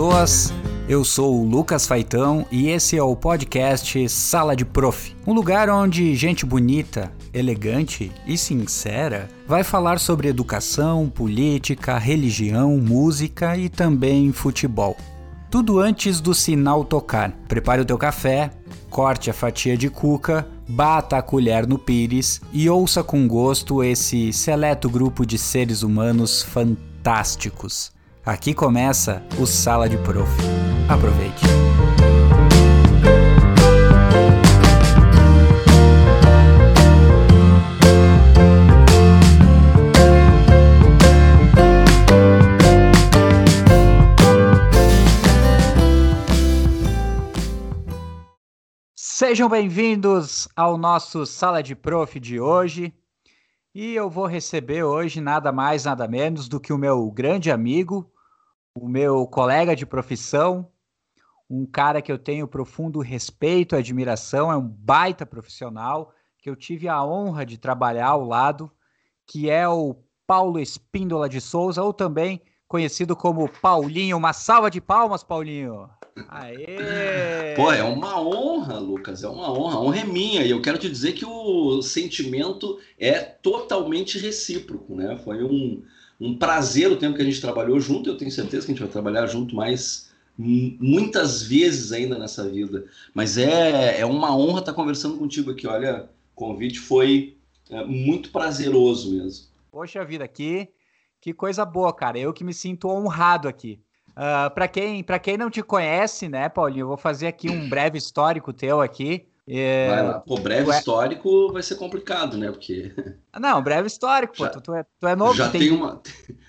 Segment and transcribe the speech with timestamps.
[0.00, 0.50] pessoas.
[0.88, 5.14] Eu sou o Lucas Faitão e esse é o podcast Sala de Prof.
[5.26, 13.58] Um lugar onde gente bonita, elegante e sincera vai falar sobre educação, política, religião, música
[13.58, 14.96] e também futebol.
[15.50, 17.32] Tudo antes do sinal tocar.
[17.46, 18.50] Prepare o teu café,
[18.88, 24.32] corte a fatia de cuca, bata a colher no pires e ouça com gosto esse
[24.32, 27.92] seleto grupo de seres humanos fantásticos.
[28.24, 30.30] Aqui começa o Sala de Prof.
[30.90, 31.40] Aproveite.
[48.94, 52.92] Sejam bem-vindos ao nosso Sala de Prof de hoje.
[53.72, 58.12] E eu vou receber hoje nada mais, nada menos do que o meu grande amigo,
[58.74, 60.68] o meu colega de profissão,
[61.48, 66.56] um cara que eu tenho profundo respeito e admiração, é um baita profissional que eu
[66.56, 68.72] tive a honra de trabalhar ao lado,
[69.24, 69.94] que é o
[70.26, 74.16] Paulo Espíndola de Souza, ou também conhecido como Paulinho.
[74.16, 75.88] Uma salva de palmas, Paulinho.
[76.28, 77.54] Aê!
[77.56, 79.76] Pô, é uma honra, Lucas, é uma honra.
[79.76, 84.94] A honra é minha e eu quero te dizer que o sentimento é totalmente recíproco,
[84.94, 85.18] né?
[85.24, 85.82] Foi um,
[86.20, 88.08] um prazer o tempo que a gente trabalhou junto.
[88.08, 92.86] Eu tenho certeza que a gente vai trabalhar junto mais muitas vezes ainda nessa vida.
[93.12, 95.66] Mas é, é uma honra estar conversando contigo aqui.
[95.66, 97.36] Olha, o convite foi
[97.68, 99.46] é, muito prazeroso mesmo.
[99.70, 100.68] Poxa vida, que,
[101.20, 102.18] que coisa boa, cara.
[102.18, 103.80] Eu que me sinto honrado aqui.
[104.20, 107.70] Uh, ah, para quem, quem não te conhece, né, Paulinho, eu vou fazer aqui um
[107.70, 109.26] breve histórico teu aqui.
[109.48, 109.88] É...
[109.88, 110.20] Vai lá.
[110.20, 112.50] Pô, breve histórico vai ser complicado, né?
[112.50, 112.92] Porque.
[113.40, 114.44] Não, breve histórico, pô.
[114.44, 115.34] Já, tu, tu, é, tu é novo.
[115.34, 116.02] Já tem, tem uma.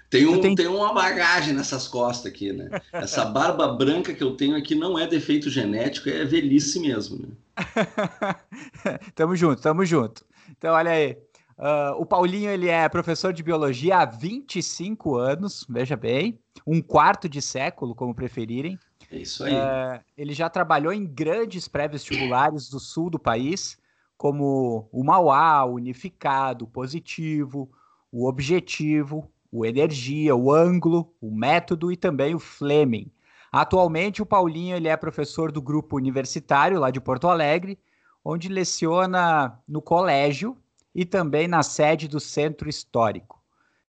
[0.10, 0.54] Tem, um, tem...
[0.54, 2.70] tem uma bagagem nessas costas aqui, né?
[2.92, 7.30] Essa barba branca que eu tenho aqui não é defeito genético, é velhice mesmo, né?
[9.16, 10.26] tamo junto, tamo junto.
[10.50, 11.18] Então, olha aí.
[11.62, 17.30] Uh, o Paulinho ele é professor de biologia há 25 anos, veja bem, um quarto
[17.30, 18.80] de século, como preferirem.
[19.12, 19.54] É isso aí.
[19.54, 23.78] Uh, ele já trabalhou em grandes pré-vestibulares do sul do país,
[24.18, 27.70] como o Mauá, o Unificado, o Positivo,
[28.12, 33.12] o Objetivo, o Energia, o Ângulo, o Método e também o Fleming.
[33.52, 37.78] Atualmente, o Paulinho ele é professor do grupo universitário lá de Porto Alegre,
[38.26, 40.58] onde leciona no colégio
[40.94, 43.42] e também na sede do Centro Histórico.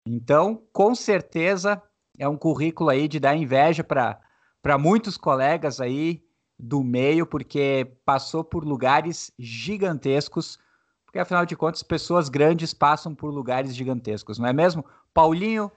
[0.04, 1.82] Então, com certeza,
[2.18, 6.22] é um currículo aí de dar inveja para muitos colegas aí
[6.58, 10.58] do meio, porque passou por lugares gigantescos,
[11.04, 14.84] porque afinal de contas, pessoas grandes passam por lugares gigantescos, não é mesmo?
[15.12, 15.72] Paulinho,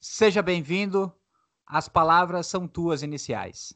[0.00, 1.12] seja bem-vindo.
[1.66, 3.74] As palavras são tuas iniciais.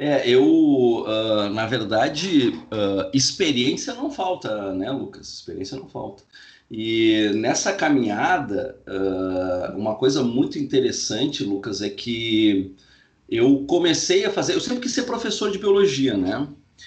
[0.00, 5.28] É, eu, uh, na verdade, uh, experiência não falta, né, Lucas?
[5.28, 6.22] Experiência não falta.
[6.70, 12.76] E nessa caminhada, uh, uma coisa muito interessante, Lucas, é que
[13.28, 14.54] eu comecei a fazer.
[14.54, 16.46] Eu sempre quis ser professor de biologia, né?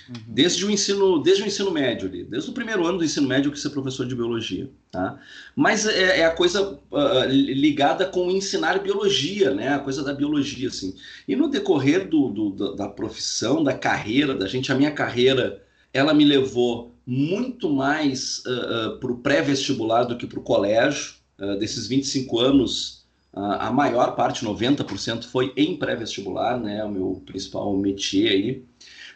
[0.09, 0.15] Uhum.
[0.27, 3.49] Desde o ensino, desde o ensino médio ali, desde o primeiro ano do ensino médio
[3.49, 5.19] eu quis ser professor de biologia, tá?
[5.55, 9.75] Mas é, é a coisa uh, ligada com ensinar biologia, né?
[9.75, 10.95] A coisa da biologia, assim.
[11.27, 15.61] E no decorrer do, do da, profissão, da carreira da gente, a minha carreira,
[15.93, 21.19] ela me levou muito mais uh, uh, para o pré-vestibular do que para o colégio.
[21.59, 23.03] Desses 25 anos,
[23.33, 26.83] a maior parte, 90%, foi em pré-vestibular, né?
[26.83, 28.63] O meu principal métier aí.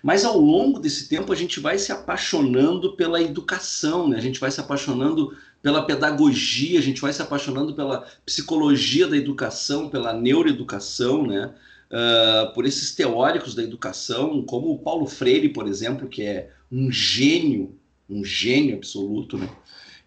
[0.06, 4.18] Mas ao longo desse tempo a gente vai se apaixonando pela educação, né?
[4.18, 9.18] a gente vai se apaixonando pela pedagogia, a gente vai se apaixonando pela psicologia da
[9.18, 11.52] educação, pela neuroeducação, né?
[11.90, 16.92] Uh, por esses teóricos da educação, como o Paulo Freire, por exemplo, que é um
[16.92, 17.76] gênio,
[18.08, 19.50] um gênio absoluto, né?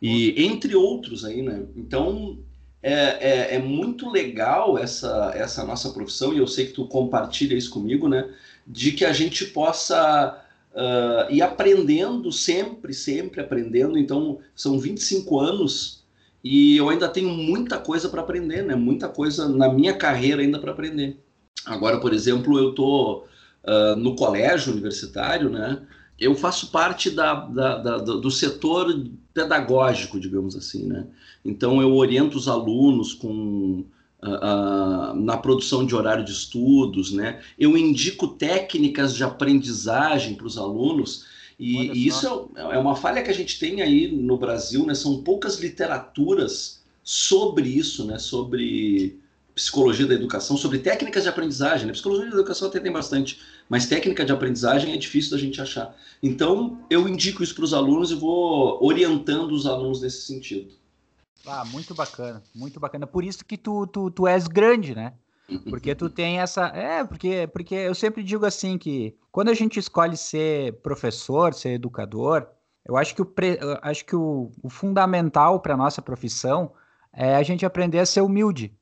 [0.01, 1.65] E entre outros aí, né?
[1.75, 2.39] Então
[2.81, 7.56] é, é, é, muito legal essa, essa nossa profissão, e eu sei que tu compartilha
[7.56, 8.33] isso comigo, né?
[8.69, 10.44] De que a gente possa
[10.75, 13.97] uh, ir aprendendo sempre, sempre aprendendo.
[13.97, 16.05] Então, são 25 anos
[16.44, 18.76] e eu ainda tenho muita coisa para aprender, né?
[18.76, 21.19] Muita coisa na minha carreira ainda para aprender.
[21.65, 23.26] Agora, por exemplo, eu estou
[23.65, 25.81] uh, no colégio universitário, né?
[26.20, 28.93] Eu faço parte da, da, da, do setor
[29.32, 31.06] pedagógico, digamos assim, né?
[31.44, 33.85] Então, eu oriento os alunos com
[34.20, 37.41] Uh, uh, na produção de horário de estudos, né?
[37.56, 41.25] Eu indico técnicas de aprendizagem para os alunos
[41.59, 44.94] e, e isso é, é, uma falha que a gente tem aí no Brasil, né?
[44.94, 48.19] São poucas literaturas sobre isso, né?
[48.19, 49.19] Sobre
[49.59, 51.85] psicologia da educação, sobre técnicas de aprendizagem.
[51.85, 51.93] Né?
[51.93, 55.97] Psicologia da educação até tem bastante, mas técnica de aprendizagem é difícil da gente achar.
[56.23, 60.70] Então, eu indico isso para os alunos e vou orientando os alunos nesse sentido.
[61.46, 63.06] Ah, muito bacana, muito bacana.
[63.06, 65.14] Por isso que tu, tu, tu és grande, né?
[65.70, 66.67] Porque tu tem essa.
[66.69, 71.70] É, porque, porque eu sempre digo assim que quando a gente escolhe ser professor, ser
[71.70, 72.46] educador,
[72.85, 73.58] eu acho que o, pre...
[73.81, 76.73] acho que o, o fundamental para a nossa profissão
[77.12, 78.75] é a gente aprender a ser humilde,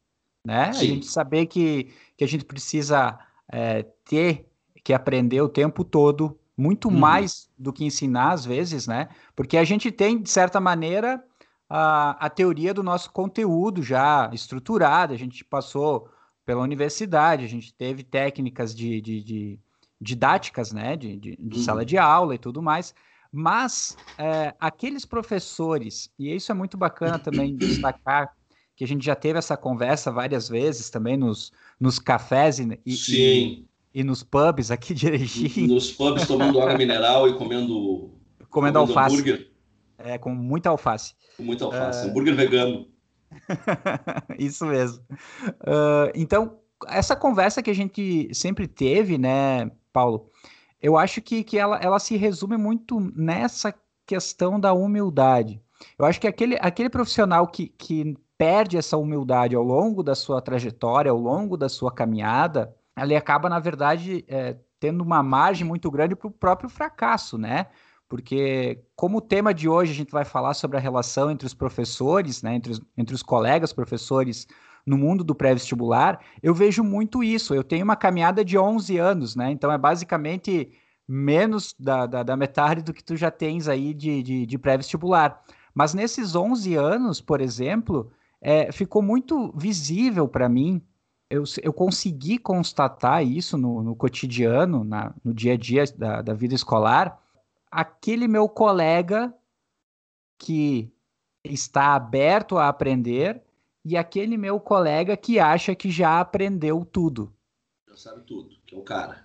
[0.45, 0.73] né?
[0.73, 0.79] Sim.
[0.79, 3.17] A gente saber que, que a gente precisa
[3.51, 4.49] é, ter
[4.83, 6.99] que aprender o tempo todo, muito uhum.
[6.99, 9.09] mais do que ensinar às vezes, né?
[9.37, 11.23] Porque a gente tem, de certa maneira,
[11.69, 16.09] a, a teoria do nosso conteúdo já estruturada, a gente passou
[16.45, 19.61] pela universidade, a gente teve técnicas de, de, de
[20.01, 20.97] didáticas, né?
[20.97, 21.65] De, de, de uhum.
[21.65, 22.95] sala de aula e tudo mais.
[23.33, 28.33] Mas é, aqueles professores, e isso é muito bacana também destacar,
[28.77, 33.65] que a gente já teve essa conversa várias vezes também nos, nos cafés e, e,
[33.95, 35.67] e, nos pubs aqui de Erechim.
[35.67, 38.11] Nos pubs tomando água mineral e comendo,
[38.49, 39.15] comendo, comendo alface.
[39.17, 39.56] Hambúrguer.
[39.99, 41.15] É, com muita alface.
[41.37, 42.11] Com muita alface, uh...
[42.11, 42.87] hambúrguer vegano.
[44.39, 45.03] isso mesmo.
[45.43, 50.31] Uh, então, essa conversa que a gente sempre teve, né, Paulo,
[50.81, 53.75] eu acho que, que ela, ela se resume muito nessa
[54.07, 55.61] questão da humildade.
[55.99, 60.41] Eu acho que aquele, aquele profissional que, que perde essa humildade ao longo da sua
[60.41, 65.91] trajetória, ao longo da sua caminhada, ele acaba, na verdade, é, tendo uma margem muito
[65.91, 67.67] grande para o próprio fracasso, né?
[68.09, 71.55] Porque, como o tema de hoje a gente vai falar sobre a relação entre os
[71.55, 74.47] professores, né, entre os, entre os colegas professores
[74.87, 77.53] no mundo do pré-vestibular, eu vejo muito isso.
[77.53, 79.51] Eu tenho uma caminhada de 11 anos, né?
[79.51, 80.71] Então é basicamente
[81.09, 85.43] menos da, da, da metade do que tu já tens aí de, de, de pré-vestibular.
[85.75, 88.11] Mas nesses 11 anos, por exemplo,
[88.41, 90.81] é, ficou muito visível para mim.
[91.29, 96.33] Eu, eu consegui constatar isso no, no cotidiano, na, no dia a dia da, da
[96.33, 97.21] vida escolar.
[97.71, 99.35] Aquele meu colega
[100.39, 100.93] que
[101.45, 103.43] está aberto a aprender
[103.85, 107.33] e aquele meu colega que acha que já aprendeu tudo.
[107.89, 109.25] Já sabe tudo, que é o cara.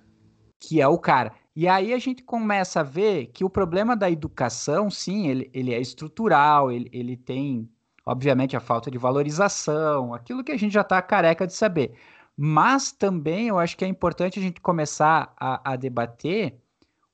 [0.59, 1.33] Que é o cara.
[1.55, 5.73] E aí a gente começa a ver que o problema da educação, sim, ele, ele
[5.73, 7.69] é estrutural, ele, ele tem,
[8.05, 11.93] obviamente, a falta de valorização, aquilo que a gente já está careca de saber.
[12.37, 16.57] Mas também eu acho que é importante a gente começar a, a debater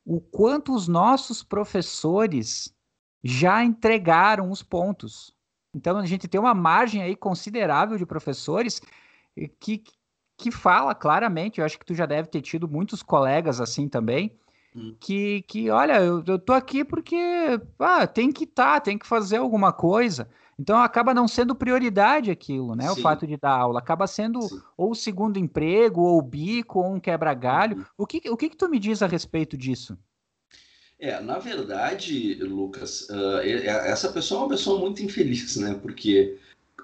[0.08, 2.74] o quanto os nossos professores
[3.22, 5.34] já entregaram os pontos.
[5.74, 8.80] Então a gente tem uma margem aí considerável de professores
[9.60, 9.84] que,
[10.38, 14.34] que fala claramente, eu acho que tu já deve ter tido muitos colegas assim também,
[14.74, 14.96] hum.
[14.98, 19.06] que, que olha, eu, eu tô aqui porque ah, tem que estar, tá, tem que
[19.06, 20.26] fazer alguma coisa.
[20.58, 22.88] Então acaba não sendo prioridade aquilo, né?
[22.88, 22.98] Sim.
[22.98, 23.78] O fato de dar aula.
[23.78, 24.60] Acaba sendo Sim.
[24.76, 27.78] ou segundo emprego, ou bico, ou um quebra-galho.
[27.78, 27.84] Uhum.
[27.96, 29.96] O, que, o que, que tu me diz a respeito disso?
[30.98, 35.78] É, na verdade, Lucas, uh, essa pessoa é uma pessoa muito infeliz, né?
[35.80, 36.36] Porque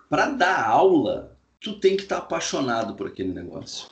[0.09, 3.89] para dar aula, tu tem que estar tá apaixonado por aquele negócio.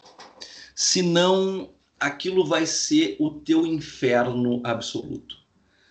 [0.76, 5.36] Senão, aquilo vai ser o teu inferno absoluto.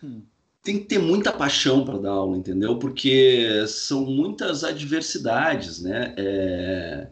[0.01, 0.21] Hum.
[0.63, 2.77] Tem que ter muita paixão para dar aula, entendeu?
[2.77, 6.13] Porque são muitas adversidades, né?
[6.17, 7.07] É...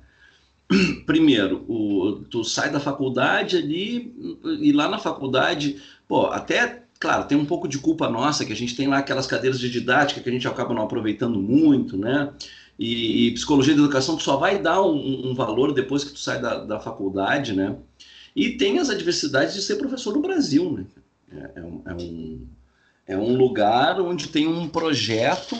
[1.05, 2.23] Primeiro, o...
[2.29, 4.13] tu sai da faculdade ali
[4.61, 8.55] e lá na faculdade, pô, até Claro, tem um pouco de culpa nossa, que a
[8.55, 12.33] gente tem lá aquelas cadeiras de didática que a gente acaba não aproveitando muito, né?
[12.77, 16.19] E, e psicologia da educação tu só vai dar um, um, valor depois que tu
[16.19, 17.77] sai da, da faculdade, né?
[18.35, 20.85] E tem as adversidades de ser professor no Brasil, né?
[21.31, 22.47] É, é, um, é um,
[23.09, 25.57] é um lugar onde tem um projeto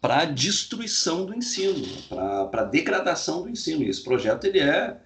[0.00, 1.86] para destruição do ensino,
[2.50, 3.84] para degradação do ensino.
[3.84, 4.96] E esse projeto ele é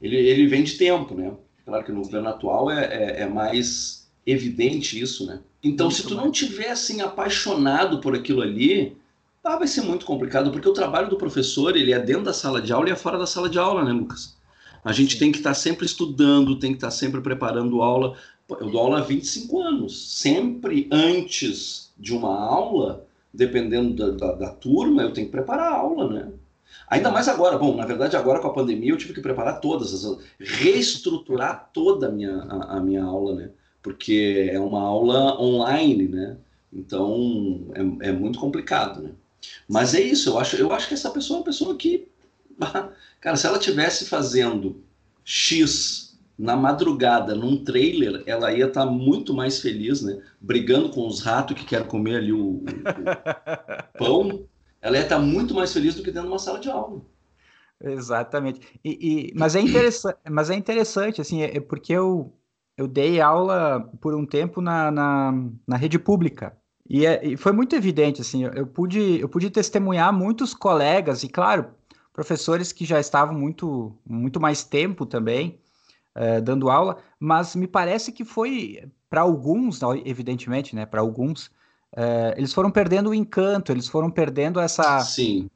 [0.00, 1.32] ele, ele vem de tempo, né?
[1.64, 5.40] Claro que no governo atual é, é, é mais evidente isso, né?
[5.64, 8.96] Então, muito se tu não tiver assim apaixonado por aquilo ali,
[9.42, 12.62] ah, vai ser muito complicado, porque o trabalho do professor, ele é dentro da sala
[12.62, 14.36] de aula e é fora da sala de aula, né, Lucas?
[14.84, 15.18] A gente Sim.
[15.18, 18.16] tem que estar tá sempre estudando, tem que estar tá sempre preparando aula.
[18.58, 20.18] Eu dou aula há 25 anos.
[20.18, 25.76] Sempre antes de uma aula, dependendo da, da, da turma, eu tenho que preparar a
[25.76, 26.28] aula, né?
[26.88, 27.58] Ainda mais agora.
[27.58, 32.08] Bom, na verdade, agora com a pandemia, eu tive que preparar todas, as, reestruturar toda
[32.08, 33.50] a minha, a, a minha aula, né?
[33.82, 36.36] porque é uma aula online, né?
[36.72, 39.10] Então é, é, muito complicado, né?
[39.68, 42.08] Mas é isso, eu acho, eu acho que essa pessoa é uma pessoa que,
[43.20, 44.82] cara, se ela tivesse fazendo
[45.24, 46.09] X
[46.40, 50.22] na madrugada num trailer, ela ia estar tá muito mais feliz, né?
[50.40, 52.64] Brigando com os ratos que querem comer ali o, o, o
[53.98, 54.46] pão,
[54.80, 57.02] ela ia estar tá muito mais feliz do que dentro de uma sala de aula.
[57.78, 58.62] Exatamente.
[58.82, 62.32] E, e, mas, é interessante, mas é interessante, assim, é, é porque eu,
[62.74, 65.34] eu dei aula por um tempo na, na,
[65.66, 66.56] na rede pública.
[66.88, 71.22] E, é, e, foi muito evidente, assim, eu, eu, pude, eu pude testemunhar muitos colegas,
[71.22, 71.66] e claro,
[72.14, 75.60] professores que já estavam muito, muito mais tempo também
[76.14, 81.50] é, dando aula, mas me parece que foi, para alguns, evidentemente, né, para alguns,
[81.96, 85.00] é, eles foram perdendo o encanto, eles foram perdendo essa...
[85.00, 85.48] Sim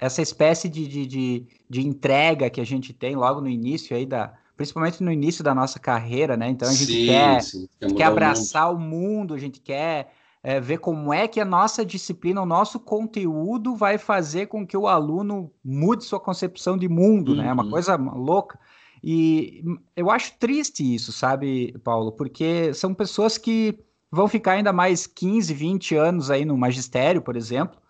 [0.00, 4.06] essa espécie de, de, de, de, entrega que a gente tem logo no início aí
[4.06, 6.48] da principalmente no início da nossa carreira, né?
[6.50, 8.82] Então a gente sim, quer, sim, quer, quer abraçar o mundo.
[8.82, 10.12] o mundo, a gente quer
[10.42, 14.76] é, ver como é que a nossa disciplina, o nosso conteúdo vai fazer com que
[14.76, 17.38] o aluno mude sua concepção de mundo, uhum.
[17.38, 17.48] né?
[17.48, 17.70] É uma uhum.
[17.70, 18.58] coisa louca.
[19.02, 19.64] E
[19.96, 22.12] eu acho triste isso, sabe, Paulo?
[22.12, 23.78] Porque são pessoas que
[24.10, 27.80] vão ficar ainda mais 15, 20 anos aí no magistério, por exemplo,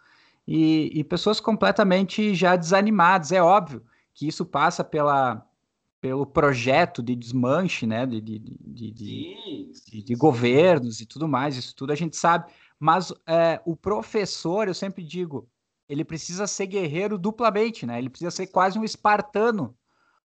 [0.47, 3.33] e, e pessoas completamente já desanimadas.
[3.33, 3.83] É óbvio
[4.15, 5.45] que isso passa pela,
[6.01, 11.75] pelo projeto de desmanche, né, de, de, de, de, de governos e tudo mais, isso
[11.75, 12.51] tudo a gente sabe.
[12.79, 15.49] Mas é, o professor, eu sempre digo,
[15.89, 17.99] ele precisa ser guerreiro duplamente, né?
[17.99, 19.77] Ele precisa ser quase um espartano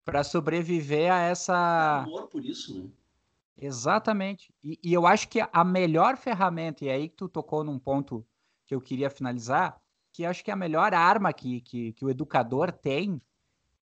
[0.04, 2.02] para sobreviver a essa.
[2.02, 2.88] amor por isso, né?
[3.56, 4.52] Exatamente.
[4.62, 7.78] E, e, eu acho que a melhor ferramenta, e é aí que tu tocou num
[7.78, 8.26] ponto
[8.66, 9.80] que eu queria finalizar,
[10.11, 13.21] que acho que a melhor arma que, que, que o educador tem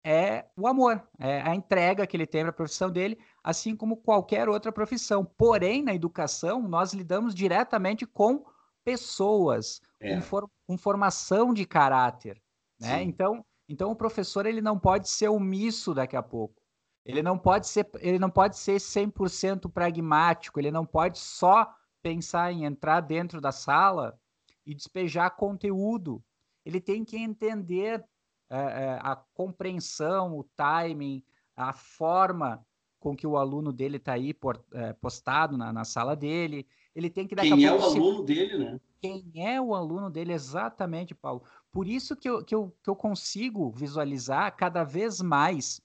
[0.04, 3.97] é o amor, é a entrega que ele tem para a profissão dele, assim como
[3.97, 5.25] qualquer outra profissão.
[5.25, 8.45] Porém, na educação, nós lidamos diretamente com
[8.85, 10.14] pessoas, é.
[10.14, 12.42] com, for, com, formação de caráter,
[12.81, 13.02] né?
[13.02, 16.61] Então, então o professor ele não pode ser omisso daqui a pouco.
[17.07, 22.52] Ele não pode ser, ele não pode ser 100% pragmático, ele não pode só pensar
[22.52, 24.21] em entrar dentro da sala
[24.67, 26.23] e despejar conteúdo.
[26.67, 28.05] Ele tem que entender
[28.50, 31.25] é, a compreensão, o timing,
[31.57, 32.64] a forma
[33.00, 34.35] com que o aluno dele está aí
[34.75, 36.67] é, postado na, na, sala dele.
[36.95, 37.97] Ele tem que Quem é o se...
[37.97, 38.81] aluno dele, né?
[39.00, 41.43] Quem é o aluno dele, exatamente, Paulo.
[41.73, 45.81] Por isso que eu, que eu, que eu consigo visualizar cada vez mais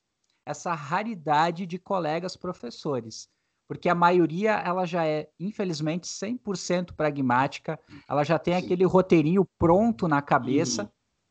[0.45, 3.29] essa raridade de colegas professores
[3.67, 7.77] porque a maioria ela já é, infelizmente, 100% pragmática,
[8.07, 8.65] ela já tem Sim.
[8.65, 10.89] aquele roteirinho pronto na cabeça, uhum.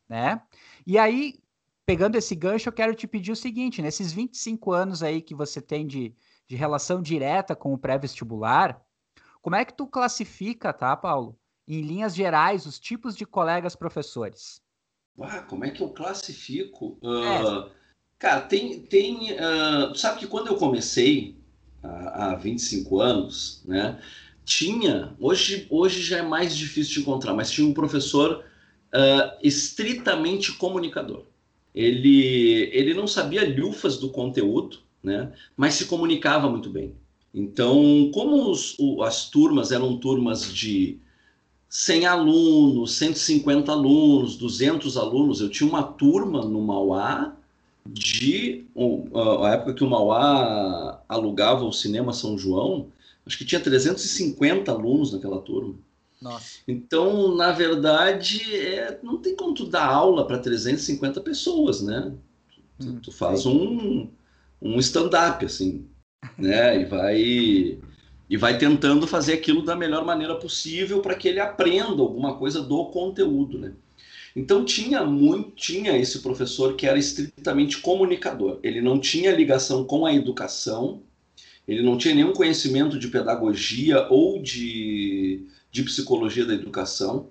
[0.08, 0.42] né?
[0.86, 1.40] E aí,
[1.86, 5.62] pegando esse gancho, eu quero te pedir o seguinte, nesses 25 anos aí que você
[5.62, 6.14] tem de,
[6.46, 8.82] de relação direta com o pré-vestibular,
[9.40, 14.60] como é que tu classifica, tá, Paulo, em linhas gerais, os tipos de colegas professores?
[15.20, 16.98] Ah, como é que eu classifico?
[17.02, 17.70] Uh, é.
[18.18, 18.80] Cara, tem.
[18.80, 21.36] tem uh, sabe que quando eu comecei,
[21.82, 24.00] há, 25 anos, né?
[24.44, 28.44] Tinha, hoje, hoje já é mais difícil de encontrar, mas tinha um professor
[28.94, 31.24] uh, estritamente comunicador.
[31.74, 35.32] Ele, ele não sabia lufas do conteúdo, né?
[35.56, 36.94] Mas se comunicava muito bem.
[37.34, 41.00] Então, como os, o, as turmas eram turmas de
[41.78, 47.36] 100 alunos, 150 alunos, 200 alunos, eu tinha uma turma no Mauá
[47.86, 48.64] de
[49.42, 52.88] a época que o Mauá alugava o cinema São João,
[53.26, 55.74] acho que tinha 350 alunos naquela turma.
[56.20, 56.60] Nossa.
[56.66, 62.10] Então, na verdade, é, não tem como tu dar aula para 350 pessoas, né?
[62.80, 64.08] Tu, hum, tu faz um,
[64.62, 65.86] um stand-up, assim,
[66.38, 66.80] né?
[66.80, 67.78] E vai,
[68.28, 72.60] e vai tentando fazer aquilo da melhor maneira possível para que ele aprenda alguma coisa
[72.62, 73.72] do conteúdo, né?
[74.34, 78.58] Então tinha muito, tinha esse professor que era estritamente comunicador.
[78.62, 81.02] Ele não tinha ligação com a educação,
[81.66, 87.30] ele não tinha nenhum conhecimento de pedagogia ou de, de psicologia da educação.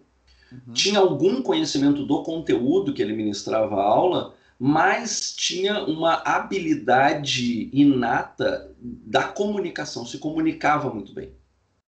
[0.51, 0.73] Uhum.
[0.73, 8.71] Tinha algum conhecimento do conteúdo que ele ministrava a aula, mas tinha uma habilidade inata
[8.79, 11.31] da comunicação, se comunicava muito bem.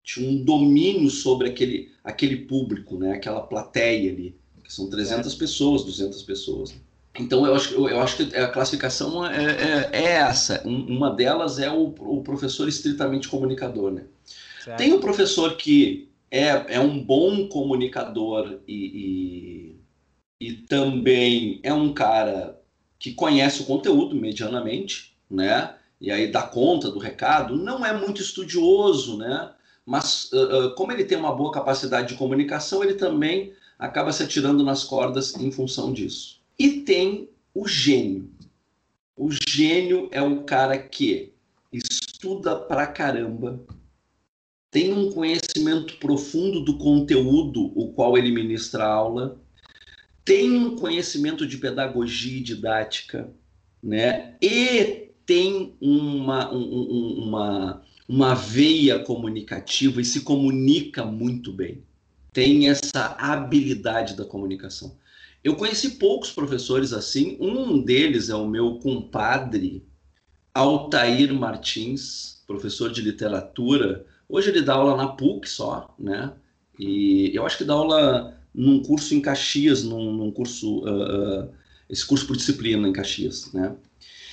[0.05, 3.13] Tinha um domínio sobre aquele, aquele público, né?
[3.13, 5.39] aquela plateia ali que são 300 é.
[5.39, 6.75] pessoas, 200 pessoas.
[7.19, 10.63] Então, eu acho, eu acho que a classificação é, é, é essa.
[10.65, 13.91] uma delas é o, o, professor estritamente comunicador.
[13.91, 14.05] Né?
[14.79, 19.62] Tem o professor que é, é um bom comunicador e, e,
[20.43, 22.61] e também é um cara
[22.99, 25.77] que conhece o conteúdo medianamente, né?
[26.01, 27.55] E aí dá conta do recado.
[27.57, 29.53] Não é muito estudioso, né?
[29.87, 34.25] Mas uh, uh, como ele tem uma boa capacidade de comunicação, ele também acaba se
[34.25, 36.41] atirando nas cordas em função disso.
[36.59, 38.29] E tem o gênio.
[39.17, 41.33] O gênio é o cara que
[41.73, 43.61] estuda pra caramba,
[44.73, 49.42] tem um conhecimento profundo do conteúdo o qual ele ministra a aula,
[50.25, 53.31] tem um conhecimento de pedagogia e didática,
[53.83, 54.37] né?
[54.41, 61.83] E tem uma, um, uma, uma veia comunicativa e se comunica muito bem.
[62.33, 64.97] Tem essa habilidade da comunicação.
[65.43, 67.37] Eu conheci poucos professores assim.
[67.41, 69.85] Um deles é o meu compadre,
[70.55, 74.07] Altair Martins, professor de literatura.
[74.29, 76.33] Hoje ele dá aula na PUC só, né?
[76.79, 81.49] E eu acho que dá aula num curso em Caxias, num, num curso, uh, uh,
[81.89, 83.75] esse curso por disciplina em Caxias, né?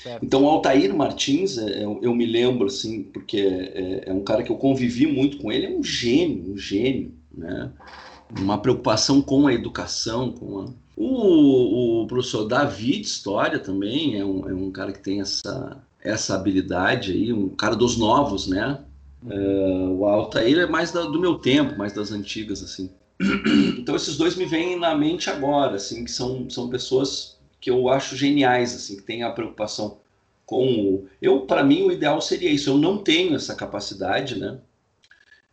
[0.03, 0.25] Certo.
[0.25, 4.43] Então, o Altair Martins, é, é eu me lembro, assim, porque é, é, um cara
[4.43, 7.71] que eu convivi muito com ele, é um gênio, um gênio, né?
[8.39, 10.65] Uma preocupação com a educação, com a...
[10.95, 16.35] O, o professor David História também é um, é um cara que tem essa, essa
[16.35, 18.79] habilidade aí, um cara dos novos, né?
[19.23, 22.89] Uh, o Altair é mais da, do meu tempo, mais das antigas, assim.
[23.77, 27.89] Então esses dois me vêm na mente agora, assim, que são, são pessoas que eu
[27.89, 29.97] acho geniais, assim, que têm a preocupação
[30.45, 31.07] com o...
[31.21, 32.69] Eu, para mim, o ideal seria isso.
[32.69, 34.59] Eu não tenho essa capacidade, né?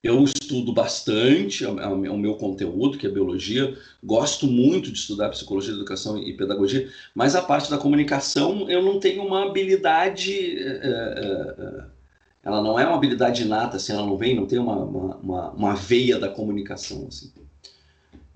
[0.03, 3.77] Eu estudo bastante é o é meu conteúdo, que é biologia.
[4.03, 9.01] Gosto muito de estudar psicologia, educação e pedagogia, mas a parte da comunicação eu não
[9.01, 10.59] tenho uma habilidade...
[10.59, 11.97] É, é,
[12.45, 15.51] ela não é uma habilidade inata, assim, ela não vem, não tem uma, uma, uma,
[15.51, 17.33] uma veia da comunicação, assim.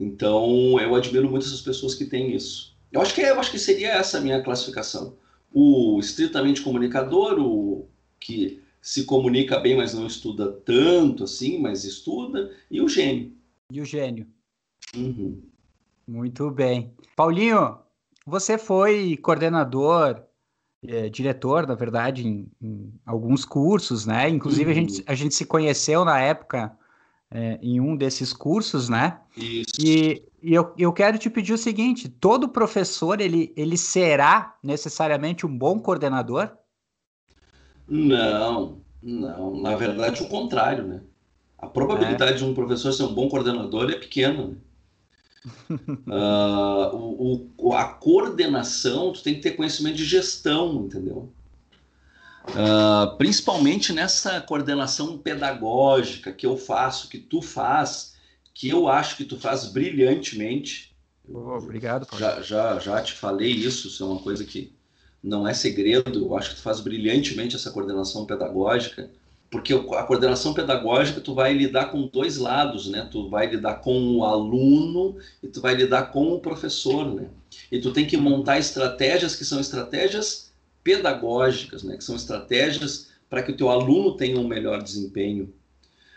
[0.01, 2.75] Então, eu admiro muito essas pessoas que têm isso.
[2.91, 5.15] Eu acho que, eu acho que seria essa a minha classificação.
[5.53, 7.87] O estritamente comunicador, o
[8.19, 13.31] que se comunica bem, mas não estuda tanto assim, mas estuda, e o gênio.
[13.71, 14.27] E o gênio.
[14.97, 15.43] Uhum.
[16.09, 16.95] Muito bem.
[17.15, 17.77] Paulinho,
[18.27, 20.23] você foi coordenador,
[20.83, 24.31] é, diretor, na verdade, em, em, alguns cursos, né?
[24.31, 24.79] Inclusive, uhum.
[24.79, 26.75] a, gente, a gente se conheceu na época
[27.33, 29.21] é, em um desses cursos, né?
[29.37, 29.71] Isso.
[29.79, 35.47] E, e eu, eu quero te pedir o seguinte: todo professor ele, ele será necessariamente
[35.47, 36.51] um bom coordenador?
[37.89, 39.61] Não, não.
[39.61, 41.01] Na verdade, o contrário, né?
[41.59, 42.37] A probabilidade é.
[42.37, 44.47] de um professor ser um bom coordenador é pequena.
[44.47, 44.57] Né?
[46.09, 51.31] uh, o, o, a coordenação, tu tem que ter conhecimento de gestão, entendeu?
[52.49, 58.15] Uh, principalmente nessa coordenação pedagógica que eu faço, que tu faz,
[58.55, 60.95] que eu acho que tu faz brilhantemente.
[61.29, 62.07] Oh, obrigado.
[62.07, 62.21] Paulo.
[62.21, 64.73] Já, já, já te falei isso, isso é uma coisa que
[65.23, 66.25] não é segredo.
[66.25, 69.11] Eu acho que tu faz brilhantemente essa coordenação pedagógica,
[69.51, 73.07] porque a coordenação pedagógica tu vai lidar com dois lados, né?
[73.11, 77.29] Tu vai lidar com o aluno e tu vai lidar com o professor, né?
[77.71, 80.50] E tu tem que montar estratégias que são estratégias
[80.83, 85.53] pedagógicas, né, que são estratégias para que o teu aluno tenha um melhor desempenho.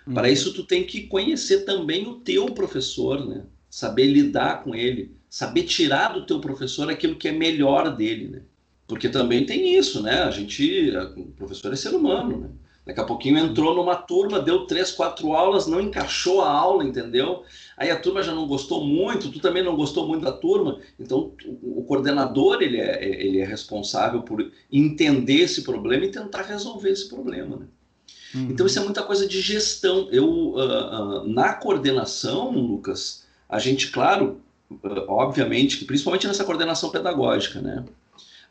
[0.08, 0.13] Uhum.
[0.13, 3.45] Para isso, tu tem que conhecer também o teu professor, né?
[3.69, 8.28] saber lidar com ele, saber tirar do teu professor aquilo que é melhor dele.
[8.28, 8.41] Né?
[8.88, 10.23] Porque também tem isso, né?
[10.23, 12.49] A gente, o professor é ser humano, né?
[12.86, 17.43] Daqui a pouquinho entrou numa turma, deu três, quatro aulas, não encaixou a aula, entendeu?
[17.78, 20.80] Aí a turma já não gostou muito, tu também não gostou muito da turma.
[21.00, 26.89] Então o, coordenador ele é, ele é responsável por entender esse problema e tentar resolver
[26.89, 27.56] esse problema.
[27.56, 27.65] Né?
[28.36, 28.48] Uhum.
[28.52, 30.10] Então isso é muita coisa de gestão.
[30.12, 36.89] Eu uh, uh, na coordenação, Lucas, a gente, claro, uh, obviamente, que principalmente nessa coordenação
[36.89, 37.86] pedagógica, né?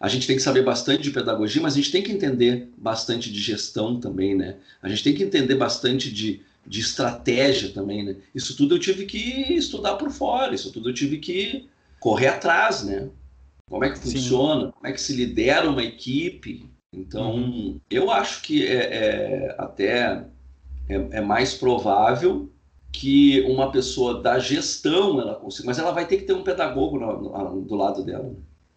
[0.02, 3.30] A gente tem que saber bastante de pedagogia, mas a gente tem que entender bastante
[3.30, 4.56] de gestão também, né?
[4.82, 8.16] A gente tem que entender bastante de, de estratégia também, né?
[8.34, 11.68] Isso tudo eu tive que estudar por fora, isso tudo eu tive que
[12.00, 13.10] correr atrás, né?
[13.70, 14.72] Como é que funciona, Sim.
[14.72, 16.68] como é que se lidera uma equipe.
[16.92, 17.80] Então, uhum.
[17.88, 20.26] eu acho que é, é até
[20.88, 22.50] é, é, mais provável
[22.90, 26.98] que uma pessoa da gestão ela consiga, mas ela vai ter que ter um pedagogo
[26.98, 28.34] do lado dela.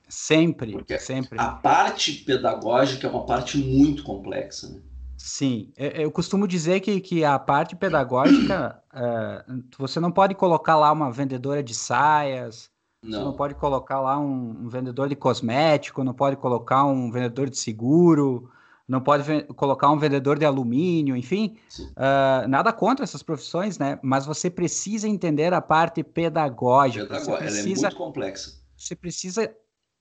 [0.08, 1.39] Sempre, Porque sempre.
[1.39, 4.82] A parte pedagógica é uma parte muito complexa, né?
[5.18, 9.46] Sim, eu costumo dizer que, que a parte pedagógica, é,
[9.78, 12.70] você não pode colocar lá uma vendedora de saias,
[13.02, 13.20] não.
[13.20, 17.50] você não pode colocar lá um, um, vendedor de cosmético, não pode colocar um vendedor
[17.50, 18.52] de seguro,
[18.88, 19.24] não pode
[19.56, 23.98] colocar um vendedor de alumínio, enfim, uh, nada contra essas profissões, né?
[24.04, 27.08] Mas você precisa entender a parte pedagógica.
[27.08, 28.52] Pedagó precisa, ela é muito complexa.
[28.78, 29.52] Você precisa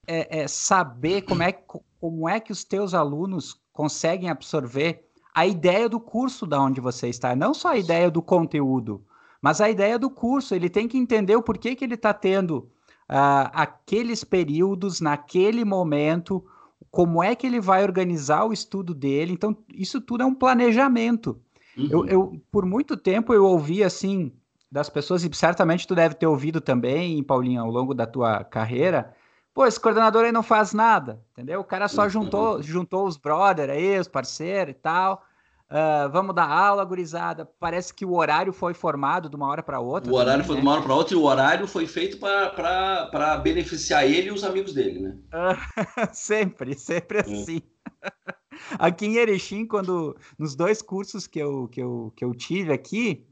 [0.06, 1.52] é, é saber como é,
[2.00, 7.08] como é que os teus alunos conseguem absorver a ideia do curso da onde você
[7.08, 9.04] está, não só a ideia do conteúdo,
[9.42, 10.54] mas a ideia do curso.
[10.54, 12.70] Ele tem que entender o porquê que ele está tendo
[13.10, 16.44] uh, aqueles períodos, naquele momento,
[16.90, 19.32] como é que ele vai organizar o estudo dele.
[19.32, 21.38] Então, isso tudo é um planejamento.
[21.76, 21.88] Uhum.
[21.90, 24.32] Eu, eu, por muito tempo eu ouvi assim
[24.70, 29.14] das pessoas, e certamente tu deve ter ouvido também, Paulinho, ao longo da tua carreira,
[29.54, 31.60] pô, esse coordenador aí não faz nada, entendeu?
[31.60, 35.24] O cara só juntou, juntou os brother aí, os parceiros e tal.
[35.70, 37.48] Uh, vamos dar aula, gurizada.
[37.58, 40.12] Parece que o horário foi formado de uma hora para outra.
[40.12, 40.60] O horário também, foi né?
[40.60, 44.44] de uma hora para outra e o horário foi feito para beneficiar ele e os
[44.44, 45.16] amigos dele, né?
[45.32, 47.20] Uh, sempre, sempre é.
[47.22, 47.62] assim.
[48.78, 53.26] aqui em Erechim, quando nos dois cursos que eu, que eu, que eu tive aqui,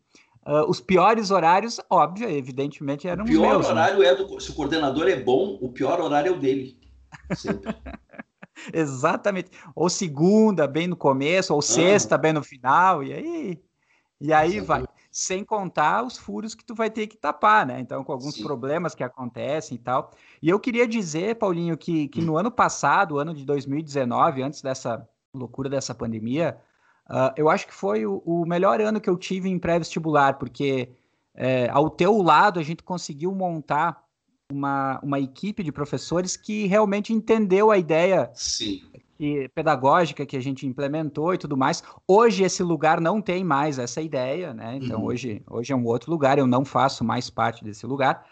[0.45, 3.67] Uh, os piores horários, óbvio, evidentemente, eram o pior os meus.
[3.67, 3.73] Né?
[3.73, 4.07] horário né?
[4.07, 4.41] é do.
[4.41, 6.77] Se o coordenador é bom, o pior horário é o dele.
[8.73, 9.51] Exatamente.
[9.75, 11.63] Ou segunda, bem no começo, ou ah.
[11.63, 13.63] sexta, bem no final, e aí.
[14.21, 14.85] E aí vai.
[15.11, 17.79] Sem contar os furos que tu vai ter que tapar, né?
[17.79, 18.45] Então, com alguns Sim.
[18.45, 20.11] problemas que acontecem e tal.
[20.41, 22.25] E eu queria dizer, Paulinho, que, que hum.
[22.25, 26.59] no ano passado, ano de 2019, antes dessa loucura dessa pandemia,
[27.09, 30.89] Uh, eu acho que foi o, o, melhor ano que eu tive em pré-vestibular, porque
[31.35, 34.03] é, ao teu lado a gente conseguiu montar
[34.51, 38.83] uma, uma equipe de professores que realmente entendeu a ideia Sim.
[39.17, 41.83] Que, pedagógica que a gente implementou e tudo mais.
[42.07, 44.79] Hoje esse lugar não tem mais essa ideia, né?
[44.81, 45.07] Então uhum.
[45.07, 48.27] hoje, hoje é um outro lugar, eu não faço mais parte desse lugar.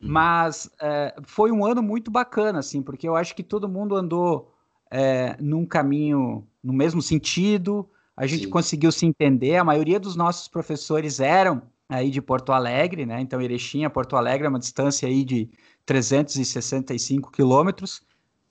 [0.00, 0.08] Uhum.
[0.10, 4.52] Mas é, foi um ano muito bacana, assim, porque eu acho que todo mundo andou
[4.90, 8.50] é, num caminho no mesmo sentido, a gente Sim.
[8.50, 9.56] conseguiu se entender.
[9.56, 13.20] A maioria dos nossos professores eram aí de Porto Alegre, né?
[13.20, 15.50] Então, Erechim a Porto Alegre é uma distância aí de
[15.84, 18.02] 365 quilômetros.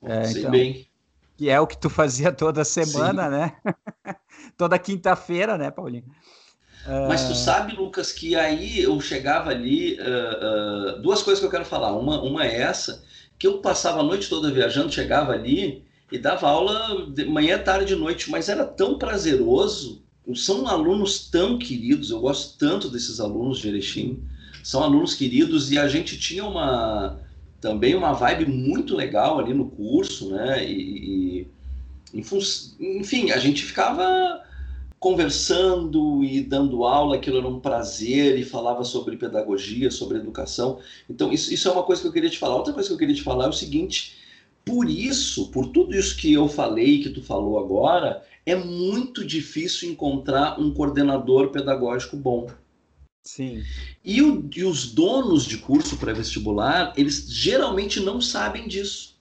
[0.02, 0.88] É, então, bem.
[1.38, 3.30] Que é o que tu fazia toda semana, Sim.
[3.32, 3.54] né?
[4.58, 6.06] toda quinta-feira, né, Paulinho?
[7.08, 7.36] Mas tu ah.
[7.36, 9.98] sabe, Lucas, que aí eu chegava ali.
[10.00, 11.96] Uh, uh, duas coisas que eu quero falar.
[11.96, 13.04] Uma, uma é essa,
[13.40, 17.94] que eu passava a noite toda viajando, chegava ali e dava aula de manhã, tarde
[17.94, 20.04] e noite, mas era tão prazeroso.
[20.36, 24.22] São alunos tão queridos, eu gosto tanto desses alunos de Erechim.
[24.64, 27.20] São alunos queridos e a gente tinha uma
[27.60, 30.64] também uma vibe muito legal ali no curso, né?
[30.64, 31.48] E,
[32.14, 32.24] e
[32.80, 34.44] enfim, a gente ficava
[35.00, 40.80] conversando e dando aula, aquilo era um prazer, e falava sobre pedagogia, sobre educação.
[41.10, 42.56] Então, isso, isso é uma coisa que eu queria te falar.
[42.56, 44.23] Outra coisa que eu queria te falar é o seguinte:
[44.66, 49.90] por isso, por tudo isso que eu falei, que tu falou agora, é muito difícil
[49.90, 52.50] encontrar um coordenador pedagógico bom.
[53.24, 53.64] Sim.
[54.04, 59.14] E, o, e os donos de curso pré-vestibular, eles geralmente não sabem disso.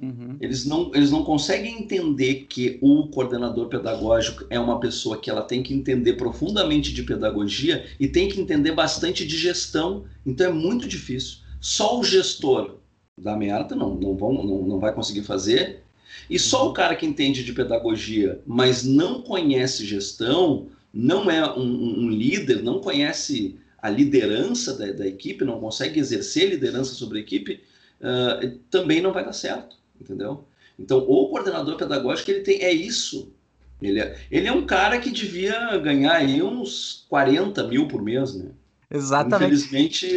[0.00, 0.36] Uhum.
[0.40, 5.42] Eles, não, eles não conseguem entender que o coordenador pedagógico é uma pessoa que ela
[5.42, 10.04] tem que entender profundamente de pedagogia e tem que entender bastante de gestão.
[10.24, 11.38] Então é muito difícil.
[11.60, 12.76] Só o gestor
[13.16, 15.82] da merda, não, não, vão, não, não vai conseguir fazer.
[16.28, 22.04] E só o cara que entende de pedagogia, mas não conhece gestão, não é um,
[22.04, 27.20] um líder, não conhece a liderança da, da, equipe, não consegue exercer liderança sobre a
[27.20, 27.60] equipe,
[28.00, 30.44] uh, também não vai dar certo, entendeu?
[30.78, 33.32] Então, o coordenador pedagógico, ele tem, é isso.
[33.80, 38.34] Ele é, ele é um cara que devia ganhar aí uns 40 mil por mês,
[38.34, 38.50] né?
[38.90, 39.52] Exatamente.
[39.52, 40.08] Infelizmente,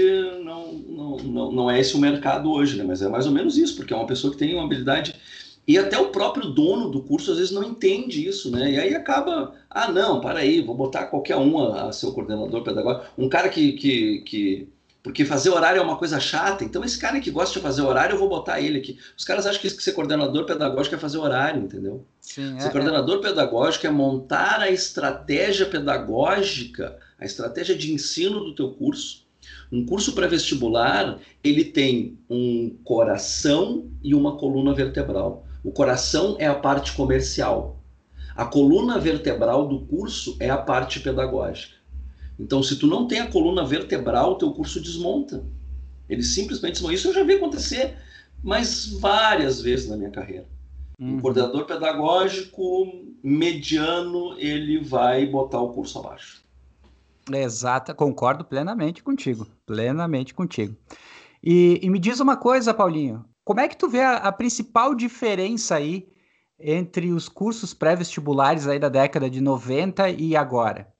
[0.43, 2.83] não, não, não, não é esse o mercado hoje, né?
[2.83, 5.15] Mas é mais ou menos isso, porque é uma pessoa que tem uma habilidade.
[5.67, 8.71] E até o próprio dono do curso às vezes não entende isso, né?
[8.71, 12.11] E aí acaba, ah, não, para aí, vou botar qualquer um a, a ser o
[12.11, 13.05] coordenador pedagógico.
[13.17, 14.69] Um cara que, que, que.
[15.01, 18.15] Porque fazer horário é uma coisa chata, então esse cara que gosta de fazer horário,
[18.15, 18.97] eu vou botar ele aqui.
[19.17, 22.05] Os caras acham que ser coordenador pedagógico é fazer horário, entendeu?
[22.19, 23.21] Sim, ser é, coordenador é.
[23.21, 29.27] pedagógico é montar a estratégia pedagógica a estratégia de ensino do teu curso.
[29.71, 35.45] Um curso pré-vestibular, ele tem um coração e uma coluna vertebral.
[35.63, 37.79] O coração é a parte comercial.
[38.35, 41.75] A coluna vertebral do curso é a parte pedagógica.
[42.39, 45.43] Então, se tu não tem a coluna vertebral, o teu curso desmonta.
[46.07, 46.95] Ele simplesmente desmonta.
[46.95, 47.97] Isso eu já vi acontecer,
[48.41, 50.47] mas várias vezes na minha carreira.
[50.97, 51.15] Uhum.
[51.15, 52.87] Um coordenador pedagógico
[53.21, 56.41] mediano, ele vai botar o curso abaixo.
[57.37, 60.75] Exata, concordo plenamente contigo, plenamente contigo.
[61.43, 64.93] E, e, me diz uma coisa, Paulinho, como é que tu vê a, a principal
[64.93, 66.07] diferença aí
[66.59, 70.91] entre os cursos pré-vestibulares aí da década de 90 e agora?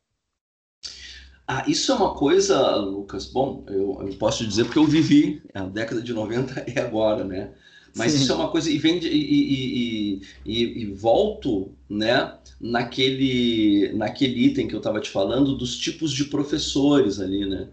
[1.45, 5.63] Ah, isso é uma coisa, Lucas, bom, eu, eu posso dizer porque eu vivi a
[5.63, 7.53] década de 90 e agora, né?
[7.95, 8.23] Mas Sim.
[8.23, 14.45] isso é uma coisa, e, vem de, e, e, e, e, volto né, naquele, naquele
[14.45, 17.67] item que eu estava te falando dos tipos de professores ali, né?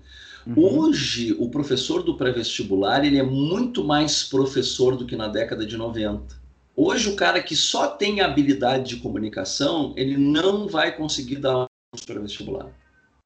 [0.46, 0.54] Uhum.
[0.56, 5.76] Hoje, o professor do pré-vestibular, ele é muito mais professor do que na década de
[5.76, 6.36] 90.
[6.76, 11.98] Hoje, o cara que só tem habilidade de comunicação, ele não vai conseguir dar um
[12.06, 12.70] pré-vestibular.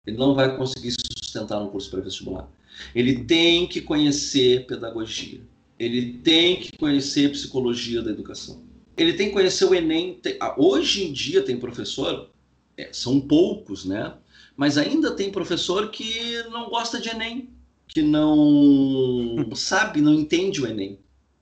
[0.07, 2.49] Ele não vai conseguir sustentar no curso pré-vestibular.
[2.95, 5.41] Ele tem que conhecer pedagogia.
[5.81, 8.63] Ele tem que conhecer psicologia da educação.
[8.99, 10.21] Ele tem que conhecer o Enem.
[10.59, 12.29] Hoje em dia tem professor,
[12.77, 14.13] é, são poucos, né?
[14.55, 17.49] Mas ainda tem professor que não gosta de Enem,
[17.89, 20.99] que não sabe, não entende o Enem.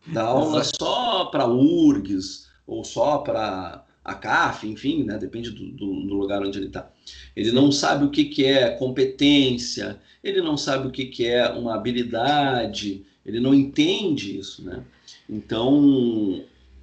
[0.07, 5.19] Dá aula só para URGS ou só para a CAF, enfim, né?
[5.19, 6.89] depende do, do, do lugar onde ele está.
[7.35, 11.51] Ele não sabe o que, que é competência, ele não sabe o que, que é
[11.51, 14.83] uma habilidade, ele não entende isso, né?
[15.29, 16.43] Então,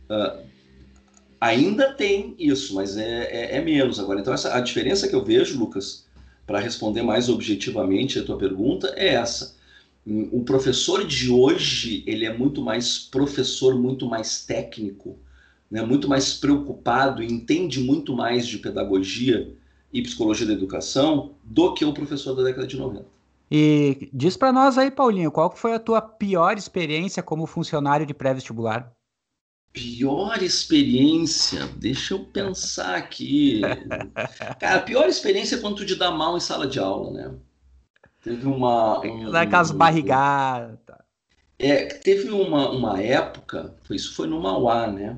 [0.09, 0.45] uh,
[1.41, 4.19] ainda tem isso, mas é, é, é, menos agora.
[4.19, 6.05] Então, essa, a diferença que eu vejo, Lucas,
[6.45, 9.55] para responder mais objetivamente a tua pergunta, é essa.
[10.31, 15.17] O professor de hoje, ele é muito mais professor, muito mais técnico,
[15.69, 19.51] né, muito mais preocupado entende muito mais de pedagogia
[19.91, 23.14] e psicologia da educação do que o professor da década de 90.
[23.49, 28.13] E diz para nós aí, Paulinho, qual foi a tua pior experiência como funcionário de
[28.13, 28.91] pré-vestibular?
[29.71, 31.67] Pior experiência?
[31.77, 33.61] Deixa eu pensar aqui.
[34.59, 37.35] Cara, a pior experiência é quando tu te dá mal em sala de aula, né?
[38.23, 39.05] Teve uma.
[39.05, 40.79] Um, Daquelas barrigadas.
[41.59, 45.17] É, teve uma, uma época, isso foi no Mauá, né?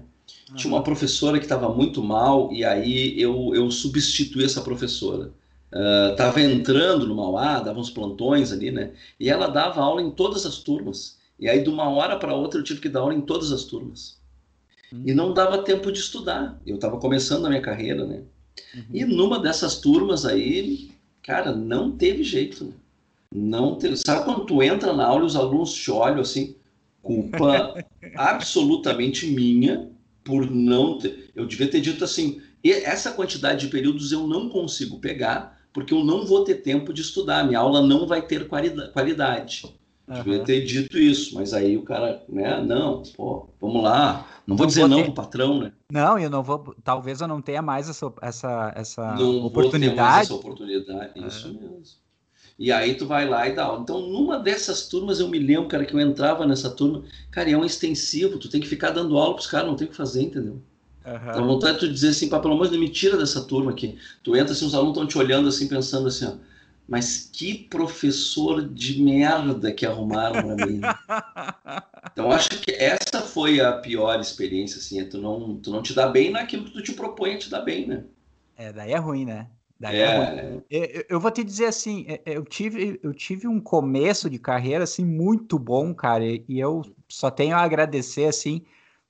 [0.56, 5.32] Tinha uma professora que estava muito mal e aí eu, eu substituí essa professora.
[6.12, 8.92] Estava uh, entrando no Mauá, dava uns plantões ali, né?
[9.20, 11.18] E ela dava aula em todas as turmas.
[11.40, 13.64] E aí, de uma hora para outra, eu tive que dar aula em todas as
[13.66, 14.18] turmas.
[14.92, 15.04] Uhum.
[15.06, 16.60] E não dava tempo de estudar.
[16.66, 18.24] Eu estava começando a minha carreira, né?
[18.74, 18.84] Uhum.
[18.94, 22.66] E numa dessas turmas aí, cara, não teve jeito.
[22.66, 22.72] Né?
[23.34, 23.98] Não teve.
[23.98, 26.56] Sabe quando tu entra na aula e os alunos te olham assim,
[27.02, 27.76] culpa
[28.16, 29.90] absolutamente minha
[30.24, 31.30] por não ter.
[31.36, 36.04] Eu devia ter dito assim: essa quantidade de períodos eu não consigo pegar, porque eu
[36.04, 39.64] não vou ter tempo de estudar, minha aula não vai ter qualidade.
[40.08, 40.16] Uhum.
[40.16, 42.62] Devia ter dito isso, mas aí o cara, né?
[42.62, 44.26] Não, pô, vamos lá.
[44.48, 45.04] Não vou não dizer vou não ter...
[45.04, 45.74] pro patrão, né?
[45.92, 46.74] Não, eu não vou.
[46.82, 49.50] Talvez eu não tenha mais essa, essa, essa não oportunidade.
[49.50, 52.08] Vou ter mais essa oportunidade, isso mesmo.
[52.58, 53.82] E aí tu vai lá e dá aula.
[53.82, 57.58] Então, numa dessas turmas, eu me lembro, cara, que eu entrava nessa turma, cara, é
[57.58, 60.24] um extensivo, tu tem que ficar dando aula pros caras, não tem o que fazer,
[60.24, 60.60] entendeu?
[61.08, 61.30] Uhum.
[61.30, 63.72] Então, vontade de tu dizer assim, pá, pelo amor de Deus, me tira dessa turma
[63.72, 63.98] aqui.
[64.22, 66.34] Tu entra assim, os alunos estão te olhando assim, pensando assim, ó,
[66.88, 70.82] mas que professor de merda que arrumaram pra mim.
[72.12, 75.94] então, acho que essa foi a pior experiência, assim, é tu não, tu não te
[75.94, 78.04] dá bem naquilo que tu te propõe a te dar bem, né?
[78.58, 79.48] É, daí é ruim, né?
[79.80, 80.62] Daí é.
[80.70, 84.40] Eu, eu, vou te dizer assim, é, é, eu tive, eu tive um começo de
[84.40, 88.66] carreira assim muito bom, cara, e eu só tenho a agradecer assim,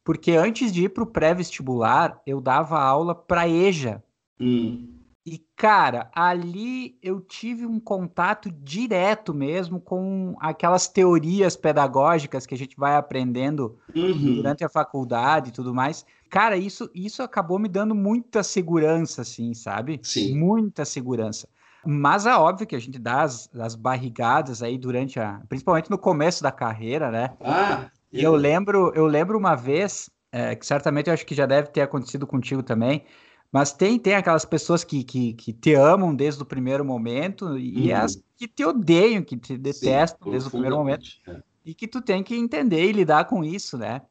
[0.07, 4.01] porque antes de ir para o pré-vestibular, eu dava aula para EJA.
[4.39, 4.87] Hum.
[5.25, 12.57] E, cara, ali eu tive um contato direto mesmo com aquelas teorias pedagógicas que a
[12.57, 14.35] gente vai aprendendo uhum.
[14.35, 16.05] durante a faculdade e tudo mais.
[16.29, 19.99] Cara, isso, isso acabou me dando muita segurança, assim, sabe?
[20.01, 20.39] Sim.
[20.39, 21.49] Muita segurança.
[21.85, 25.41] Mas é óbvio que a gente dá as, as barrigadas aí durante a.
[25.49, 27.33] Principalmente no começo da carreira, né?
[27.41, 27.91] Ah!
[28.11, 31.69] E eu lembro, eu lembro uma vez, é, que certamente eu acho que já deve
[31.69, 33.05] ter acontecido contigo também
[33.51, 37.91] mas tem, tem aquelas pessoas que, que, que te amam desde o primeiro momento e
[37.91, 37.97] uhum.
[37.97, 41.07] as que te odeiam, que te detestam Sim, desde o primeiro momento.
[41.27, 41.41] É.
[41.65, 44.01] E que tu tem que entender e lidar com isso, né?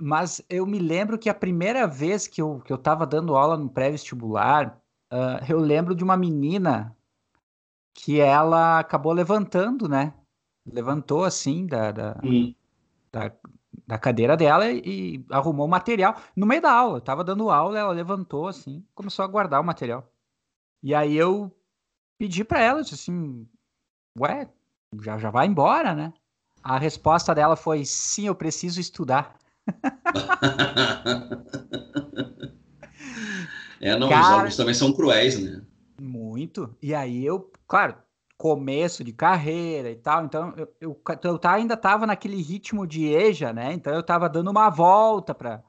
[0.00, 3.56] Mas eu me lembro que a primeira vez que eu, que eu tava dando aula
[3.56, 4.78] no pré-vestibular,
[5.12, 6.96] uh, eu lembro de uma menina
[7.94, 10.14] que ela acabou levantando, né?
[10.64, 12.54] Levantou assim da, da, uhum.
[13.12, 13.30] Da,
[13.86, 16.98] da cadeira dela e arrumou o material no meio da aula.
[16.98, 20.10] Eu tava dando aula, ela levantou assim, começou a guardar o material.
[20.82, 21.54] E aí eu
[22.18, 23.46] pedi para ela, disse assim,
[24.18, 24.48] ué,
[25.00, 26.12] já, já vai embora, né?
[26.62, 29.36] A resposta dela foi, sim, eu preciso estudar.
[33.80, 35.62] é, não, Cara, os alunos também são cruéis, né?
[36.00, 36.74] Muito.
[36.80, 37.96] E aí eu, claro,
[38.42, 40.24] começo de carreira e tal.
[40.24, 43.72] Então, eu, eu, eu ainda estava naquele ritmo de EJA, né?
[43.72, 45.62] Então, eu estava dando uma volta para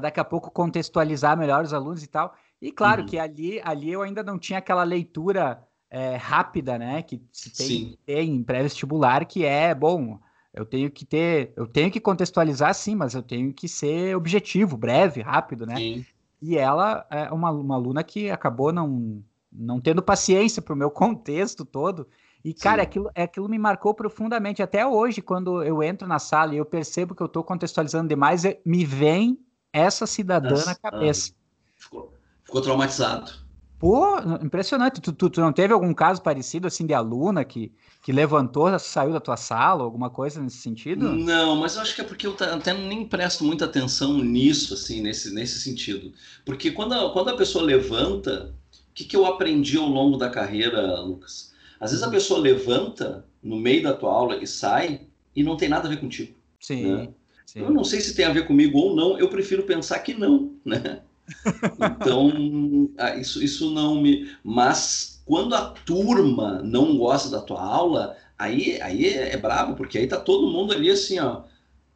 [0.00, 2.34] daqui a pouco contextualizar melhor os alunos e tal.
[2.60, 3.06] E claro uhum.
[3.06, 7.02] que ali, ali eu ainda não tinha aquela leitura é, rápida, né?
[7.02, 10.18] Que se tem ter em pré-vestibular, que é, bom,
[10.52, 14.76] eu tenho que ter, eu tenho que contextualizar sim, mas eu tenho que ser objetivo,
[14.76, 15.76] breve, rápido, né?
[15.76, 16.06] Sim.
[16.42, 19.22] E ela é uma, uma aluna que acabou não,
[19.58, 22.06] não tendo paciência para o meu contexto todo.
[22.44, 24.62] E, cara, aquilo, aquilo me marcou profundamente.
[24.62, 28.44] Até hoje, quando eu entro na sala e eu percebo que eu estou contextualizando demais,
[28.64, 29.38] me vem
[29.72, 31.32] essa cidadã Nossa, na cabeça.
[31.76, 33.48] ficou, ficou traumatizado.
[33.78, 35.00] Pô, impressionante.
[35.00, 39.12] Tu, tu, tu, não teve algum caso parecido assim de aluna que, que levantou, saiu
[39.12, 41.08] da tua sala, alguma coisa nesse sentido?
[41.10, 45.00] Não, mas eu acho que é porque eu até nem presto muita atenção nisso, assim,
[45.00, 46.12] nesse, nesse sentido.
[46.44, 48.52] Porque quando a, quando a pessoa levanta,
[48.98, 51.54] que, que eu aprendi ao longo da carreira, Lucas?
[51.78, 55.02] Às vezes a pessoa levanta no meio da tua aula e sai
[55.36, 56.34] e não tem nada a ver contigo.
[56.58, 56.84] Sim.
[56.84, 57.08] Né?
[57.46, 57.60] sim.
[57.60, 60.52] Eu não sei se tem a ver comigo ou não, eu prefiro pensar que não,
[60.64, 61.02] né?
[62.00, 64.28] Então, ah, isso, isso não me.
[64.42, 69.98] Mas quando a turma não gosta da tua aula, aí, aí é, é brabo, porque
[69.98, 71.42] aí tá todo mundo ali assim, ó.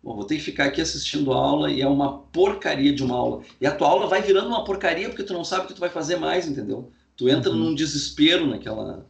[0.03, 3.15] Bom, vou ter que ficar aqui assistindo a aula e é uma porcaria de uma
[3.15, 3.43] aula.
[3.61, 5.81] E a tua aula vai virando uma porcaria porque tu não sabe o que tu
[5.81, 6.91] vai fazer mais, entendeu?
[7.17, 7.57] Tu entra uhum.
[7.57, 9.07] num desespero naquela.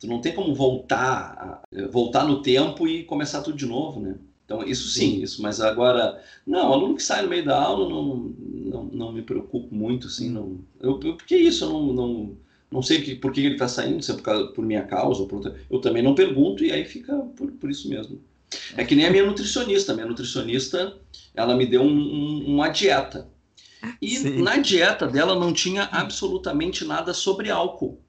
[0.00, 4.16] Tu não tem como voltar, voltar no tempo e começar tudo de novo, né?
[4.44, 7.58] Então, isso sim, sim, isso, mas agora, não, o aluno que sai no meio da
[7.58, 11.92] aula não, não, não me preocupo muito, assim, não, eu, eu, porque isso, eu não,
[11.92, 12.36] não,
[12.70, 15.22] não sei que, por que ele está saindo, se é por, causa, por minha causa
[15.22, 18.20] ou por outra, eu também não pergunto e aí fica por, por isso mesmo.
[18.76, 20.96] É que nem a minha nutricionista, minha nutricionista,
[21.34, 23.30] ela me deu um, um, uma dieta,
[24.00, 24.42] e sim.
[24.42, 28.00] na dieta dela não tinha absolutamente nada sobre álcool.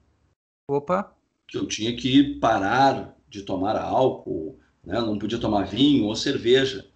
[0.68, 1.12] Opa!
[1.48, 5.00] Que eu tinha que parar de tomar álcool, né?
[5.00, 6.86] não podia tomar vinho ou cerveja.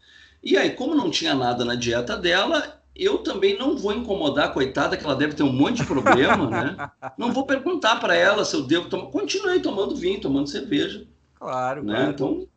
[0.42, 4.96] E aí, como não tinha nada na dieta dela, eu também não vou incomodar coitada,
[4.96, 6.90] que ela deve ter um monte de problema, né?
[7.16, 9.06] Não vou perguntar para ela se eu devo tomar.
[9.06, 11.06] Continuei tomando vinho, tomando cerveja.
[11.34, 11.94] Claro, né?
[11.94, 12.11] Claro.
[12.11, 12.48] Então,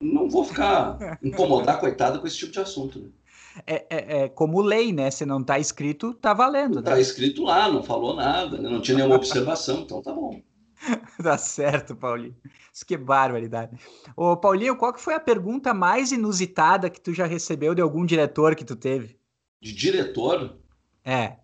[0.00, 2.98] não vou ficar incomodar a coitada com esse tipo de assunto.
[2.98, 3.08] Né?
[3.66, 5.10] É, é, é, como lei, né?
[5.10, 6.80] Se não está escrito, tá valendo.
[6.80, 7.00] Está né?
[7.00, 8.68] escrito lá, não falou nada, né?
[8.68, 10.40] não tinha nenhuma observação, então tá bom.
[11.22, 12.36] tá certo, Paulinho.
[12.72, 13.78] Isso que barbaridade.
[14.14, 18.04] Ô, Paulinho, qual que foi a pergunta mais inusitada que tu já recebeu de algum
[18.04, 19.18] diretor que tu teve?
[19.60, 20.58] De diretor?
[21.02, 21.36] É.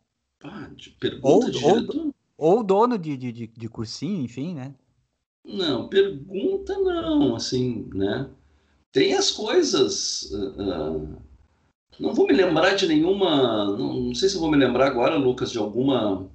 [0.44, 2.12] Ah, de pergunta ou, de diretor?
[2.36, 4.74] Ou, ou dono de, de, de, cursinho, enfim, né?
[5.44, 8.28] Não, pergunta não, assim, né?
[8.92, 10.30] Tem as coisas.
[10.30, 11.16] Uh,
[11.98, 13.76] não vou me lembrar de nenhuma.
[13.76, 16.30] Não, não sei se vou me lembrar agora, Lucas, de alguma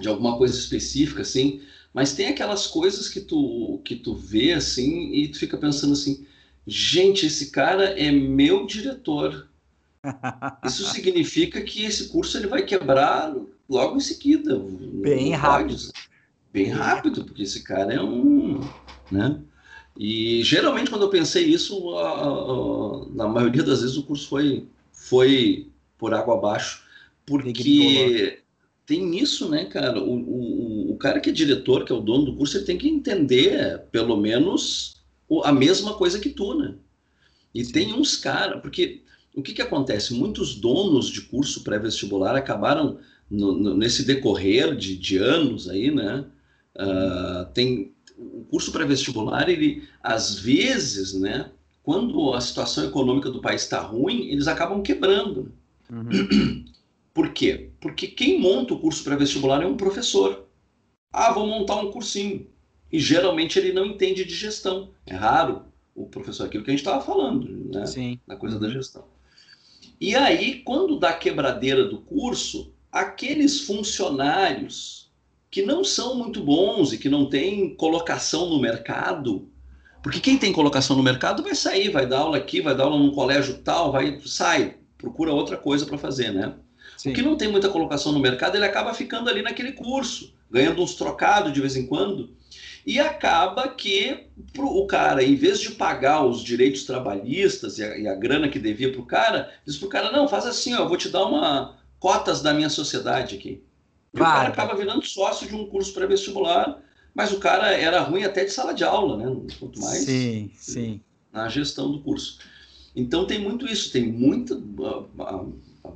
[0.00, 1.62] de alguma coisa específica, assim.
[1.92, 6.26] Mas tem aquelas coisas que tu, que tu vê assim e tu fica pensando assim:
[6.66, 9.48] gente, esse cara é meu diretor.
[10.64, 13.34] Isso significa que esse curso ele vai quebrar
[13.68, 14.58] logo em seguida.
[15.02, 15.90] Bem rápido.
[16.52, 18.60] Bem rápido, porque esse cara é um.
[19.10, 19.40] Né?
[19.98, 24.68] E geralmente, quando eu pensei isso, a, a, na maioria das vezes o curso foi,
[24.92, 25.66] foi
[25.98, 26.84] por água abaixo,
[27.26, 28.40] porque
[28.86, 30.00] tem isso, né, cara?
[30.00, 32.78] O, o, o cara que é diretor, que é o dono do curso, ele tem
[32.78, 35.02] que entender, pelo menos,
[35.42, 36.76] a mesma coisa que tu, né?
[37.52, 37.72] E Sim.
[37.72, 39.02] tem uns caras, porque
[39.34, 40.14] o que, que acontece?
[40.14, 46.24] Muitos donos de curso pré-vestibular acabaram no, no, nesse decorrer de, de, anos aí, né?
[46.76, 51.50] Uh, tem o curso pré-vestibular, ele às vezes, né?
[51.82, 55.52] Quando a situação econômica do país está ruim, eles acabam quebrando.
[55.90, 56.64] Uhum.
[57.14, 57.70] Por quê?
[57.80, 60.46] Porque quem monta o curso pré-vestibular é um professor.
[61.12, 62.46] Ah, vou montar um cursinho.
[62.92, 64.90] E geralmente ele não entende de gestão.
[65.06, 65.62] É raro
[65.94, 67.86] o professor, aquilo que a gente estava falando, né?
[67.86, 68.20] Sim.
[68.26, 69.04] Na coisa da gestão.
[70.00, 75.07] E aí, quando dá quebradeira do curso, aqueles funcionários
[75.50, 79.48] que não são muito bons e que não têm colocação no mercado,
[80.02, 82.98] porque quem tem colocação no mercado vai sair, vai dar aula aqui, vai dar aula
[82.98, 86.54] num colégio tal, vai sai, procura outra coisa para fazer, né?
[86.96, 87.10] Sim.
[87.10, 90.82] O que não tem muita colocação no mercado, ele acaba ficando ali naquele curso, ganhando
[90.82, 92.30] uns trocados de vez em quando.
[92.84, 97.98] E acaba que pro, o cara, em vez de pagar os direitos trabalhistas e a,
[97.98, 100.74] e a grana que devia para o cara, diz para o cara: não, faz assim,
[100.74, 103.62] ó, eu vou te dar uma cotas da minha sociedade aqui.
[104.18, 106.82] E Vai, o cara acaba virando sócio de um curso pré-vestibular,
[107.14, 109.24] mas o cara era ruim até de sala de aula, né?
[109.58, 111.00] Quanto mais sim, sim.
[111.32, 112.38] na gestão do curso.
[112.96, 114.60] Então tem muito isso, tem muita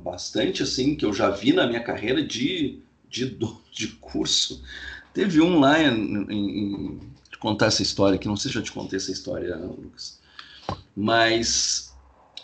[0.03, 3.37] bastante assim que eu já vi na minha carreira de, de,
[3.71, 4.63] de curso.
[5.13, 6.99] Teve um lá em, em, em
[7.39, 10.17] contar essa história, que não sei se eu te contei essa história, Lucas.
[10.95, 11.93] Mas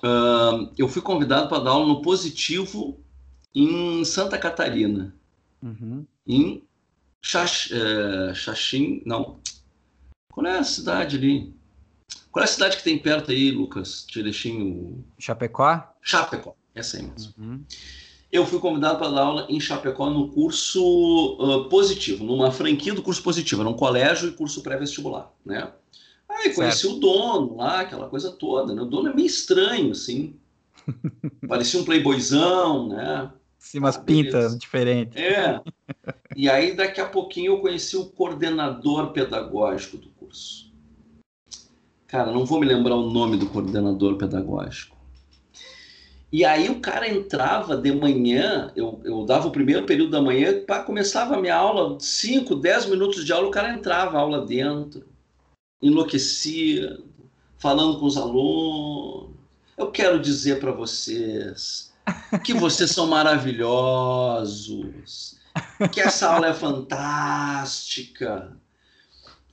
[0.03, 2.99] uh, eu fui convidado para dar aula no positivo
[3.55, 5.15] em Santa Catarina.
[5.61, 6.05] Uhum.
[6.25, 6.63] Em
[7.21, 9.39] Xax, é, Xaxim, não.
[10.31, 11.53] Qual é a cidade ali?
[12.31, 14.05] Qual é a cidade que tem perto aí, Lucas?
[14.11, 15.03] Terechinho?
[15.17, 15.93] Chapecó?
[16.01, 16.55] Chapecó.
[16.73, 17.33] Essa aí mesmo.
[17.37, 17.63] Uhum.
[18.31, 23.01] Eu fui convidado para dar aula em Chapecó no curso uh, positivo, numa franquia do
[23.01, 25.71] curso positivo, era um colégio e curso pré-vestibular, né?
[26.29, 26.97] Aí conheci certo.
[26.97, 28.81] o dono lá, aquela coisa toda, né?
[28.83, 30.35] O dono é meio estranho, assim.
[31.49, 33.31] Parecia um playboyzão, né?
[33.59, 35.21] Sim, umas ah, pintas diferentes.
[35.21, 35.61] É.
[36.35, 40.71] E aí, daqui a pouquinho, eu conheci o coordenador pedagógico do curso.
[42.07, 44.97] Cara, não vou me lembrar o nome do coordenador pedagógico.
[46.31, 50.63] E aí o cara entrava de manhã, eu, eu dava o primeiro período da manhã,
[50.63, 54.45] para começava a minha aula, 5, 10 minutos de aula, o cara entrava a aula
[54.45, 55.05] dentro,
[55.81, 56.99] enlouquecia,
[57.57, 59.31] falando com os alunos.
[59.75, 61.88] Eu quero dizer para vocês
[62.43, 65.37] que vocês são maravilhosos,
[65.91, 68.57] que essa aula é fantástica.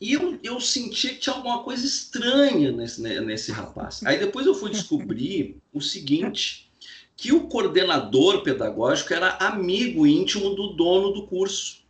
[0.00, 4.02] E eu, eu senti que tinha alguma coisa estranha nesse, nesse rapaz.
[4.04, 6.70] Aí depois eu fui descobrir o seguinte
[7.16, 11.86] que o coordenador pedagógico era amigo íntimo do dono do curso.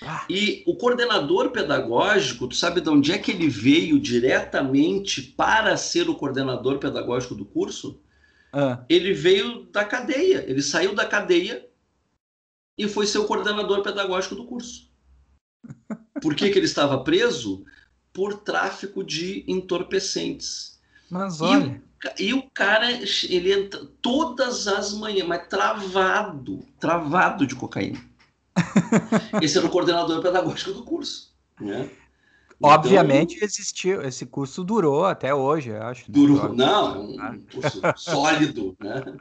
[0.00, 0.24] Ah.
[0.30, 6.08] E o coordenador pedagógico, tu sabe de onde é que ele veio diretamente para ser
[6.08, 7.98] o coordenador pedagógico do curso?
[8.52, 8.84] Ah.
[8.88, 10.44] Ele veio da cadeia.
[10.48, 11.66] Ele saiu da cadeia
[12.76, 14.90] e foi ser o coordenador pedagógico do curso.
[16.22, 17.64] Por que, que ele estava preso?
[18.12, 20.80] Por tráfico de entorpecentes.
[21.10, 21.82] Mas olha.
[22.18, 28.00] E o cara, ele entra todas as manhãs, mas travado, travado de cocaína.
[29.42, 31.34] Esse era o coordenador pedagógico do curso.
[31.60, 31.90] Né?
[32.60, 36.02] Obviamente então, existiu, esse curso durou até hoje, eu acho.
[36.02, 36.06] Né?
[36.08, 37.34] Durou, não, é um ah.
[37.52, 39.16] curso sólido, né?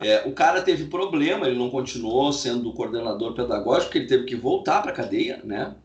[0.00, 4.36] É, o cara teve problema, ele não continuou sendo coordenador pedagógico, porque ele teve que
[4.36, 5.76] voltar para a cadeia, né?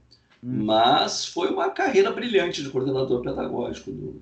[0.42, 0.64] Hum.
[0.66, 4.22] Mas foi uma carreira brilhante de coordenador pedagógico do,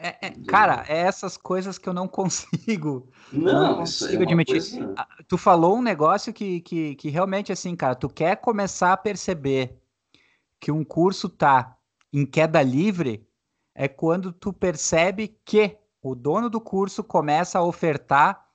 [0.00, 3.08] é, é, cara, é essas coisas que eu não consigo.
[3.32, 4.52] Não, não consigo é admitir.
[4.52, 4.94] Coisa...
[5.26, 9.76] Tu falou um negócio que, que, que realmente, assim, cara, tu quer começar a perceber
[10.60, 11.76] que um curso tá
[12.12, 13.26] em queda livre
[13.74, 18.46] é quando tu percebe que o dono do curso começa a ofertar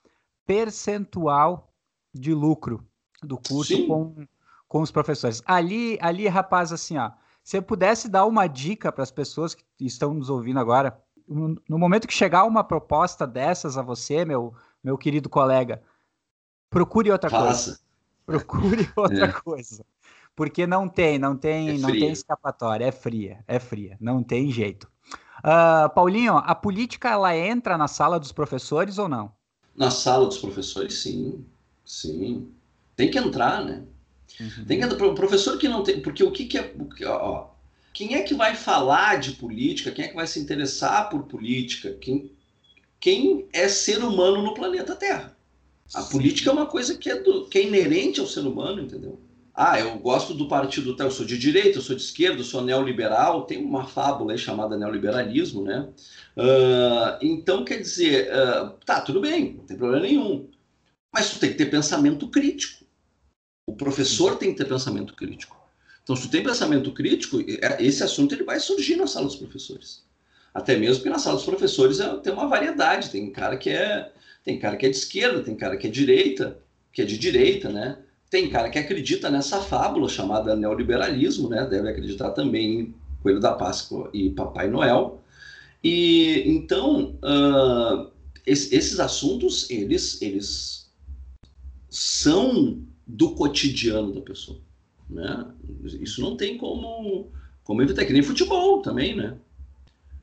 [0.46, 1.74] percentual
[2.14, 2.86] de lucro
[3.22, 4.28] do curso com,
[4.68, 5.42] com os professores.
[5.46, 7.12] Ali, ali, rapaz, assim, ó,
[7.44, 11.78] se eu pudesse dar uma dica para as pessoas que estão nos ouvindo agora, no
[11.80, 15.82] momento que chegar uma proposta dessas a você, meu, meu querido colega,
[16.70, 17.44] procure outra Faça.
[17.46, 17.80] coisa.
[18.26, 19.32] Procure outra é.
[19.32, 19.86] coisa.
[20.36, 24.52] Porque não tem, não tem, é não tem escapatória, é fria, é fria, não tem
[24.52, 24.92] jeito.
[25.40, 29.32] Uh, Paulinho, a política ela entra na sala dos professores ou não?
[29.76, 31.46] Na sala dos professores, sim,
[31.86, 32.50] sim.
[32.96, 33.84] Tem que entrar, né?
[34.40, 34.66] Uhum.
[34.66, 35.06] Tem que entrar.
[35.06, 36.74] O professor que não tem, porque o que, que é,
[37.06, 37.48] ó,
[37.94, 39.92] quem é que vai falar de política?
[39.92, 41.94] Quem é que vai se interessar por política?
[42.02, 42.32] Quem,
[43.00, 45.38] quem é ser humano no planeta Terra?
[45.94, 46.12] A Sim.
[46.12, 49.20] política é uma coisa que é, do, que é inerente ao ser humano, entendeu?
[49.56, 52.44] Ah, eu gosto do partido tal, eu sou de direita, eu sou de esquerda, eu
[52.44, 55.88] sou neoliberal, tem uma fábula aí chamada neoliberalismo, né?
[56.36, 60.50] Uh, então, quer dizer, uh, tá, tudo bem, não tem problema nenhum.
[61.14, 62.84] Mas tu tem que ter pensamento crítico.
[63.68, 65.56] O professor tem que ter pensamento crítico.
[66.04, 69.36] Então, se tu tem pensamento crítico, é, esse assunto ele vai surgir na sala dos
[69.36, 70.04] professores.
[70.54, 73.10] Até mesmo porque na sala dos professores é, tem uma variedade.
[73.10, 74.12] Tem cara que é
[74.44, 76.60] tem cara que é de esquerda, tem cara que é direita,
[76.92, 77.98] que é de direita, né?
[78.34, 81.68] Tem cara que acredita nessa fábula chamada neoliberalismo, né?
[81.68, 85.22] Deve acreditar também em Coelho da Páscoa e Papai Noel.
[85.84, 88.10] E então uh,
[88.44, 90.92] esses assuntos eles eles
[91.88, 94.58] são do cotidiano da pessoa.
[95.08, 95.46] Né?
[96.02, 97.32] Isso não tem como,
[97.64, 99.38] como evitar, que nem futebol também, né?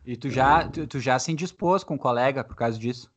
[0.04, 3.08] E tu já, tu, tu já se indispôs com um colega por causa disso?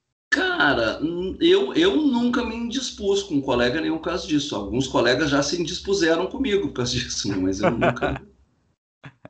[0.64, 0.98] Cara,
[1.42, 4.56] eu, eu nunca me indispus com um colega nenhum por causa disso.
[4.56, 7.36] Alguns colegas já se indispuseram comigo por causa disso, né?
[7.36, 8.22] mas eu nunca.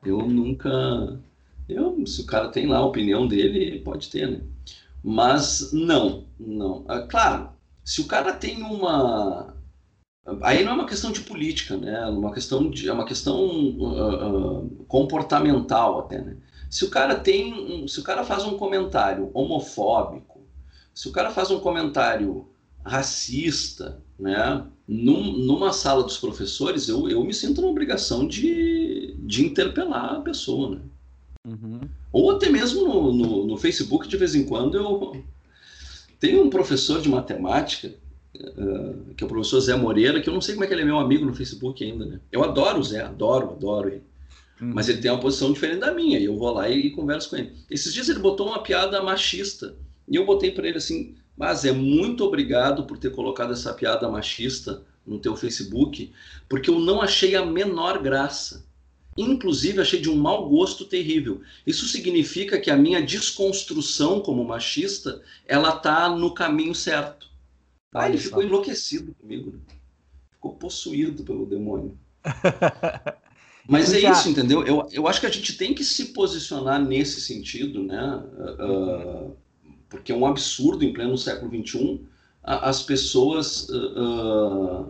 [0.04, 1.20] eu nunca.
[1.68, 4.42] Eu, se o cara tem lá a opinião dele, pode ter, né?
[5.02, 6.84] Mas não, não.
[6.86, 7.48] Ah, claro,
[7.84, 9.56] se o cara tem uma,
[10.40, 12.00] Aí não é uma questão de política, né?
[12.00, 16.36] É uma questão de, é uma questão uh, uh, comportamental até, né?
[16.70, 20.33] Se o cara tem, um, se o cara faz um comentário homofóbico,
[20.94, 22.46] se o cara faz um comentário
[22.84, 24.64] racista, né?
[24.86, 30.20] Num, numa sala dos professores, eu, eu me sinto na obrigação de, de interpelar a
[30.20, 30.80] pessoa, né?
[31.46, 31.80] Uhum.
[32.12, 35.24] Ou até mesmo no, no, no Facebook, de vez em quando, eu
[36.20, 37.92] tenho um professor de matemática
[38.36, 40.82] uh, que é o professor Zé Moreira, que eu não sei como é que ele
[40.82, 42.20] é meu amigo no Facebook ainda, né?
[42.30, 44.02] Eu adoro o Zé, adoro, adoro ele.
[44.60, 44.72] Hum.
[44.74, 47.30] Mas ele tem uma posição diferente da minha, e eu vou lá e, e converso
[47.30, 47.52] com ele.
[47.70, 49.74] Esses dias ele botou uma piada machista,
[50.08, 54.08] e eu botei para ele assim, mas é muito obrigado por ter colocado essa piada
[54.08, 56.12] machista no teu Facebook,
[56.48, 58.64] porque eu não achei a menor graça.
[59.16, 61.40] Inclusive, achei de um mau gosto terrível.
[61.64, 67.28] Isso significa que a minha desconstrução como machista, ela tá no caminho certo.
[67.94, 69.52] Ah, ele ficou enlouquecido comigo.
[69.52, 69.58] Né?
[70.32, 71.96] Ficou possuído pelo demônio.
[73.68, 74.66] Mas é isso, entendeu?
[74.66, 78.22] Eu, eu acho que a gente tem que se posicionar nesse sentido, né?
[78.58, 79.34] Uh,
[79.94, 82.00] porque é um absurdo em pleno século XXI
[82.42, 84.86] as pessoas uh,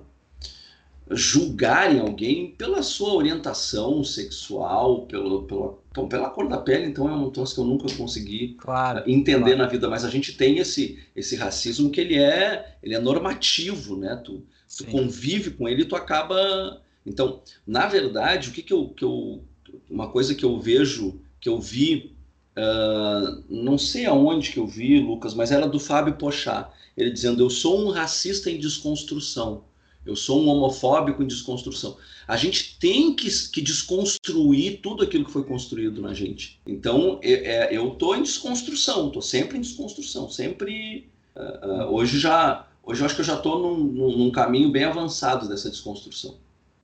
[1.10, 7.12] julgarem alguém pela sua orientação sexual, pelo, pela, bom, pela cor da pele, então é
[7.14, 9.58] um troço que eu nunca consegui claro, entender claro.
[9.58, 13.96] na vida, mas a gente tem esse, esse racismo que ele é, ele é normativo,
[13.96, 14.16] né?
[14.16, 14.42] Tu,
[14.76, 19.04] tu convive com ele e tu acaba então, na verdade, o que, que, eu, que
[19.04, 19.42] eu.
[19.90, 22.13] Uma coisa que eu vejo, que eu vi,
[22.56, 26.72] uh, não sei aonde que eu vi, Lucas, mas era do Fábio Pochá.
[26.96, 29.64] Ele dizendo: Eu sou um racista em desconstrução.
[30.04, 31.96] Eu sou um homofóbico em desconstrução.
[32.28, 36.60] A gente tem que, que desconstruir tudo aquilo que foi construído na gente.
[36.66, 41.08] Então, é, é, eu estou em desconstrução, estou sempre em desconstrução, sempre.
[41.34, 44.84] Uh, uh, hoje já, hoje eu acho que eu já estou num, num, caminho bem
[44.84, 46.36] avançado dessa desconstrução.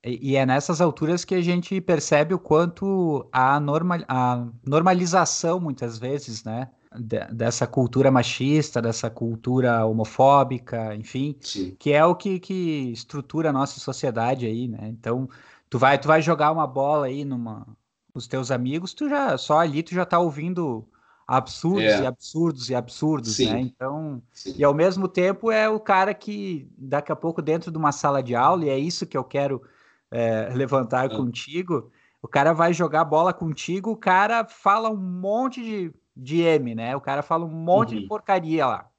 [0.04, 5.98] E, é nessas alturas que a gente percebe o quanto a, normal, a normalização, muitas
[5.98, 6.70] vezes, né?
[7.32, 11.76] dessa cultura machista, dessa cultura homofóbica, enfim, Sim.
[11.78, 14.88] que é o que, que estrutura a nossa sociedade aí, né?
[14.88, 15.28] Então,
[15.68, 17.64] tu vai, tu vai jogar uma bola aí numa
[18.12, 20.84] os teus amigos, tu já só ali tu já tá ouvindo
[21.28, 22.02] absurdos é.
[22.02, 23.52] e absurdos e absurdos, Sim.
[23.52, 23.60] né?
[23.60, 24.54] Então, Sim.
[24.58, 28.20] e ao mesmo tempo é o cara que daqui a pouco dentro de uma sala
[28.20, 29.62] de aula, e é isso que eu quero
[30.10, 31.16] é, levantar ah.
[31.16, 31.90] contigo,
[32.22, 36.94] o cara vai jogar bola contigo, o cara fala um monte de, de M, né?
[36.94, 38.00] O cara fala um monte uhum.
[38.02, 38.90] de porcaria lá.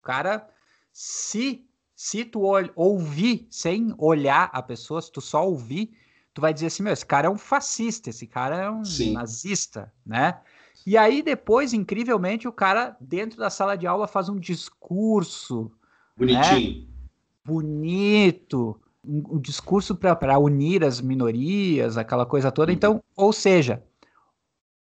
[0.00, 0.48] O cara,
[0.92, 2.42] se, se tu
[2.74, 5.92] ouvir sem olhar a pessoa, se tu só ouvir,
[6.32, 9.12] tu vai dizer assim, meu, esse cara é um fascista, esse cara é um Sim.
[9.12, 10.40] nazista, né?
[10.86, 15.70] E aí depois, incrivelmente, o cara dentro da sala de aula faz um discurso
[16.16, 16.86] bonitinho, né?
[17.44, 22.70] bonito, um, um discurso para unir as minorias, aquela coisa toda.
[22.70, 22.76] Uhum.
[22.76, 23.82] Então, ou seja,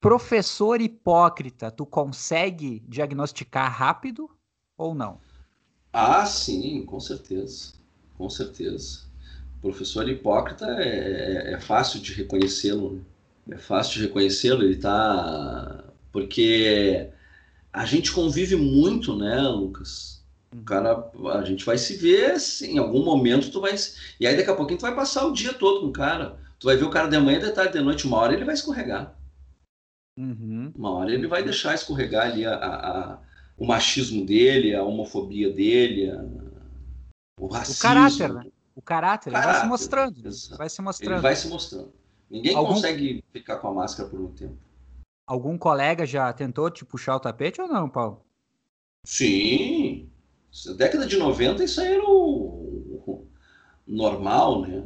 [0.00, 4.28] professor hipócrita, tu consegue diagnosticar rápido
[4.76, 5.18] ou não?
[5.92, 7.74] Ah, sim, com certeza.
[8.18, 9.05] Com certeza.
[9.62, 12.94] Professor hipócrita é, é, é fácil de reconhecê-lo.
[13.46, 13.57] Né?
[13.57, 14.62] É fácil de reconhecê-lo.
[14.62, 15.84] Ele está.
[16.12, 17.09] Porque
[17.72, 20.14] a gente convive muito, né, Lucas?
[20.61, 23.74] O cara, a gente vai se ver, assim, em algum momento tu vai.
[24.20, 26.38] E aí daqui a pouquinho tu vai passar o dia todo com o cara.
[26.61, 28.55] Tu vai ver o cara de manhã, de tarde, de noite, uma hora ele vai
[28.55, 29.16] escorregar.
[30.16, 30.72] Uhum.
[30.76, 33.18] Uma hora ele vai deixar escorregar ali a, a, a,
[33.59, 36.12] o machismo dele, a homofobia dele,
[37.40, 37.80] o racismo.
[37.80, 38.46] O caráter, né?
[38.76, 40.26] O caráter, caráter vai se mostrando.
[40.26, 40.57] Exato.
[40.57, 41.12] Vai se mostrando.
[41.14, 41.92] Ele vai se mostrando.
[42.30, 42.74] Ninguém Algum...
[42.74, 44.57] consegue ficar com a máscara por um tempo.
[45.26, 48.24] Algum colega já tentou te puxar o tapete ou não, Paulo?
[49.05, 50.09] Sim,
[50.76, 53.26] década de 90 isso aí era o,
[53.86, 54.84] normal, né?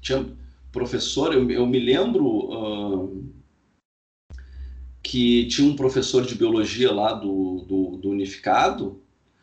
[0.00, 0.26] Tinha
[0.72, 3.32] professor, eu, eu me lembro uh,
[5.02, 9.02] que tinha um professor de biologia lá do, do, do Unificado,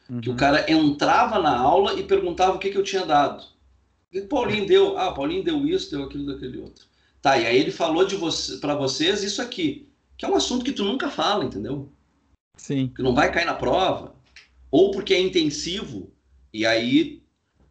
[0.09, 0.21] uhum.
[0.21, 0.37] que o uhum.
[0.37, 3.43] cara entrava na aula e perguntava o que, que eu tinha dado.
[3.43, 4.97] O que o Paulinho deu?
[4.97, 6.85] Ah, Paulinho deu isso, deu aquilo, daquele outro.
[7.21, 10.63] Tá, e aí ele falou de você, para vocês isso aqui, que é um assunto
[10.63, 11.91] que tu nunca fala, entendeu?
[12.55, 12.91] Sim.
[12.95, 14.16] Que não vai cair na prova
[14.71, 16.11] ou porque é intensivo,
[16.53, 17.23] e aí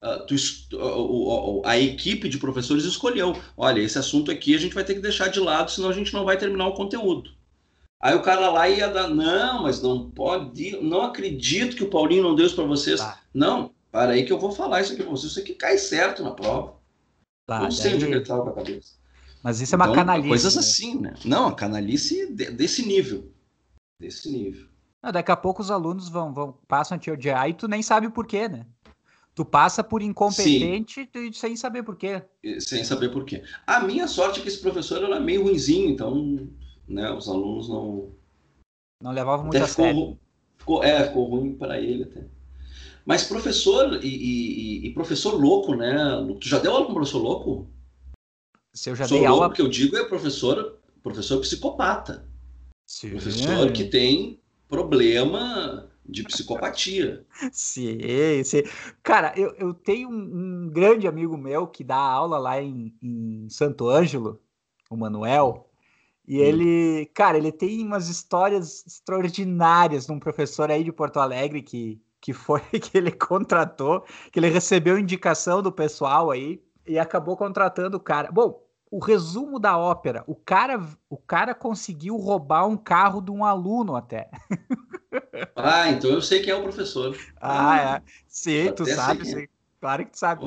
[0.02, 0.34] uh, tu,
[0.76, 4.94] uh, uh, a equipe de professores escolheu: olha, esse assunto aqui a gente vai ter
[4.94, 7.30] que deixar de lado, senão a gente não vai terminar o conteúdo.
[8.00, 12.22] Aí o cara lá ia dar: não, mas não pode, não acredito que o Paulinho
[12.22, 13.00] não deu isso para vocês.
[13.00, 13.20] Tá.
[13.32, 16.22] Não, para aí que eu vou falar isso aqui para vocês, isso aqui cai certo
[16.22, 16.74] na prova.
[17.46, 17.94] Tá, não sei daí...
[17.94, 18.94] onde ele estava com a cabeça.
[19.42, 20.28] Mas isso é uma então, canalice.
[20.28, 20.60] Coisas né?
[20.60, 21.14] assim, né?
[21.24, 23.32] Não, a canalice desse nível.
[24.00, 24.66] Desse nível.
[25.02, 27.82] Não, daqui a pouco os alunos vão, vão passam a te odiar e tu nem
[27.82, 28.66] sabe por quê, né?
[29.34, 31.32] Tu passa por incompetente Sim.
[31.32, 32.22] sem saber por quê.
[32.58, 33.42] Sem saber por quê.
[33.66, 36.48] A minha sorte é que esse professor era meio ruinzinho, então
[36.88, 38.12] né, os alunos não.
[39.02, 40.18] Não levavam muito até a ficou, sério.
[40.56, 42.26] Ficou, é, ficou ruim para ele até.
[43.04, 45.94] Mas professor e, e, e, professor louco, né?
[46.40, 47.70] Tu já deu aula com professor louco?
[48.72, 49.52] Se eu já Sou dei louco, aula.
[49.52, 52.26] O que eu digo é professor, professor psicopata.
[52.86, 53.10] Sim.
[53.10, 57.26] Professor que tem problema de psicopatia.
[57.50, 57.98] Sim,
[58.44, 58.62] sim.
[59.02, 63.48] Cara, eu, eu tenho um, um, grande amigo meu que dá aula lá em, em
[63.48, 64.40] Santo Ângelo,
[64.88, 65.68] o Manuel,
[66.26, 66.44] e hum.
[66.44, 72.00] ele, cara, ele tem umas histórias extraordinárias de um professor aí de Porto Alegre que,
[72.20, 77.96] que foi que ele contratou, que ele recebeu indicação do pessoal aí e acabou contratando
[77.96, 78.30] o cara.
[78.30, 80.80] Bom, o resumo da ópera, o cara,
[81.10, 84.30] o cara conseguiu roubar um carro de um aluno até.
[85.54, 87.16] Ah, então eu sei quem é o professor.
[87.40, 88.02] Ah, é.
[88.26, 89.42] Sim, tu sabe, sim.
[89.42, 89.48] É.
[89.80, 90.42] Claro que tu sabe.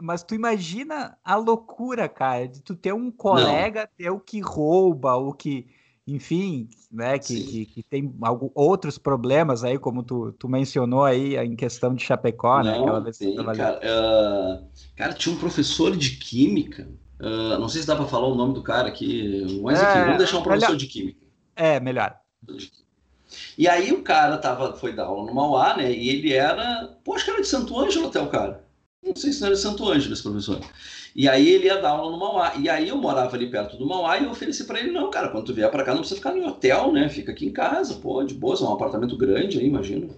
[0.00, 3.88] Mas tu imagina a loucura, cara, de tu ter um colega Não.
[3.96, 5.66] ter o que rouba, o que,
[6.06, 11.36] enfim, né, que, que, que, tem algo, outros problemas aí, como tu, tu mencionou aí
[11.36, 12.78] em questão de Chapecó, né?
[12.78, 16.88] Aquela vez tem, cara, uh, cara, tinha um professor de química,
[17.20, 20.18] uh, não sei se dá para falar o nome do cara aqui, mas é, vamos
[20.18, 20.78] deixar um professor melhor.
[20.78, 21.20] de química.
[21.56, 22.18] É, melhor.
[23.56, 25.92] E aí o cara tava, foi dar aula no Mauá, né?
[25.92, 28.64] E ele era, pô, acho que era de Santo Ângelo até o cara.
[29.04, 30.60] Não sei se não era de Santo Ângelo esse professor.
[31.14, 32.54] E aí ele ia dar aula no Mauá.
[32.56, 35.28] E aí eu morava ali perto do Mauá e eu ofereci para ele, não, cara,
[35.28, 37.08] quando tu vier para cá não precisa ficar no hotel, né?
[37.08, 40.08] Fica aqui em casa, pô, de boa, é um apartamento grande aí, imagina.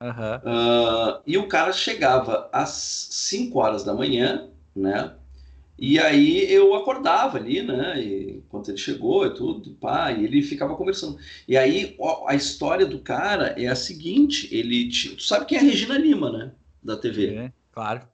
[0.00, 0.08] Uhum.
[0.08, 5.12] Uh, e o cara chegava às 5 horas da manhã, né?
[5.78, 8.02] E aí eu acordava ali, né?
[8.02, 11.18] E, enquanto ele chegou e tudo, pá, e ele ficava conversando.
[11.46, 14.88] E aí a história do cara é a seguinte: ele.
[14.88, 16.52] Tu sabe quem é a Regina Lima, né?
[16.82, 17.34] Da TV.
[17.34, 18.08] É, claro.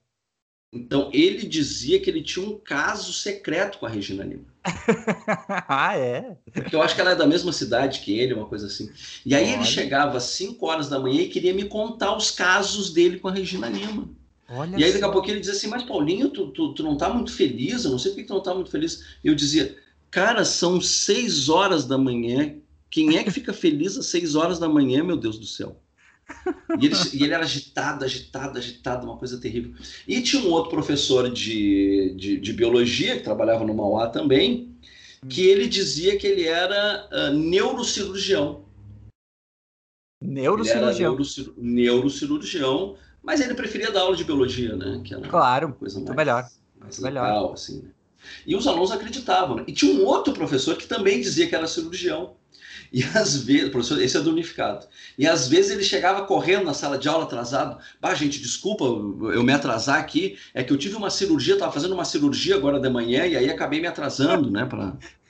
[0.75, 4.45] Então, ele dizia que ele tinha um caso secreto com a Regina Lima.
[5.69, 6.37] ah, é?
[6.53, 8.91] Porque eu acho que ela é da mesma cidade que ele, uma coisa assim.
[9.25, 9.55] E aí Olha.
[9.55, 13.29] ele chegava às 5 horas da manhã e queria me contar os casos dele com
[13.29, 14.09] a Regina Lima.
[14.49, 16.97] Olha e aí daqui a pouco ele dizia assim, mas Paulinho, tu, tu, tu não
[16.97, 17.85] tá muito feliz?
[17.85, 19.17] Eu não sei por que tu não tá muito feliz.
[19.23, 19.77] Eu dizia,
[20.11, 22.57] cara, são 6 horas da manhã.
[22.91, 25.81] Quem é que fica feliz às 6 horas da manhã, meu Deus do céu?
[26.81, 29.75] E ele, e ele, era agitado, agitado, agitado, uma coisa terrível.
[30.07, 34.77] E tinha um outro professor de, de, de biologia, que trabalhava no Mauá também,
[35.29, 35.51] que hum.
[35.51, 38.65] ele dizia que ele era uh, neurocirurgião.
[40.21, 41.15] Neurocirurgião.
[41.15, 45.01] Ele era neurocirurgião, mas ele preferia dar aula de biologia, né?
[45.03, 46.43] Que era claro, coisa muito mais, melhor.
[46.79, 47.53] Mais muito legal, melhor.
[47.55, 47.91] assim, né?
[48.47, 49.57] E os alunos acreditavam.
[49.57, 49.65] Né?
[49.67, 52.37] E tinha um outro professor que também dizia que era cirurgião.
[52.93, 54.87] E às vezes, professor, esse é do unificado.
[55.19, 57.79] E às vezes ele chegava correndo na sala de aula atrasado.
[58.01, 60.39] Bah, gente, desculpa eu me atrasar aqui.
[60.53, 63.51] É que eu tive uma cirurgia, estava fazendo uma cirurgia agora de manhã e aí
[63.51, 64.65] acabei me atrasando, né?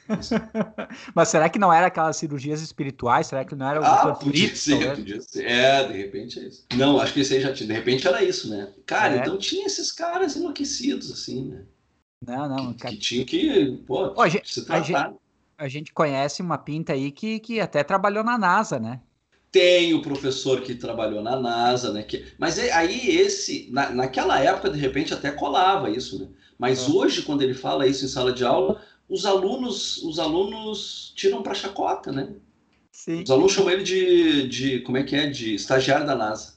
[1.15, 3.27] Mas será que não era aquelas cirurgias espirituais?
[3.27, 5.47] Será que não era o ah, podia ser, podia ser.
[5.47, 6.67] É, de repente é isso.
[6.75, 7.69] Não, acho que esse aí já tinha.
[7.69, 8.69] De repente era isso, né?
[8.87, 9.19] Cara, é.
[9.19, 11.63] então tinha esses caras enlouquecidos, assim, né?
[12.27, 12.73] Não, não.
[12.73, 12.95] Que, cara...
[12.95, 14.13] que tinha que, pô,
[14.45, 14.79] se tratar.
[14.79, 15.19] A gente,
[15.59, 19.01] a gente conhece uma pinta aí que, que até trabalhou na NASA, né?
[19.51, 22.03] Tem o professor que trabalhou na NASA, né?
[22.03, 22.27] Que...
[22.39, 26.29] Mas é, aí esse, na, naquela época, de repente, até colava isso, né?
[26.59, 26.97] Mas uhum.
[26.97, 31.55] hoje, quando ele fala isso em sala de aula, os alunos, os alunos tiram para
[31.55, 32.35] chacota, né?
[32.93, 33.23] Sim.
[33.23, 36.55] Os alunos chamam ele de, de, como é que é, de estagiário da NASA.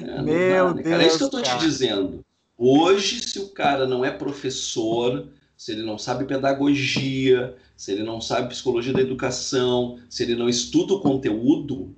[0.00, 0.82] É, Meu dá, né?
[0.82, 2.24] Deus, é isso que eu estou te dizendo.
[2.56, 5.26] Hoje, se o cara não é professor,
[5.56, 10.48] se ele não sabe pedagogia, se ele não sabe psicologia da educação, se ele não
[10.48, 11.96] estuda o conteúdo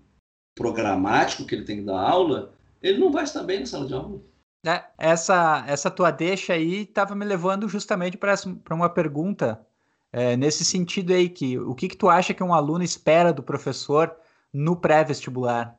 [0.54, 3.94] programático que ele tem que dar aula, ele não vai estar bem na sala de
[3.94, 4.20] aula.
[4.64, 8.36] É, essa, essa tua deixa aí estava me levando justamente para
[8.70, 9.66] uma pergunta
[10.12, 13.42] é, nesse sentido aí, que o que, que tu acha que um aluno espera do
[13.42, 14.14] professor
[14.52, 15.78] no pré-vestibular?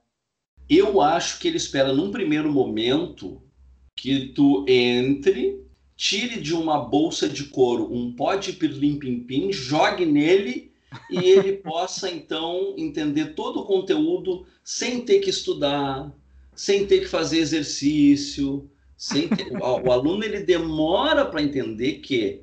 [0.68, 3.42] Eu acho que ele espera num primeiro momento
[3.96, 5.62] que tu entre
[5.96, 10.72] tire de uma bolsa de couro um pó de pirlim-pim-pim, jogue nele
[11.12, 16.12] e ele possa então entender todo o conteúdo sem ter que estudar,
[16.56, 18.68] sem ter que fazer exercício,
[18.98, 19.56] sem ter...
[19.56, 22.42] o, o aluno ele demora para entender que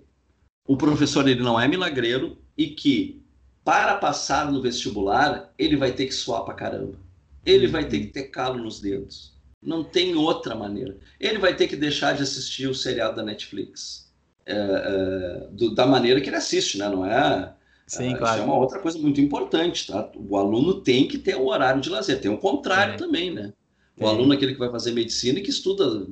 [0.71, 3.21] o professor ele não é milagreiro e que
[3.64, 6.97] para passar no vestibular ele vai ter que suar para caramba.
[7.45, 9.37] Ele vai ter que ter calo nos dedos.
[9.61, 10.97] Não tem outra maneira.
[11.18, 14.12] Ele vai ter que deixar de assistir o seriado da Netflix
[14.47, 16.89] é, é, do, da maneira que ele assiste, né?
[16.89, 17.53] Não é?
[17.89, 18.35] Sim, é, claro.
[18.35, 20.09] Isso é uma outra coisa muito importante, tá?
[20.14, 22.21] O aluno tem que ter o horário de lazer.
[22.21, 23.53] Tem o contrário também, né?
[23.99, 26.07] O aluno é aquele que vai fazer medicina e que estuda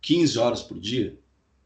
[0.00, 1.14] 15 horas por dia.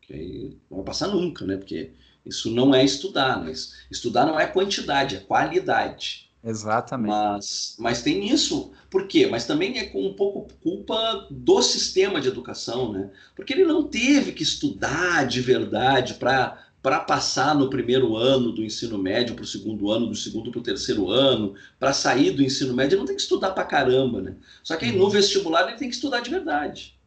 [0.00, 1.56] Que aí não vai passar nunca, né?
[1.56, 1.92] Porque
[2.24, 6.30] isso não é estudar, mas estudar não é quantidade, é qualidade.
[6.44, 7.10] Exatamente.
[7.10, 8.72] Mas, mas tem isso.
[8.90, 9.26] Por quê?
[9.26, 13.10] Mas também é com um pouco culpa do sistema de educação, né?
[13.36, 18.64] Porque ele não teve que estudar de verdade para para passar no primeiro ano do
[18.64, 22.42] ensino médio para o segundo ano, do segundo para o terceiro ano, para sair do
[22.42, 24.34] ensino médio, ele não tem que estudar para caramba, né?
[24.64, 25.10] Só que aí no uhum.
[25.10, 26.98] vestibular ele tem que estudar de verdade.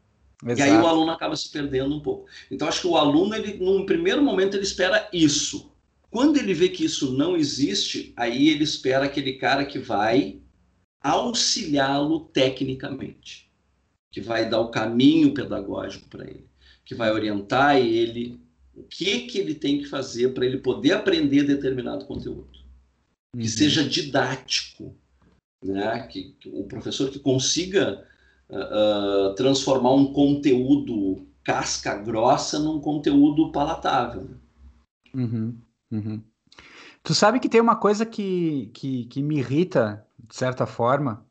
[0.43, 0.59] Exato.
[0.59, 2.27] E aí o aluno acaba se perdendo um pouco.
[2.51, 5.71] Então acho que o aluno, ele, num primeiro momento, ele espera isso.
[6.09, 10.39] Quando ele vê que isso não existe, aí ele espera aquele cara que vai
[11.01, 13.51] auxiliá-lo tecnicamente,
[14.11, 16.47] que vai dar o caminho pedagógico para ele,
[16.83, 18.39] que vai orientar ele
[18.73, 22.49] o que que ele tem que fazer para ele poder aprender determinado conteúdo,
[23.33, 23.47] que uhum.
[23.47, 24.95] seja didático.
[25.63, 26.07] né?
[26.07, 28.05] Que, que o professor que consiga
[28.49, 34.29] uh, uh, transformar um conteúdo casca grossa num conteúdo palatável.
[35.13, 35.57] Uhum,
[35.91, 36.23] uhum.
[37.03, 41.23] Tu sabe que tem uma coisa que, que, que me irrita, de certa forma.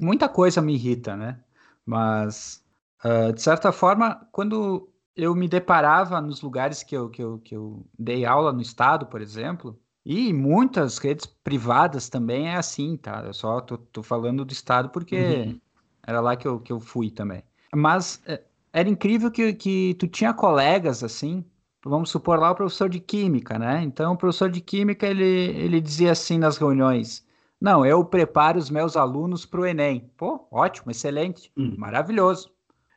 [0.00, 1.38] Muita coisa me irrita, né?
[1.84, 2.64] Mas,
[3.04, 7.54] uh, de certa forma, quando eu me deparava nos lugares que eu, que, eu, que
[7.54, 13.22] eu dei aula no estado, por exemplo, e muitas redes privadas também é assim, tá?
[13.24, 15.60] Eu só tô, tô falando do estado porque uhum.
[16.06, 17.42] Era lá que eu, que eu fui também.
[17.74, 18.42] Mas é,
[18.72, 21.44] era incrível que, que tu tinha colegas assim,
[21.84, 23.82] vamos supor lá o professor de química, né?
[23.82, 27.26] Então o professor de química ele, ele dizia assim nas reuniões:
[27.60, 30.10] Não, eu preparo os meus alunos para o Enem.
[30.16, 31.74] Pô, ótimo, excelente, uhum.
[31.76, 32.50] maravilhoso.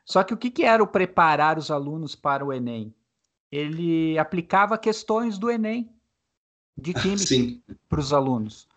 [0.06, 2.94] Só que o que, que era o preparar os alunos para o Enem?
[3.52, 5.90] Ele aplicava questões do Enem
[6.78, 8.68] de química para os alunos.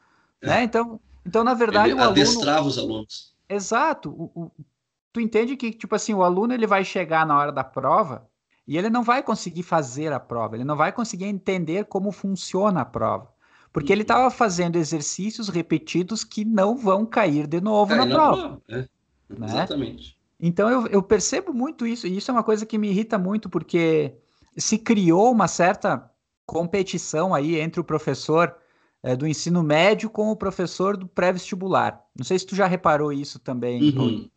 [0.41, 0.47] É.
[0.47, 0.63] Né?
[0.65, 2.69] Então, então, na verdade, ele o adestrava aluno...
[2.69, 3.32] os alunos.
[3.55, 4.11] Exato.
[4.11, 4.51] O, o,
[5.13, 8.29] tu entende que, tipo assim, o aluno ele vai chegar na hora da prova
[8.67, 12.81] e ele não vai conseguir fazer a prova, ele não vai conseguir entender como funciona
[12.83, 13.33] a prova.
[13.73, 13.95] Porque uhum.
[13.95, 18.37] ele estava fazendo exercícios repetidos que não vão cair de novo na, na, prova.
[18.37, 18.63] prova.
[18.69, 18.89] É.
[19.29, 19.47] Né?
[19.47, 20.19] Exatamente.
[20.39, 23.49] Então eu, eu percebo muito isso, e isso é uma coisa que me irrita muito,
[23.49, 24.15] porque
[24.57, 26.11] se criou uma certa
[26.45, 28.55] competição aí entre o professor
[29.03, 32.05] é, do ensino médio com o professor do pré-vestibular.
[32.17, 34.29] Não sei se tu já reparou isso também, uhum.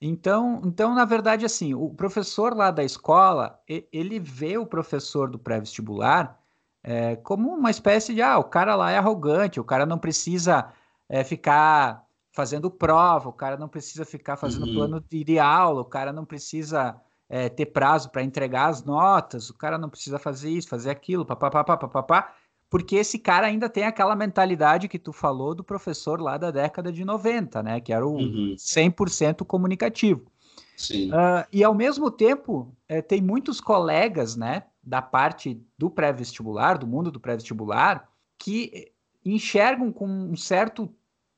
[0.00, 3.58] Então, então, na verdade, assim, o professor lá da escola,
[3.90, 6.38] ele vê o professor do pré-vestibular
[6.82, 10.70] é, como uma espécie de, ah, o cara lá é arrogante, o cara não precisa
[11.08, 14.74] é, ficar fazendo prova, o cara não precisa ficar fazendo uhum.
[14.74, 19.54] plano de, aula, o cara não precisa é, ter prazo para entregar as notas, o
[19.54, 22.34] cara não precisa fazer isso, fazer aquilo, papapá, papapá,
[22.68, 26.92] porque esse cara ainda tem aquela mentalidade que tu falou do professor lá da década
[26.92, 28.54] de 90, né, que era o uhum.
[28.56, 30.30] 100% comunicativo.
[30.76, 31.10] Sim.
[31.10, 36.86] Uh, e ao mesmo tempo, é, tem muitos colegas, né, da parte do pré-vestibular, do
[36.86, 38.08] mundo do pré-vestibular,
[38.38, 38.92] que
[39.24, 40.92] enxergam com um certo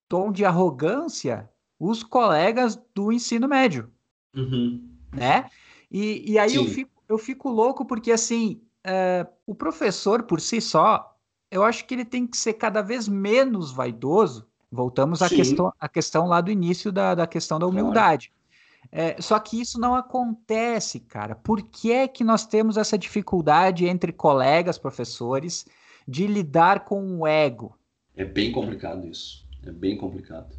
[0.08, 1.48] tom de arrogância
[1.78, 3.90] os colegas do ensino médio,
[4.34, 4.88] uhum.
[5.12, 5.50] né?
[5.90, 10.60] E, e aí eu fico, eu fico louco porque, assim, é, o professor por si
[10.60, 11.15] só,
[11.56, 14.46] eu acho que ele tem que ser cada vez menos vaidoso.
[14.70, 18.28] Voltamos à questão, à questão lá do início da, da questão da humildade.
[18.28, 18.36] Claro.
[18.92, 21.34] É, só que isso não acontece, cara.
[21.34, 25.66] Por que é que nós temos essa dificuldade entre colegas, professores,
[26.06, 27.76] de lidar com o ego?
[28.14, 29.44] É bem complicado isso.
[29.64, 30.54] É bem complicado.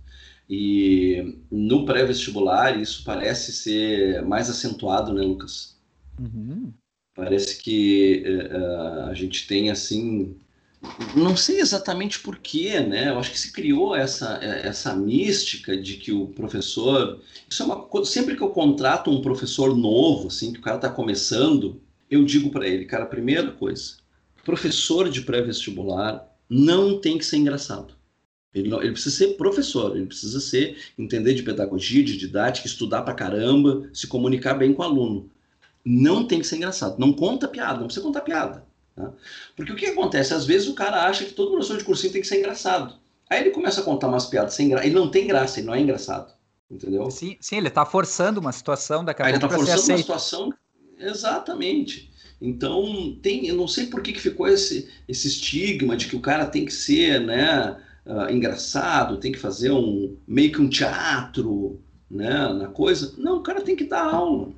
[0.49, 5.77] E no pré-vestibular isso parece ser mais acentuado, né, Lucas?
[6.19, 6.73] Uhum.
[7.15, 10.37] Parece que uh, a gente tem assim,
[11.15, 13.09] não sei exatamente porquê, né?
[13.09, 17.19] Eu acho que se criou essa, essa mística de que o professor,
[17.49, 20.77] isso é uma coisa, sempre que eu contrato um professor novo, assim, que o cara
[20.77, 23.97] está começando, eu digo para ele, cara, primeira coisa,
[24.45, 27.95] professor de pré-vestibular não tem que ser engraçado.
[28.53, 33.01] Ele, não, ele, precisa ser professor, ele precisa ser entender de pedagogia, de didática, estudar
[33.01, 35.29] pra caramba, se comunicar bem com o aluno.
[35.85, 36.97] Não tem que ser engraçado.
[36.97, 38.66] Não conta piada, não precisa contar piada.
[38.97, 39.13] Tá?
[39.55, 40.33] Porque o que acontece?
[40.33, 42.95] Às vezes o cara acha que todo professor de cursinho tem que ser engraçado.
[43.29, 44.85] Aí ele começa a contar umas piadas sem graça.
[44.85, 46.33] Ele não tem graça, ele não é engraçado.
[46.69, 47.09] Entendeu?
[47.09, 49.45] Sim, sim ele está forçando uma situação daqui a Aí pouco.
[49.45, 50.53] Ele está forçando uma situação.
[50.99, 52.11] Exatamente.
[52.41, 56.19] Então, tem, eu não sei por que, que ficou esse, esse estigma de que o
[56.19, 57.77] cara tem que ser, né?
[58.07, 61.79] uh, engraçado, tem que fazer um meio que um teatro,
[62.09, 63.13] né, na coisa.
[63.17, 64.49] Não, o cara tem que dar aula,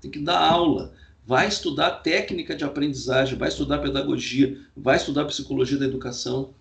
[0.00, 0.92] tem que dar aula.
[1.24, 6.54] Vai estudar técnica de aprendizagem, vai estudar pedagogia, vai estudar psicologia da educação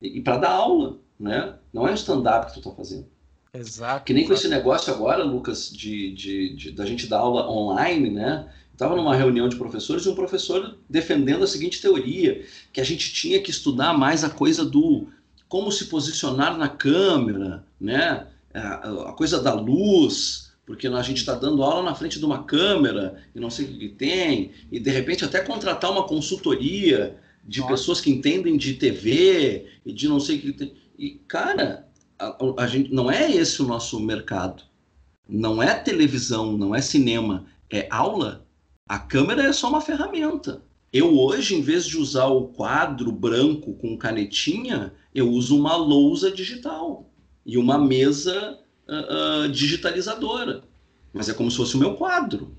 [0.00, 1.54] e, e para dar aula, né?
[1.72, 3.06] Não é o stand-up que tu está fazendo.
[3.52, 4.04] Exato.
[4.04, 8.10] Que nem com esse negócio agora, Lucas, de, de, de, da gente dar aula online,
[8.10, 8.50] né?
[8.72, 13.12] Estava numa reunião de professores e um professor defendendo a seguinte teoria, que a gente
[13.12, 15.08] tinha que estudar mais a coisa do
[15.48, 18.26] como se posicionar na câmera, né?
[18.52, 22.42] É, a, coisa da luz, porque a gente está dando aula na frente de uma
[22.42, 27.60] câmera e não sei o que tem, e de repente até contratar uma consultoria de
[27.60, 27.72] Nossa.
[27.72, 30.74] pessoas que entendem de TV e de não sei o que tem.
[30.98, 31.86] E, cara,
[32.18, 34.64] a, a, gente, não é esse o nosso mercado.
[35.28, 38.44] Não é televisão, não é cinema, é aula.
[38.88, 40.62] A câmera é só uma ferramenta.
[40.92, 46.30] Eu hoje, em vez de usar o quadro branco com canetinha, eu uso uma lousa
[46.30, 47.10] digital
[47.44, 48.58] e uma mesa
[48.88, 50.62] uh, uh, digitalizadora.
[51.12, 52.54] Mas é como se fosse o meu quadro,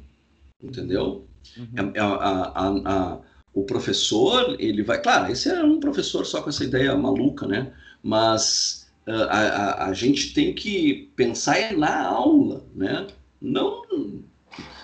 [0.61, 1.27] entendeu?
[1.57, 1.91] Uhum.
[1.93, 3.19] É, é, a, a, a,
[3.53, 5.01] o professor, ele vai...
[5.01, 7.71] Claro, esse é um professor só com essa ideia maluca, né?
[8.01, 13.07] Mas a, a, a gente tem que pensar na aula, né?
[13.39, 13.83] Não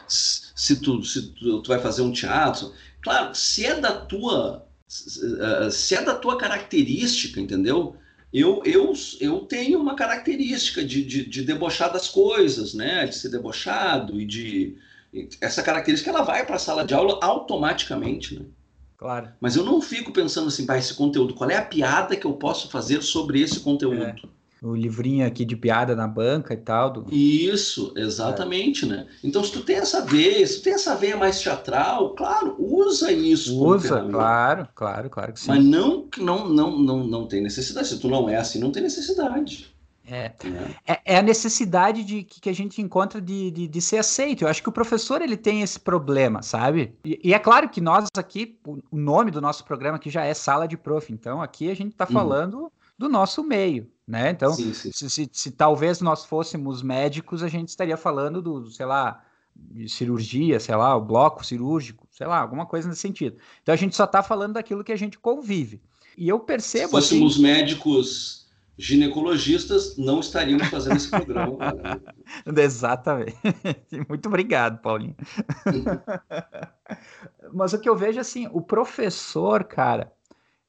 [0.08, 2.72] se tu, se tu, tu vai fazer um teatro.
[3.02, 4.66] Claro, se é da tua
[5.72, 7.96] se é da tua característica, entendeu?
[8.34, 13.06] Eu, eu, eu tenho uma característica de, de, de debochar das coisas, né?
[13.06, 14.76] De ser debochado e de.
[15.40, 18.46] Essa característica ela vai para a sala de aula automaticamente, né?
[18.98, 19.30] Claro.
[19.40, 22.34] Mas eu não fico pensando assim, para esse conteúdo, qual é a piada que eu
[22.34, 24.02] posso fazer sobre esse conteúdo?
[24.02, 24.16] É
[24.64, 26.90] o livrinho aqui de piada na banca e tal.
[26.90, 27.14] Do...
[27.14, 28.88] Isso, exatamente, é.
[28.88, 29.08] né?
[29.22, 33.12] Então, se tu tem essa veia, se tu tem essa veia mais teatral, claro, usa
[33.12, 33.62] isso.
[33.62, 35.50] Usa, claro, claro, claro que sim.
[35.50, 37.90] Mas não, não, não, não, não tem necessidade.
[37.90, 39.74] Se tu não é assim, não tem necessidade.
[40.06, 40.76] É, né?
[40.86, 44.44] é, é, a necessidade de que, a gente encontra de, de, de, ser aceito.
[44.44, 46.94] Eu acho que o professor ele tem esse problema, sabe?
[47.06, 50.34] E, e, é claro que nós aqui, o nome do nosso programa aqui já é
[50.34, 51.12] Sala de Prof.
[51.12, 52.14] Então aqui a gente está uhum.
[52.98, 54.30] Do nosso meio, né?
[54.32, 54.92] Então, sim, sim.
[54.92, 59.24] Se, se, se, talvez nós fôssemos médicos, a gente estaria falando do, sei lá,
[59.56, 63.38] de cirurgia, sei lá, o bloco cirúrgico, sei lá, alguma coisa nesse sentido.
[63.62, 65.82] Então a gente só está falando daquilo que a gente convive.
[66.18, 66.88] E eu percebo.
[66.88, 67.42] Se fôssemos assim...
[67.42, 68.44] médicos
[68.78, 71.58] ginecologistas, não estaríamos fazendo esse programa.
[72.58, 73.38] Exatamente.
[74.10, 75.16] Muito obrigado, Paulinho.
[77.54, 80.12] Mas o que eu vejo assim, o professor, cara,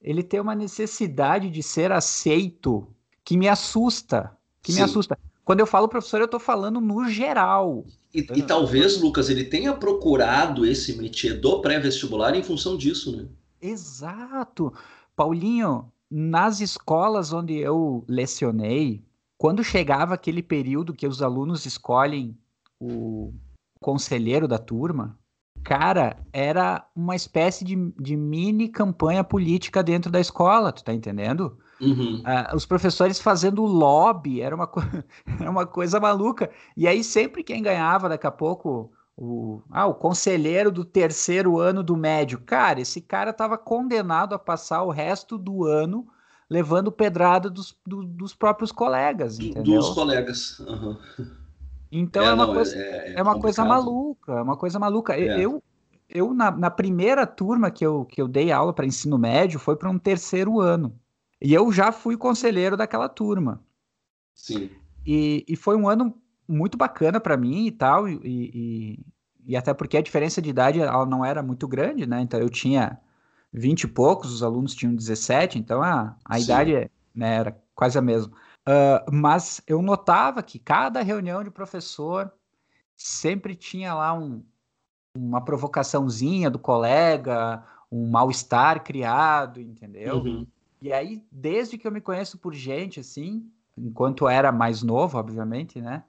[0.04, 2.86] ele tem uma necessidade de ser aceito
[3.24, 4.80] que me assusta, que Sim.
[4.80, 5.18] me assusta.
[5.42, 7.86] Quando eu falo professor, eu estou falando no geral.
[8.12, 13.26] E, e, talvez, Lucas, ele tenha procurado esse métier do pré-vestibular em função disso, né?
[13.60, 14.72] Exato.
[15.16, 19.02] Paulinho, nas escolas onde eu lecionei,
[19.38, 22.36] quando chegava aquele período que os alunos escolhem
[22.78, 23.32] o
[23.80, 25.18] conselheiro da turma,
[25.64, 31.58] cara, era uma espécie de, de mini campanha política dentro da escola, tu tá entendendo?
[31.80, 32.20] Uhum.
[32.20, 34.70] Uh, os professores fazendo lobby, era uma,
[35.40, 36.50] era uma coisa maluca.
[36.76, 41.82] E aí, sempre quem ganhava, daqui a pouco, o, ah, o conselheiro do terceiro ano
[41.82, 42.40] do médio.
[42.40, 46.06] Cara, esse cara estava condenado a passar o resto do ano
[46.48, 49.80] levando pedrada dos, do, dos próprios colegas, entendeu?
[49.80, 50.58] Dos colegas.
[50.60, 50.96] Uhum.
[51.90, 54.78] Então é, é uma, não, coisa, é, é, é uma coisa maluca, é uma coisa
[54.78, 55.14] maluca.
[55.14, 55.40] É.
[55.40, 55.62] Eu,
[56.08, 59.76] eu na, na, primeira turma que eu, que eu dei aula para ensino médio foi
[59.76, 60.98] para um terceiro ano.
[61.40, 63.62] E eu já fui conselheiro daquela turma.
[64.34, 64.70] Sim.
[65.06, 66.14] E, e foi um ano
[66.48, 68.98] muito bacana para mim e tal, e, e,
[69.46, 72.20] e, até porque a diferença de idade ela não era muito grande, né?
[72.20, 72.98] Então eu tinha
[73.52, 78.02] 20 e poucos, os alunos tinham 17, então a, a idade né, era quase a
[78.02, 78.32] mesma.
[78.66, 82.32] Uh, mas eu notava que cada reunião de professor
[82.96, 84.42] sempre tinha lá um,
[85.14, 87.62] uma provocaçãozinha do colega,
[87.92, 90.16] um mal-estar criado, entendeu?
[90.16, 90.46] Uhum.
[90.80, 95.80] E aí, desde que eu me conheço por gente, assim, enquanto era mais novo, obviamente,
[95.80, 96.02] né?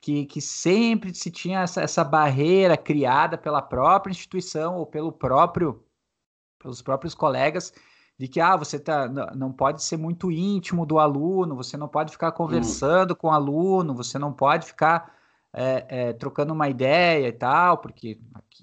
[0.00, 5.82] Que, que sempre se tinha essa, essa barreira criada pela própria instituição ou pelo próprio,
[6.58, 7.72] pelos próprios colegas
[8.18, 12.12] de que ah, você tá, não pode ser muito íntimo do aluno, você não pode
[12.12, 13.16] ficar conversando hum.
[13.16, 15.14] com o aluno, você não pode ficar
[15.52, 18.18] é, é, trocando uma ideia e tal, porque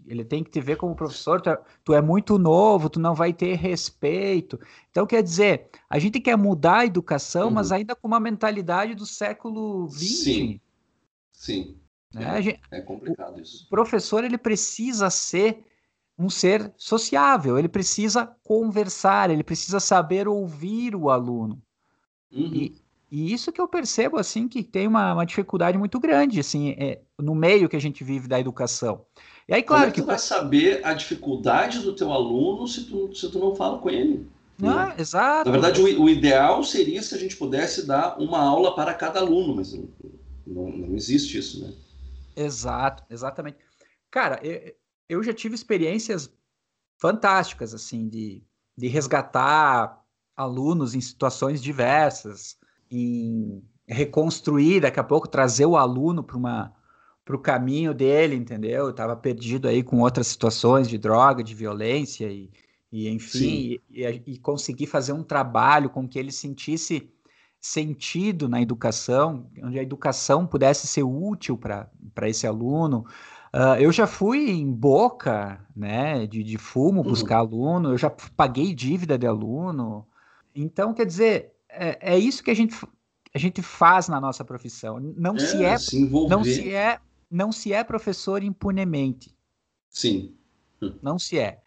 [0.08, 3.14] ele tem que te ver como professor, tu é, tu é, muito novo, tu não
[3.14, 4.60] vai ter respeito.
[4.90, 7.54] Então, quer dizer, a gente quer mudar a educação, uhum.
[7.54, 10.24] mas ainda com uma mentalidade do século XX.
[10.24, 10.62] Sim,
[11.32, 11.78] sim.
[12.14, 12.42] Né?
[12.42, 13.66] Gente, é complicado isso.
[13.68, 15.64] O professor, ele precisa ser
[16.20, 21.62] um ser sociável, ele precisa conversar, ele precisa saber ouvir o aluno.
[22.30, 22.52] Uhum.
[22.54, 22.76] E,
[23.10, 27.00] e, isso que eu percebo, assim, que tem uma, uma dificuldade muito grande, assim, é,
[27.18, 29.06] no meio que a gente vive da educação.
[29.48, 30.02] E aí, claro Como é que...
[30.02, 33.90] tu vai saber a dificuldade do teu aluno se tu, se tu não fala com
[33.90, 34.28] ele?
[34.60, 34.96] Não, né?
[35.00, 35.50] exato.
[35.50, 39.22] Na verdade, o, o, ideal seria se a gente pudesse dar uma aula para cada
[39.22, 39.88] aluno, mas não,
[40.46, 41.74] não, não existe isso, né?
[42.36, 43.58] Exato, exatamente.
[44.12, 44.74] Cara, eu,
[45.10, 46.32] eu já tive experiências
[47.00, 48.44] fantásticas, assim, de,
[48.78, 50.00] de resgatar
[50.38, 52.58] alunos em situações diversas,
[52.90, 56.74] em reconstruir, daqui a pouco, trazer o aluno para uma
[57.26, 58.90] para o caminho dele, entendeu?
[58.90, 62.50] Estava perdido aí com outras situações de droga, de violência e,
[62.92, 67.08] e enfim, e, e, e, conseguir fazer um trabalho com que ele sentisse
[67.60, 73.06] sentido na educação, onde a educação pudesse ser útil para esse aluno,
[73.54, 77.10] Uh, eu já fui em boca, né, de, de fumo uhum.
[77.10, 80.08] buscar aluno, eu já paguei dívida de aluno.
[80.54, 82.76] Então, quer dizer, é, é isso que a gente,
[83.34, 85.00] a gente faz na nossa profissão.
[85.00, 89.36] Não é, se é, se não se é, não se é professor impunemente.
[89.90, 90.36] Sim.
[90.82, 90.94] Hum.
[91.02, 91.62] Não se é.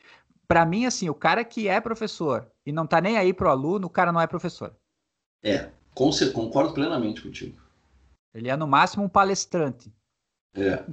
[0.46, 3.86] Para mim, assim, o cara que é professor e não tá nem aí pro aluno,
[3.86, 4.74] o cara não é professor.
[5.42, 5.70] É.
[6.30, 7.60] concordo plenamente contigo.
[8.34, 9.92] Ele é no máximo um palestrante.
[10.54, 10.84] É.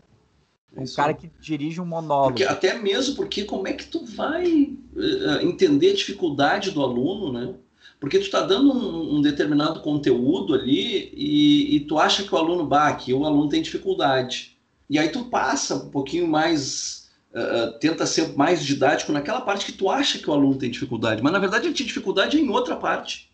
[0.75, 2.29] Um cara que dirige um monólogo.
[2.29, 7.33] Porque, até mesmo porque como é que tu vai uh, entender a dificuldade do aluno,
[7.33, 7.55] né?
[7.99, 12.37] Porque tu está dando um, um, determinado conteúdo ali e, e, tu acha que o
[12.37, 14.57] aluno, bah, que o aluno tem dificuldade.
[14.89, 19.73] E aí tu passa um pouquinho mais, uh, tenta ser mais didático naquela parte que
[19.73, 21.21] tu acha que o aluno tem dificuldade.
[21.21, 23.29] Mas na verdade ele tinha dificuldade em outra parte,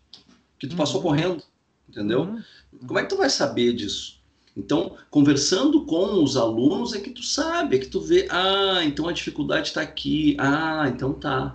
[0.58, 0.78] que tu uhum.
[0.78, 1.42] passou correndo,
[1.88, 2.22] entendeu?
[2.22, 2.42] Uhum.
[2.86, 4.15] Como é que tu vai saber disso?
[4.56, 9.06] Então, conversando com os alunos é que tu sabe, é que tu vê, ah, então
[9.06, 11.54] a dificuldade está aqui, ah, então tá.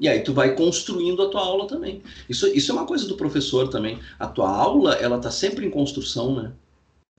[0.00, 2.02] E aí tu vai construindo a tua aula também.
[2.28, 4.00] Isso, isso é uma coisa do professor também.
[4.18, 6.52] A tua aula, ela tá sempre em construção, né?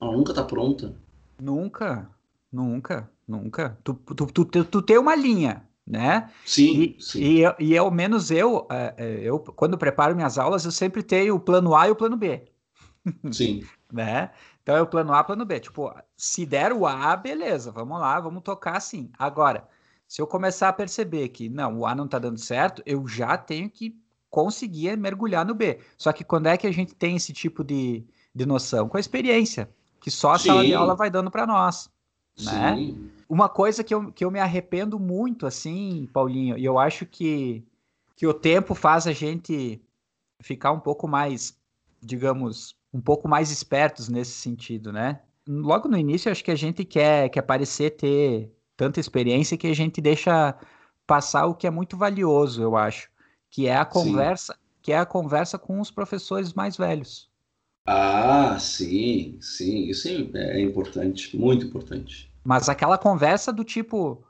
[0.00, 0.94] Ela nunca tá pronta.
[1.40, 2.08] Nunca,
[2.52, 3.78] nunca, nunca.
[3.82, 6.30] Tu, tu, tu, tu, tu tem uma linha, né?
[6.44, 7.20] Sim, e, sim.
[7.20, 11.36] E, e ao menos eu, é, é, eu, quando preparo minhas aulas, eu sempre tenho
[11.36, 12.44] o plano A e o plano B.
[13.30, 13.62] Sim.
[13.92, 14.30] né?
[14.62, 15.60] Então é o plano A, plano B.
[15.60, 19.10] Tipo, se der o A, beleza, vamos lá, vamos tocar assim.
[19.18, 19.66] Agora,
[20.06, 23.36] se eu começar a perceber que não, o A não tá dando certo, eu já
[23.36, 23.96] tenho que
[24.28, 25.80] conseguir mergulhar no B.
[25.96, 28.04] Só que quando é que a gente tem esse tipo de,
[28.34, 28.88] de noção?
[28.88, 29.68] Com a experiência,
[30.00, 30.48] que só a Sim.
[30.48, 31.90] sala de aula vai dando para nós.
[32.38, 32.94] Né?
[33.28, 37.64] Uma coisa que eu, que eu me arrependo muito, assim, Paulinho, e eu acho que,
[38.16, 39.80] que o tempo faz a gente
[40.40, 41.56] ficar um pouco mais,
[42.00, 45.20] digamos, um pouco mais espertos nesse sentido, né?
[45.48, 49.74] Logo no início, acho que a gente quer, quer parecer ter tanta experiência que a
[49.74, 50.54] gente deixa
[51.06, 53.10] passar o que é muito valioso, eu acho,
[53.50, 54.58] que é a conversa, sim.
[54.82, 57.28] que é a conversa com os professores mais velhos.
[57.86, 62.32] Ah, sim, sim, isso é importante, muito importante.
[62.44, 64.24] Mas aquela conversa do tipo,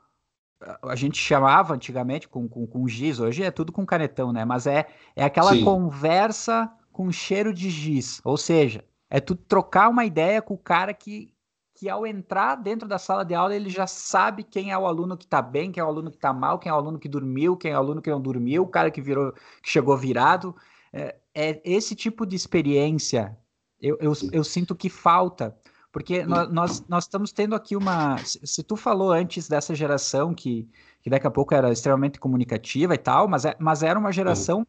[0.82, 4.44] a gente chamava antigamente com, com, com giz, hoje é tudo com canetão, né?
[4.44, 5.64] Mas é, é aquela sim.
[5.64, 8.20] conversa com cheiro de giz.
[8.24, 11.32] Ou seja, é tu trocar uma ideia com o cara que,
[11.74, 15.16] que ao entrar dentro da sala de aula, ele já sabe quem é o aluno
[15.16, 17.09] que tá bem, quem é o aluno que tá mal, quem é o aluno que
[17.09, 19.32] dormiu, quem é o aluno que não dormiu, o cara que virou,
[19.62, 20.55] que chegou virado.
[20.93, 23.36] É, é esse tipo de experiência
[23.80, 25.57] eu, eu, eu sinto que falta.
[25.93, 28.16] Porque nós, nós, nós, estamos tendo aqui uma.
[28.18, 30.68] Se tu falou antes dessa geração que,
[31.03, 34.64] que daqui a pouco era extremamente comunicativa e tal, mas, é, mas era uma geração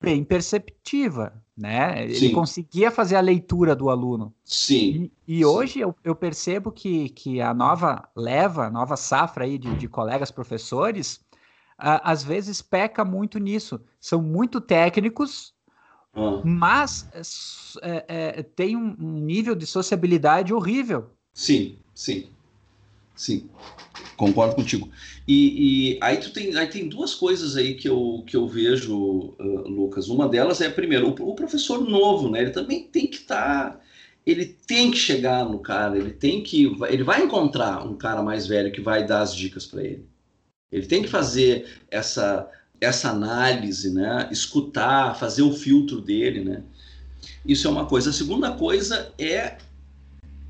[0.00, 2.04] bem perceptiva, né?
[2.04, 2.32] Ele Sim.
[2.32, 4.32] conseguia fazer a leitura do aluno.
[4.44, 5.10] Sim.
[5.26, 9.58] E, e hoje eu, eu, percebo que, que a nova leva, a nova safra aí
[9.58, 11.20] de, de colegas professores,
[11.76, 13.80] às vezes peca muito nisso.
[14.00, 15.52] São muito técnicos,
[16.14, 16.42] ah.
[16.44, 21.10] mas é, é, tem um nível de sociabilidade horrível.
[21.32, 22.28] Sim, sim.
[23.18, 23.50] Sim,
[24.16, 24.88] concordo contigo.
[25.26, 28.96] E, e, aí tu tem, aí tem duas coisas aí que eu, que eu vejo,
[28.96, 30.08] uh, Lucas.
[30.08, 32.42] Uma delas é, primeiro, o, o, professor novo, né?
[32.42, 33.80] Ele também tem que estar, tá,
[34.24, 38.46] ele tem que chegar no cara, ele tem que, ele vai encontrar um cara mais
[38.46, 40.06] velho que vai dar as dicas para ele.
[40.70, 42.48] Ele tem que fazer essa,
[42.80, 44.28] essa análise, né?
[44.30, 46.62] Escutar, fazer o filtro dele, né?
[47.44, 48.10] Isso é uma coisa.
[48.10, 49.58] A segunda coisa é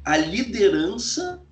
[0.04, 1.42] a liderança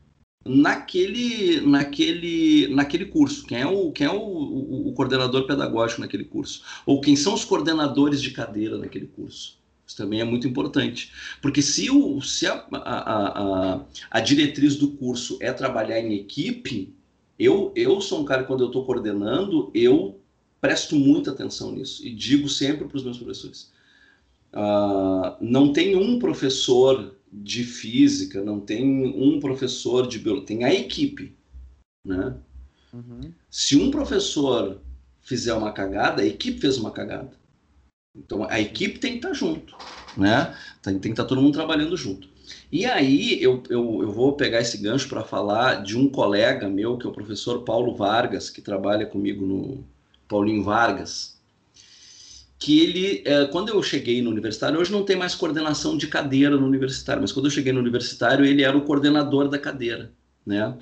[0.46, 3.46] naquele, naquele, naquele curso.
[3.46, 6.62] Quem é, o, quem é o, o, o, coordenador pedagógico naquele curso?
[6.84, 9.58] Ou quem são os coordenadores de cadeira naquele curso?
[9.86, 11.12] Isso também é muito importante.
[11.40, 13.80] Porque se, o, se a, a, a,
[14.10, 16.94] a diretriz do curso é trabalhar em equipe,
[17.38, 20.20] eu, eu sou um cara que quando eu estou coordenando, eu
[20.60, 22.06] presto muita atenção nisso.
[22.06, 23.72] E digo sempre para os meus professores.
[24.52, 30.72] Uh, não tem um professor de física, não tem um professor de biologia, tem a
[30.72, 31.36] equipe,
[32.04, 32.34] né?
[32.92, 33.30] Uhum.
[33.50, 34.80] Se um professor
[35.20, 37.32] fizer uma cagada, a equipe fez uma cagada.
[38.16, 39.76] Então a equipe tem que estar junto,
[40.16, 40.56] né?
[40.82, 42.28] Tem, tem que estar todo mundo trabalhando junto.
[42.72, 46.96] E aí eu, eu, eu vou pegar esse gancho para falar de um colega meu,
[46.96, 49.84] que é o professor Paulo Vargas, que trabalha comigo no
[50.26, 51.35] Paulinho Vargas,
[52.58, 56.56] que ele, é, quando eu cheguei no universitário, hoje não tem mais coordenação de cadeira
[56.56, 60.12] no universitário, mas quando eu cheguei no universitário, ele era o coordenador da cadeira,
[60.44, 60.76] né?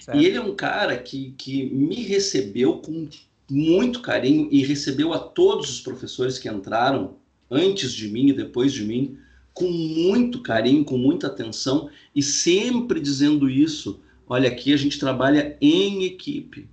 [0.00, 0.18] Certo.
[0.18, 3.08] E ele é um cara que, que me recebeu com
[3.50, 7.16] muito carinho e recebeu a todos os professores que entraram
[7.50, 9.18] antes de mim e depois de mim
[9.52, 14.00] com muito carinho, com muita atenção e sempre dizendo isso.
[14.26, 16.68] Olha, aqui a gente trabalha em equipe.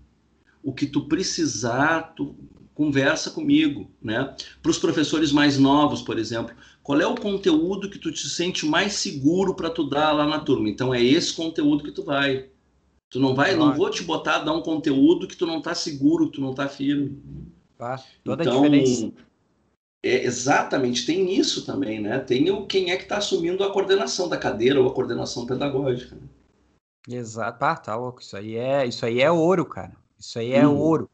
[0.61, 2.35] O que tu precisar, tu
[2.75, 4.35] conversa comigo, né?
[4.61, 6.53] Para os professores mais novos, por exemplo,
[6.83, 10.39] qual é o conteúdo que tu te sente mais seguro para tu dar lá na
[10.39, 10.69] turma?
[10.69, 12.49] Então é esse conteúdo que tu vai.
[13.09, 15.73] Tu não vai, não vou te botar a dar um conteúdo que tu não tá
[15.73, 17.17] seguro, que tu não tá firme.
[17.77, 18.03] Tá.
[18.23, 19.13] Toda então, a diferença.
[20.03, 22.19] É, exatamente, tem isso também, né?
[22.19, 26.15] Tem o quem é que está assumindo a coordenação da cadeira ou a coordenação pedagógica.
[26.15, 27.17] Né?
[27.17, 28.21] Exato, ah, tá louco.
[28.21, 29.93] Isso aí é, isso aí é ouro, cara.
[30.19, 30.77] Isso aí é hum.
[30.77, 31.09] ouro.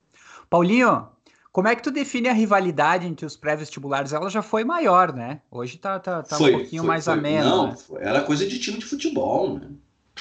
[0.50, 1.08] Paulinho,
[1.52, 4.14] como é que tu define a rivalidade entre os pré-vestibulares?
[4.14, 5.42] Ela já foi maior, né?
[5.52, 7.14] Hoje tá, tá, tá foi, um pouquinho foi, mais foi.
[7.14, 7.50] ameno.
[7.50, 7.78] Não, né?
[8.00, 9.68] era coisa de time de futebol, né?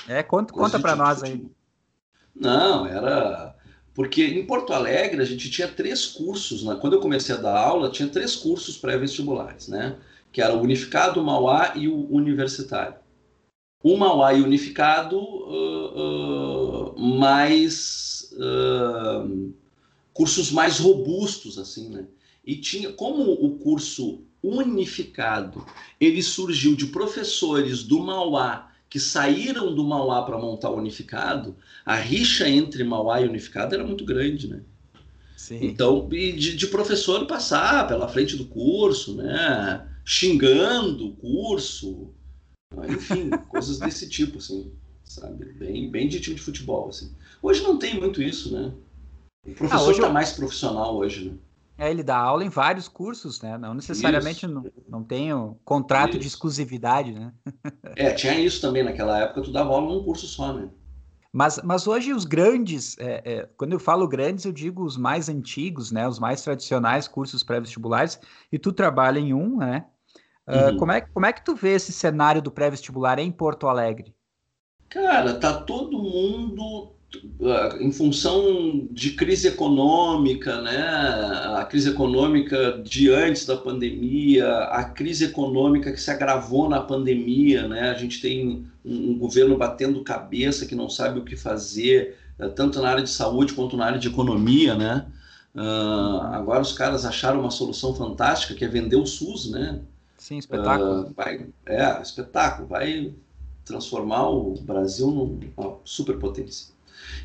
[0.08, 1.46] É, conta, conta para nós aí.
[2.34, 3.54] Não, era.
[3.94, 6.64] Porque em Porto Alegre a gente tinha três cursos.
[6.64, 6.76] Né?
[6.80, 9.98] Quando eu comecei a dar aula, tinha três cursos pré-vestibulares, né?
[10.32, 12.94] Que era o Unificado, o Mauá e o Universitário.
[13.82, 18.30] O Mauá e o Unificado, uh, uh, mais.
[18.32, 19.59] Uh,
[20.20, 22.04] cursos mais robustos, assim, né?
[22.44, 25.64] E tinha, como o curso unificado,
[25.98, 31.56] ele surgiu de professores do Mauá que saíram do Mauá para montar o unificado,
[31.86, 34.60] a rixa entre Mauá e unificado era muito grande, né?
[35.38, 35.58] Sim.
[35.62, 39.88] Então, de, de professor passar pela frente do curso, né?
[40.04, 42.10] Xingando o curso,
[42.90, 44.70] enfim, coisas desse tipo, assim,
[45.02, 45.46] sabe?
[45.54, 47.10] Bem, bem de time de futebol, assim.
[47.40, 48.70] Hoje não tem muito isso, né?
[49.46, 50.12] O professor está ah, eu...
[50.12, 51.38] mais profissional hoje, né?
[51.78, 53.56] É, ele dá aula em vários cursos, né?
[53.56, 56.18] Não necessariamente não, não tem o contrato isso.
[56.18, 57.32] de exclusividade, né?
[57.96, 60.68] é, tinha isso também naquela época, tu dava aula num curso só, né?
[61.32, 65.30] Mas, mas hoje os grandes, é, é, quando eu falo grandes, eu digo os mais
[65.30, 66.06] antigos, né?
[66.06, 68.20] Os mais tradicionais cursos pré-vestibulares,
[68.52, 69.86] e tu trabalha em um, né?
[70.46, 74.14] Uh, como, é, como é que tu vê esse cenário do pré-vestibular em Porto Alegre?
[74.88, 76.92] Cara, tá todo mundo
[77.80, 80.78] em função de crise econômica, né?
[81.56, 87.66] a crise econômica de antes da pandemia, a crise econômica que se agravou na pandemia,
[87.66, 87.90] né?
[87.90, 92.48] a gente tem um, um governo batendo cabeça que não sabe o que fazer, eh,
[92.48, 95.06] tanto na área de saúde quanto na área de economia, né?
[95.52, 99.80] Uh, agora os caras acharam uma solução fantástica que é vender o SUS, né?
[100.16, 101.08] Sim, espetáculo.
[101.08, 102.68] Uh, vai, é, espetáculo.
[102.68, 103.12] Vai
[103.64, 106.72] transformar o Brasil numa superpotência.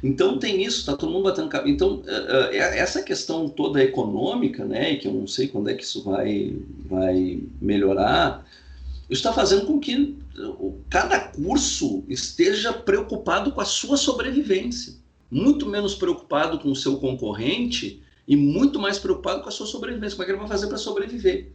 [0.03, 1.71] Então tem isso, está todo mundo batendo cabeça.
[1.73, 6.03] Então, uh, essa questão toda econômica, né, que eu não sei quando é que isso
[6.03, 6.55] vai,
[6.85, 8.45] vai melhorar,
[9.09, 10.17] está fazendo com que
[10.89, 14.93] cada curso esteja preocupado com a sua sobrevivência,
[15.29, 20.15] muito menos preocupado com o seu concorrente e muito mais preocupado com a sua sobrevivência.
[20.15, 21.51] Como é que ele vai fazer para sobreviver?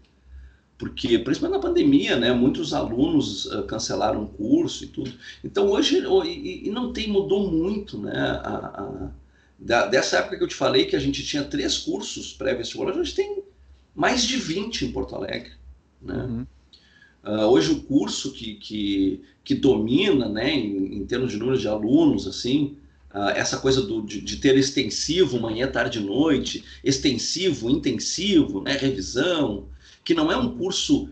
[0.80, 5.12] Porque principalmente na pandemia, né, muitos alunos uh, cancelaram o curso e tudo.
[5.44, 8.16] Então hoje e, e não tem mudou muito, né?
[8.16, 9.10] A, a,
[9.58, 13.04] da, dessa época que eu te falei que a gente tinha três cursos pré-vestibular, a
[13.04, 13.42] gente tem
[13.94, 15.52] mais de 20 em Porto Alegre,
[16.00, 16.14] né?
[16.14, 16.46] Uhum.
[17.22, 21.68] Uh, hoje o curso que, que, que domina, né, em, em, termos de número de
[21.68, 22.78] alunos, assim,
[23.14, 28.72] uh, essa coisa do, de, de, ter extensivo manhã, tarde e noite, extensivo, intensivo, né,
[28.78, 29.68] revisão,
[30.04, 31.10] que não é um curso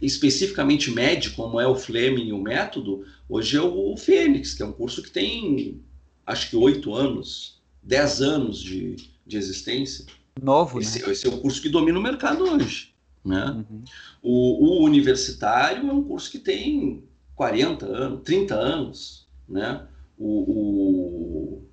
[0.00, 4.66] especificamente médio, como é o Fleming e o Método, hoje é o Fênix, que é
[4.66, 5.82] um curso que tem,
[6.26, 8.96] acho que oito anos, dez anos de,
[9.26, 10.06] de existência.
[10.40, 11.10] Novo, esse, né?
[11.10, 12.94] esse é o curso que domina o mercado hoje.
[13.24, 13.44] Né?
[13.44, 13.84] Uhum.
[14.22, 17.02] O, o, universitário é um curso que tem
[17.34, 19.28] 40 anos, 30 anos.
[19.48, 19.84] Né?
[20.16, 21.68] O, o,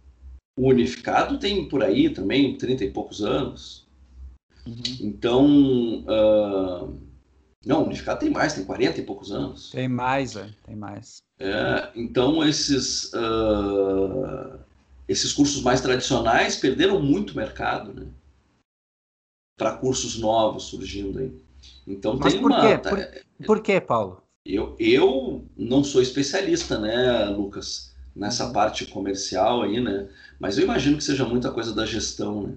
[0.58, 3.85] o unificado tem por aí também 30 e poucos anos.
[4.66, 4.82] Uhum.
[5.02, 5.46] Então,
[6.02, 7.00] uh,
[7.66, 9.72] não, unificado tem mais, tem 40 e poucos anos.
[9.72, 11.18] Tem mais, é, tem mais.
[11.40, 14.60] É, então, esses, uh,
[15.08, 18.08] esses cursos mais tradicionais perderam muito mercado, né?
[19.58, 21.34] Para cursos novos surgindo aí.
[21.88, 22.62] Então, Mas tem por uma.
[22.62, 22.90] Quê?
[22.90, 24.22] Por, é, por quê, Paulo?
[24.46, 28.54] Eu, eu não sou especialista, né, Lucas, nessa uhum.
[28.54, 30.08] parte comercial aí, né?
[30.40, 32.56] Mas eu imagino que seja muita coisa da gestão, né?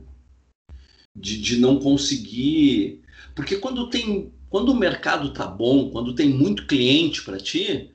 [1.21, 3.03] De, de não conseguir.
[3.35, 4.33] Porque quando tem.
[4.49, 7.91] Quando o mercado tá bom, quando tem muito cliente para ti,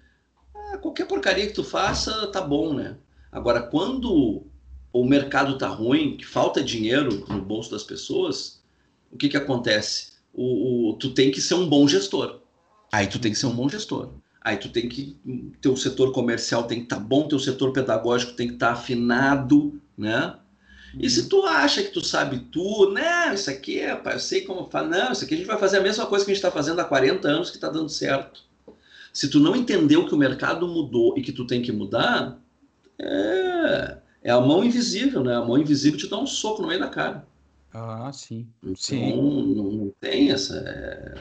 [0.56, 2.96] é, qualquer porcaria que tu faça tá bom, né?
[3.32, 4.44] Agora, quando
[4.92, 8.62] o mercado tá ruim, que falta dinheiro no bolso das pessoas,
[9.12, 10.14] o que que acontece?
[10.32, 12.42] O, o, tu tem que ser um bom gestor.
[12.92, 14.10] Aí tu tem que ser um bom gestor.
[14.40, 15.18] Aí tu tem que
[15.62, 18.74] teu setor comercial tem que estar tá bom, teu setor pedagógico tem que estar tá
[18.74, 20.36] afinado, né?
[21.00, 23.34] E se tu acha que tu sabe tudo, né?
[23.34, 24.90] Isso aqui, rapaz, eu sei como faz.
[24.90, 26.80] Não, isso aqui a gente vai fazer a mesma coisa que a gente está fazendo
[26.80, 28.42] há 40 anos que está dando certo.
[29.12, 32.40] Se tu não entendeu que o mercado mudou e que tu tem que mudar,
[33.00, 35.36] é, é a mão invisível, né?
[35.36, 37.26] A mão invisível te dá um soco no meio da cara.
[37.74, 38.48] Ah, sim.
[38.62, 39.16] Então, sim.
[39.16, 40.58] Não, não tem essa.
[40.58, 41.16] É...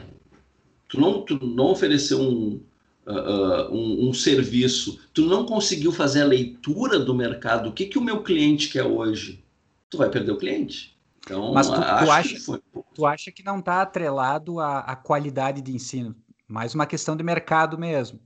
[0.87, 2.61] Tu, não, tu não ofereceu um,
[3.07, 7.69] uh, um, um, serviço, tu não conseguiu fazer a leitura do mercado.
[7.69, 9.42] O que, que o meu cliente quer hoje?
[9.93, 10.97] Tu vai perder o cliente.
[11.19, 12.61] Então, Mas tu, tu acha, que foi
[12.93, 16.15] Tu acha que não está atrelado à, à, qualidade de ensino?
[16.47, 18.19] Mais uma questão de mercado mesmo.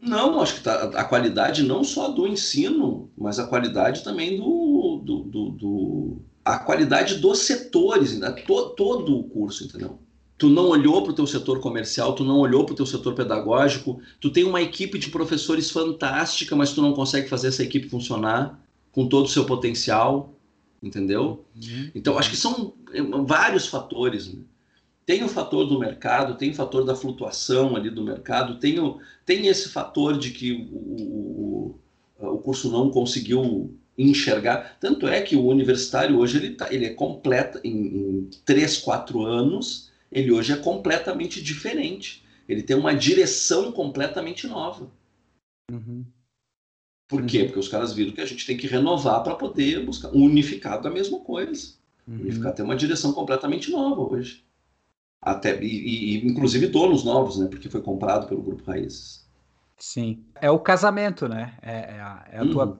[0.00, 5.02] Não, acho que tá, a qualidade não só do ensino, mas a qualidade também do.
[5.04, 8.30] do, do, do a qualidade dos setores, né?
[8.46, 9.98] todo, todo o curso, entendeu?
[10.36, 13.14] Tu não olhou para o teu setor comercial, tu não olhou para o teu setor
[13.14, 17.88] pedagógico, tu tem uma equipe de professores fantástica, mas tu não consegue fazer essa equipe
[17.88, 18.60] funcionar
[18.92, 20.33] com todo o seu potencial,
[20.84, 21.44] entendeu?
[21.56, 21.90] Uhum.
[21.94, 24.32] Então, acho que são é, vários fatores.
[24.32, 24.42] Né?
[25.06, 29.00] Tem o fator do mercado, tem o fator da flutuação ali do mercado, tem, o,
[29.24, 31.74] tem esse fator de que o,
[32.20, 34.76] o, o curso não conseguiu enxergar.
[34.78, 39.22] Tanto é que o universitário hoje ele, tá, ele é completo, em, em 3, 4
[39.22, 42.22] anos, ele hoje é completamente diferente.
[42.48, 44.90] Ele tem uma direção completamente nova.
[45.70, 46.04] Uhum.
[47.08, 47.40] Por quê?
[47.40, 47.44] Uhum.
[47.46, 50.08] Porque os caras viram que a gente tem que renovar para poder buscar.
[50.10, 51.74] Unificado a mesma coisa.
[52.06, 52.20] Uhum.
[52.20, 54.44] Unificado tem uma direção completamente nova hoje.
[55.20, 57.46] Até, e, e, inclusive donos novos, né?
[57.46, 59.26] Porque foi comprado pelo Grupo Raízes.
[59.78, 60.24] Sim.
[60.40, 61.56] É o casamento, né?
[61.62, 62.78] É, é a, é a tua uhum.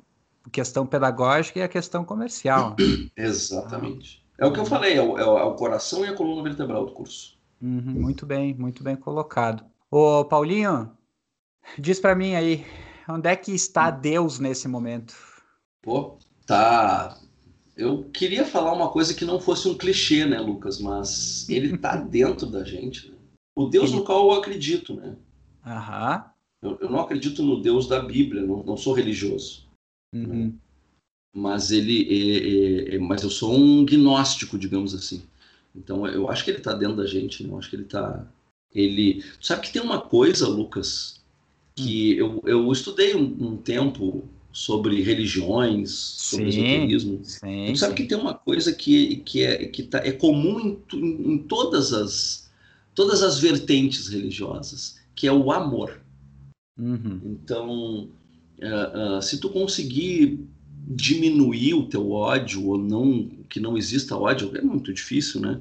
[0.53, 2.77] questão pedagógica e a questão comercial.
[3.17, 4.23] Exatamente.
[4.23, 4.25] Ah.
[4.45, 6.93] É o que eu falei, é o, é o, coração e a coluna vertebral do
[6.93, 7.39] curso.
[7.63, 9.65] Uhum, muito bem, muito bem colocado.
[9.91, 10.91] Ô, Paulinho,
[11.79, 12.67] diz para mim aí,
[13.09, 14.01] onde é que está hum.
[14.01, 15.15] Deus nesse momento?
[15.83, 17.19] Pô, tá
[17.77, 20.81] eu queria falar uma coisa que não fosse um clichê, né, Lucas?
[20.81, 23.11] Mas ele tá dentro da gente.
[23.11, 23.17] Né?
[23.57, 25.17] O Deus no qual eu acredito, né?
[25.67, 26.25] Aham.
[26.63, 29.67] Eu, eu, não acredito no Deus da Bíblia, não, não sou religioso.
[30.13, 30.25] Né?
[30.25, 30.47] Uhum.
[30.47, 30.53] Né?
[31.37, 35.23] Mas ele, é, é, é, mas eu sou um gnóstico, digamos assim.
[35.75, 37.51] Então eu acho que ele tá dentro da gente, né?
[37.51, 38.25] Eu acho que ele tá,
[38.73, 39.25] ele.
[39.41, 41.24] Sabe que tem uma coisa, Lucas,
[41.75, 42.41] que hum.
[42.45, 47.21] eu, eu estudei um, um tempo sobre religiões, sobre sim, esoterismo.
[47.25, 47.97] Sim, tu sabe sim.
[47.97, 50.79] que tem uma coisa que, que, é, que tá, é comum em,
[51.33, 52.49] em, todas, as,
[52.95, 56.01] todas as vertentes religiosas, que é o amor.
[56.79, 57.21] Uhum.
[57.25, 58.09] Então,
[58.63, 60.39] uh, uh, se tu conseguir
[60.87, 65.61] diminuir o teu ódio ou não que não exista ódio é muito difícil, né?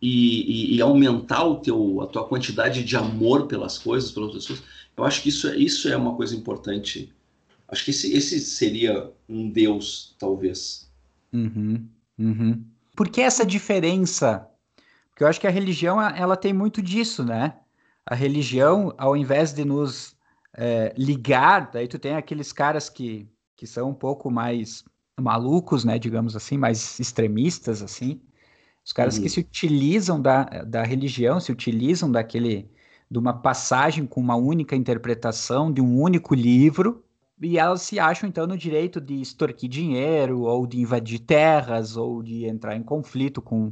[0.00, 4.60] E, e, e, aumentar o teu, a tua quantidade de amor pelas coisas, pelas pessoas,
[4.96, 7.14] eu acho que isso é, isso é uma coisa importante
[7.72, 10.92] Acho que esse, esse seria um Deus, talvez.
[11.32, 11.88] Uhum,
[12.18, 12.62] uhum.
[12.94, 14.46] Por que essa diferença?
[15.08, 17.56] Porque eu acho que a religião ela tem muito disso, né?
[18.04, 20.14] A religião, ao invés de nos
[20.54, 24.84] é, ligar, daí tu tem aqueles caras que, que são um pouco mais
[25.18, 25.98] malucos, né?
[25.98, 28.20] Digamos assim, mais extremistas, assim.
[28.84, 29.22] Os caras uhum.
[29.22, 32.70] que se utilizam da, da religião, se utilizam daquele
[33.12, 37.04] de uma passagem com uma única interpretação de um único livro
[37.38, 42.22] e elas se acham, então, no direito de extorquir dinheiro, ou de invadir terras, ou
[42.22, 43.70] de entrar em conflito com,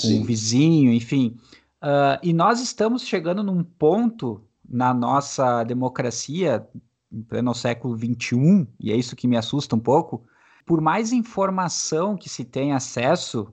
[0.00, 1.36] com um vizinho, enfim.
[1.82, 6.66] Uh, e nós estamos chegando num ponto na nossa democracia,
[7.12, 10.24] em pleno século XXI, e é isso que me assusta um pouco,
[10.64, 13.52] por mais informação que se tem acesso,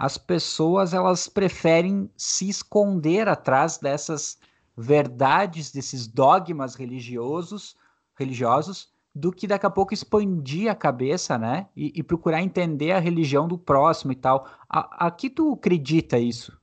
[0.00, 4.38] as pessoas elas preferem se esconder atrás dessas
[4.74, 7.76] verdades, desses dogmas religiosos,
[8.18, 11.66] religiosos do que daqui a pouco expandir a cabeça, né?
[11.76, 14.48] E, e procurar entender a religião do próximo e tal.
[14.70, 16.56] A, a que tu acredita isso?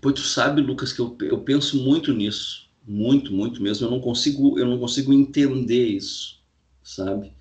[0.00, 2.70] Pois tu sabe, Lucas, que eu, eu penso muito nisso.
[2.86, 3.86] Muito, muito mesmo.
[3.86, 6.42] Eu não consigo, eu não consigo entender isso,
[6.82, 7.34] sabe?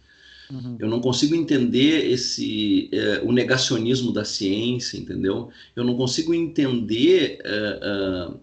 [0.51, 0.77] Uhum.
[0.79, 5.49] Eu não consigo entender esse é, o negacionismo da ciência, entendeu?
[5.75, 8.37] Eu não consigo entender é, é,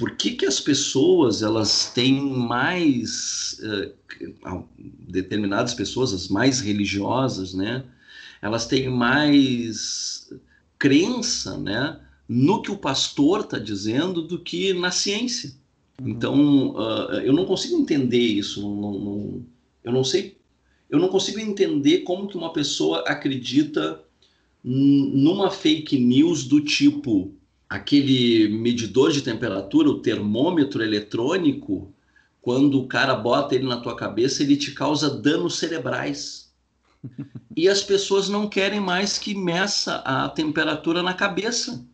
[0.00, 4.64] por que, que as pessoas elas têm mais uh,
[5.06, 7.84] determinadas pessoas as mais religiosas né
[8.40, 10.32] elas têm mais
[10.78, 15.52] crença né no que o pastor está dizendo do que na ciência
[16.00, 16.08] uhum.
[16.08, 19.46] então uh, eu não consigo entender isso não, não,
[19.84, 20.39] eu não sei
[20.90, 24.02] eu não consigo entender como que uma pessoa acredita
[24.62, 27.34] numa fake news do tipo
[27.70, 31.94] aquele medidor de temperatura, o termômetro eletrônico,
[32.42, 36.50] quando o cara bota ele na tua cabeça, ele te causa danos cerebrais.
[37.56, 41.84] E as pessoas não querem mais que meça a temperatura na cabeça.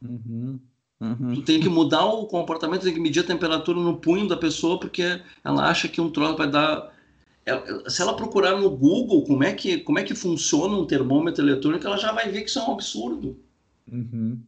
[0.00, 0.60] Uhum,
[1.00, 1.34] uhum.
[1.34, 4.78] Tu tem que mudar o comportamento, tem que medir a temperatura no punho da pessoa,
[4.78, 6.94] porque ela acha que um troço vai dar.
[7.88, 11.86] Se ela procurar no Google como é que, como é que funciona um termômetro eletrônico,
[11.86, 13.38] ela já vai ver que isso é um absurdo.
[13.90, 14.40] Uhum.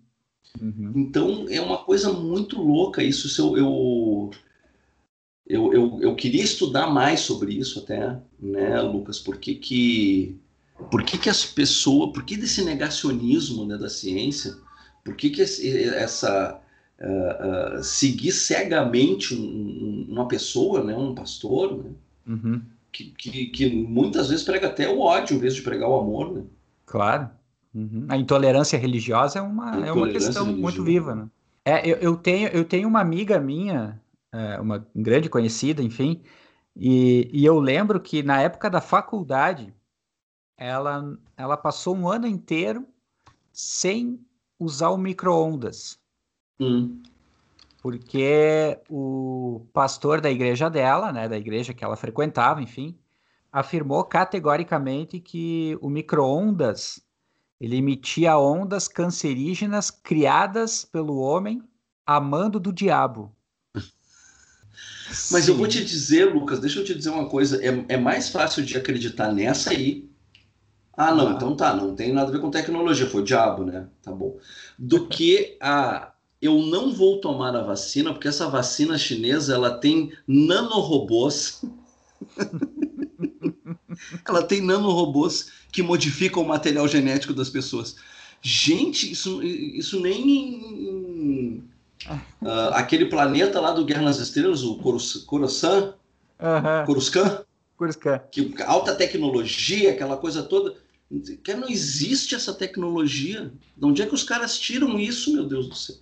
[0.60, 0.92] Uhum.
[0.96, 3.28] Então é uma coisa muito louca isso.
[3.28, 4.30] Se eu, eu,
[5.46, 9.20] eu, eu, eu, queria estudar mais sobre isso até, né, Lucas?
[9.20, 10.36] Por que, que,
[10.90, 14.56] por que, que as pessoas, por que desse negacionismo né, da ciência?
[15.04, 16.60] Por que, que essa
[17.00, 21.90] uh, uh, seguir cegamente um, uma pessoa, né, um pastor, né,
[22.26, 22.60] uhum.
[22.98, 26.32] Que, que, que, muitas vezes prega até o ódio em vez de pregar o amor,
[26.32, 26.44] né?
[26.84, 27.30] Claro.
[27.72, 28.06] Uhum.
[28.08, 30.62] A intolerância religiosa é uma, é uma questão religiosa.
[30.62, 31.28] muito viva, né?
[31.64, 34.00] É, eu, eu, tenho, eu tenho uma amiga minha,
[34.32, 36.22] é, uma grande conhecida, enfim,
[36.74, 39.72] e, e eu lembro que na época da faculdade,
[40.56, 42.84] ela, ela passou um ano inteiro
[43.52, 44.18] sem
[44.58, 46.00] usar o micro-ondas.
[46.58, 47.00] Hum.
[47.80, 52.98] Porque o pastor da igreja dela, né, da igreja que ela frequentava, enfim,
[53.52, 57.00] afirmou categoricamente que o micro-ondas
[57.60, 61.62] ele emitia ondas cancerígenas criadas pelo homem
[62.06, 63.34] amando do diabo.
[65.30, 65.52] Mas Sim.
[65.52, 67.64] eu vou te dizer, Lucas, deixa eu te dizer uma coisa.
[67.64, 70.08] É, é mais fácil de acreditar nessa aí
[70.98, 71.30] ah, não, ah.
[71.30, 73.86] então tá, não tem nada a ver com tecnologia, foi o diabo, né?
[74.02, 74.36] Tá bom.
[74.76, 80.12] Do que a eu não vou tomar a vacina porque essa vacina chinesa ela tem
[80.26, 81.64] nanorobôs.
[84.24, 87.96] ela tem nanorobôs que modificam o material genético das pessoas.
[88.40, 91.62] Gente, isso, isso nem
[92.06, 95.94] uh, aquele planeta lá do Guerra nas Estrelas, o Coruscant,
[96.38, 96.86] uhum.
[96.86, 97.42] Coruscant,
[97.76, 100.76] Coruscant, que alta tecnologia, aquela coisa toda
[101.42, 103.50] que não existe essa tecnologia.
[103.76, 105.96] De onde é que os caras tiram isso, meu Deus do céu?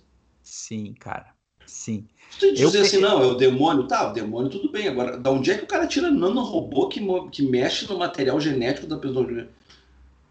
[0.57, 1.27] Sim, cara.
[1.67, 2.07] Sim.
[2.31, 2.81] Se dizer eu...
[2.81, 4.87] assim, não, é o demônio, tá, o demônio tudo bem.
[4.87, 6.99] Agora, de onde é que o cara tira nanorobô que,
[7.31, 9.47] que mexe no material genético da pessoa?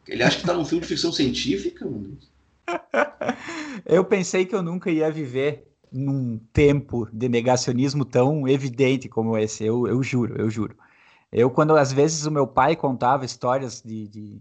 [0.08, 2.18] Ele acha que tá num filme de ficção científica, mano?
[3.86, 9.64] eu pensei que eu nunca ia viver num tempo de negacionismo tão evidente como esse.
[9.64, 10.76] Eu, eu juro, eu juro.
[11.30, 14.40] Eu, quando às vezes o meu pai contava histórias de, de,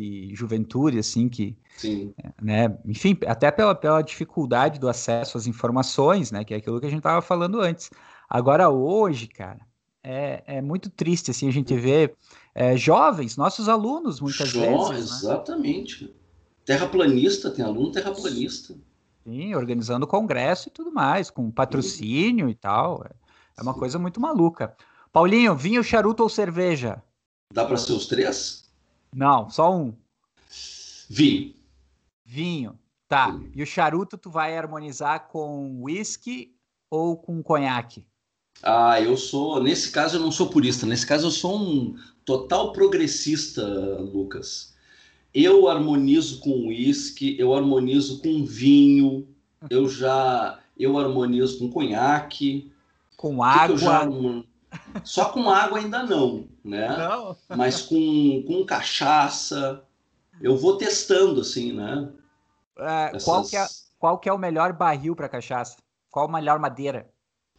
[0.00, 2.14] de juventude, assim, que, Sim.
[2.40, 6.86] né, enfim, até pela, pela dificuldade do acesso às informações, né, que é aquilo que
[6.86, 7.90] a gente estava falando antes.
[8.28, 9.60] Agora, hoje, cara,
[10.02, 12.14] é, é muito triste, assim, a gente vê
[12.54, 14.88] é, jovens, nossos alunos, muitas vezes.
[14.90, 14.98] Né?
[14.98, 16.14] Exatamente.
[16.64, 18.74] Terraplanista, tem aluno terraplanista.
[19.24, 22.52] Sim, organizando congresso e tudo mais, com patrocínio Sim.
[22.52, 23.04] e tal.
[23.04, 23.10] É,
[23.58, 23.78] é uma Sim.
[23.78, 24.76] coisa muito maluca.
[25.12, 27.02] Paulinho, vinho, charuto ou cerveja?
[27.52, 28.67] Dá para ser os três?
[29.14, 29.94] Não, só um.
[31.08, 31.54] Vinho.
[32.24, 32.78] Vinho.
[33.08, 33.30] Tá.
[33.30, 33.50] Vinho.
[33.54, 36.54] E o charuto tu vai harmonizar com whisky
[36.90, 38.06] ou com conhaque?
[38.62, 39.62] Ah, eu sou.
[39.62, 40.86] Nesse caso eu não sou purista.
[40.86, 43.64] Nesse caso eu sou um total progressista,
[44.00, 44.74] Lucas.
[45.32, 49.28] Eu harmonizo com uísque, eu harmonizo com vinho,
[49.70, 52.72] eu já eu harmonizo com conhaque.
[53.16, 53.76] Com água.
[53.76, 54.08] Já,
[55.04, 56.96] só com água ainda não, né?
[56.96, 57.36] Não.
[57.56, 59.82] Mas com, com cachaça,
[60.40, 62.12] eu vou testando assim, né?
[62.78, 63.24] É, Essas...
[63.24, 63.66] qual, que é,
[63.98, 65.76] qual que é o melhor barril para cachaça?
[66.10, 67.10] Qual a melhor madeira?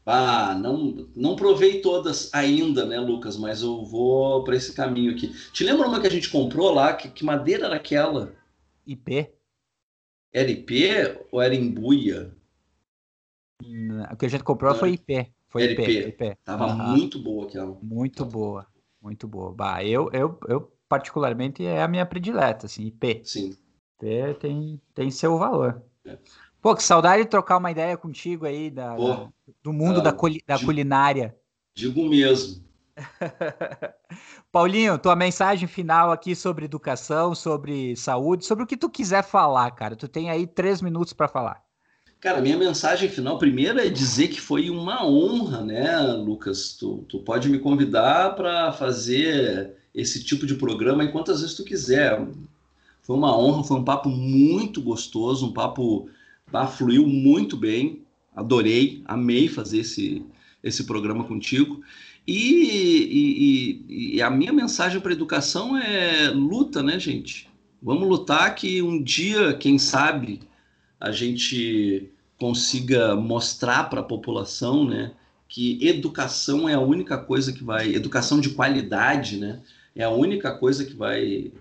[0.06, 3.38] Ah, não, não provei todas ainda, né, Lucas?
[3.38, 5.28] Mas eu vou para esse caminho aqui.
[5.52, 6.94] Te lembra uma que a gente comprou lá?
[6.94, 8.34] Que, que madeira era aquela?
[8.88, 9.30] IP.
[10.34, 12.34] Era IP ou era embuia?
[14.12, 15.32] O que a gente comprou foi IP.
[15.48, 15.64] Foi.
[15.64, 16.38] IP, IP.
[16.44, 16.92] Tava uhum.
[16.92, 17.78] muito boa aquela.
[17.82, 18.66] Muito boa,
[19.02, 19.54] muito boa.
[19.54, 23.22] Bah, eu, eu, eu particularmente é a minha predileta, assim, IP.
[23.24, 23.58] Sim.
[24.02, 25.82] IP tem, tem seu valor.
[26.06, 26.18] É.
[26.62, 29.30] Pô, que saudade de trocar uma ideia contigo aí da, Pô, da
[29.64, 31.38] do mundo da, da digo, culinária.
[31.74, 32.64] Digo mesmo.
[34.52, 39.72] Paulinho, tua mensagem final aqui sobre educação, sobre saúde, sobre o que tu quiser falar,
[39.72, 39.96] cara.
[39.96, 41.64] Tu tem aí três minutos para falar.
[42.20, 46.74] Cara, minha mensagem final primeiro é dizer que foi uma honra, né, Lucas?
[46.74, 52.28] Tu, tu pode me convidar para fazer esse tipo de programa quantas vezes tu quiser.
[53.02, 56.10] Foi uma honra, foi um papo muito gostoso, um papo
[56.52, 58.02] bah, fluiu muito bem.
[58.36, 60.22] Adorei, amei fazer esse,
[60.62, 61.82] esse programa contigo.
[62.28, 67.48] E, e, e a minha mensagem para a educação é luta, né, gente?
[67.82, 70.42] Vamos lutar que um dia, quem sabe,
[71.00, 75.12] a gente consiga mostrar para a população, né,
[75.48, 79.62] que educação é a única coisa que vai, educação de qualidade, né,
[79.96, 81.52] é a única coisa que vai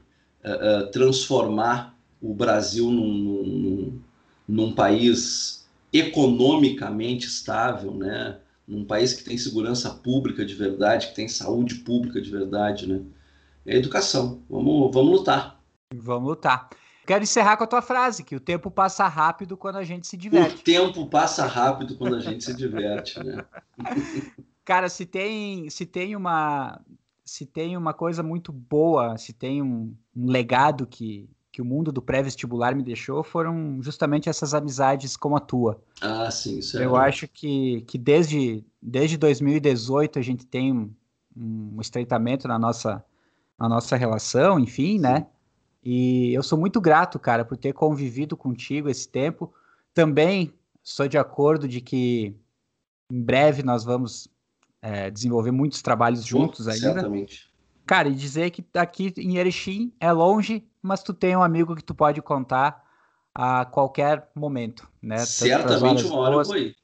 [0.45, 4.01] uh, uh, transformar o Brasil num, num,
[4.47, 8.37] num, país economicamente estável, né,
[8.67, 13.01] num país que tem segurança pública de verdade, que tem saúde pública de verdade, né,
[13.67, 14.41] é educação.
[14.49, 15.61] Vamos, vamos lutar.
[15.95, 16.71] Vamos lutar.
[17.09, 20.15] Quero encerrar com a tua frase, que o tempo passa rápido quando a gente se
[20.15, 20.57] diverte.
[20.57, 23.47] O tempo passa rápido quando a gente se diverte, né?
[24.63, 26.79] Cara, se tem, se tem uma
[27.25, 31.91] se tem uma coisa muito boa, se tem um, um legado que, que o mundo
[31.91, 35.81] do pré-vestibular me deixou foram justamente essas amizades como a tua.
[36.03, 40.93] Ah, sim, isso é Eu acho que, que desde, desde 2018 a gente tem um,
[41.35, 43.03] um estreitamento na nossa,
[43.59, 45.27] na nossa relação, enfim, né?
[45.83, 49.53] E eu sou muito grato, cara, por ter convivido contigo esse tempo.
[49.95, 50.53] Também
[50.83, 52.35] sou de acordo de que
[53.11, 54.29] em breve nós vamos
[54.83, 56.95] é, desenvolver muitos trabalhos juntos ainda.
[56.95, 57.49] Certamente.
[57.87, 61.83] Cara, e dizer que aqui em Erechim é longe, mas tu tem um amigo que
[61.83, 62.85] tu pode contar
[63.35, 65.19] a qualquer momento, né?
[65.19, 66.49] Certamente uma hora boas...
[66.49, 66.77] eu vou ir.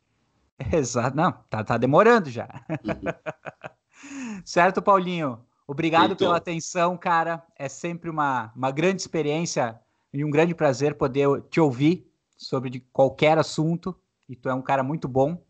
[0.73, 2.49] Exato, não, tá, tá demorando já.
[2.71, 4.41] Uhum.
[4.45, 5.45] certo, Paulinho?
[5.67, 6.27] Obrigado Heitor.
[6.27, 7.43] pela atenção, cara.
[7.57, 9.79] É sempre uma, uma grande experiência
[10.13, 13.97] e um grande prazer poder te ouvir sobre qualquer assunto.
[14.29, 15.43] E tu é um cara muito bom.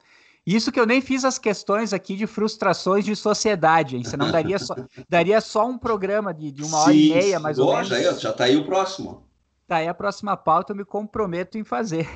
[0.47, 4.05] Isso que eu nem fiz as questões aqui de frustrações de sociedade, hein?
[4.05, 4.75] Senão daria só,
[5.09, 7.89] daria só um programa de, de uma Sim, hora e meia, mais ou menos.
[7.89, 9.27] Já, já tá aí o próximo.
[9.67, 12.07] Tá aí a próxima pauta, eu me comprometo em fazer.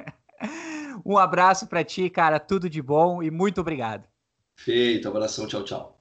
[1.04, 2.38] um abraço para ti, cara.
[2.38, 4.06] Tudo de bom e muito obrigado.
[4.54, 5.99] Feito, abração, tchau, tchau.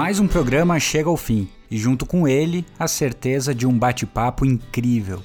[0.00, 4.46] Mais um programa chega ao fim e, junto com ele, a certeza de um bate-papo
[4.46, 5.22] incrível.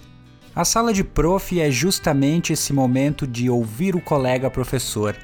[0.53, 5.15] A sala de prof é justamente esse momento de ouvir o colega professor,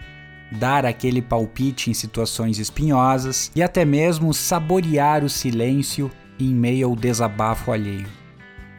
[0.53, 6.09] dar aquele palpite em situações espinhosas e até mesmo saborear o silêncio
[6.39, 8.07] em meio ao desabafo alheio.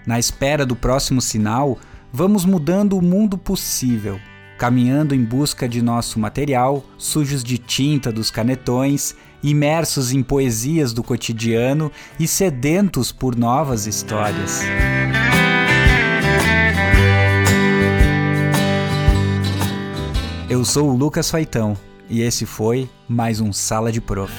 [0.07, 1.78] Na espera do próximo sinal,
[2.11, 4.19] vamos mudando o mundo possível
[4.62, 9.12] caminhando em busca de nosso material, sujos de tinta dos canetões,
[9.43, 14.60] imersos em poesias do cotidiano e sedentos por novas histórias.
[20.48, 21.76] Eu sou o Lucas Faitão
[22.09, 24.32] e esse foi mais um Sala de Prof.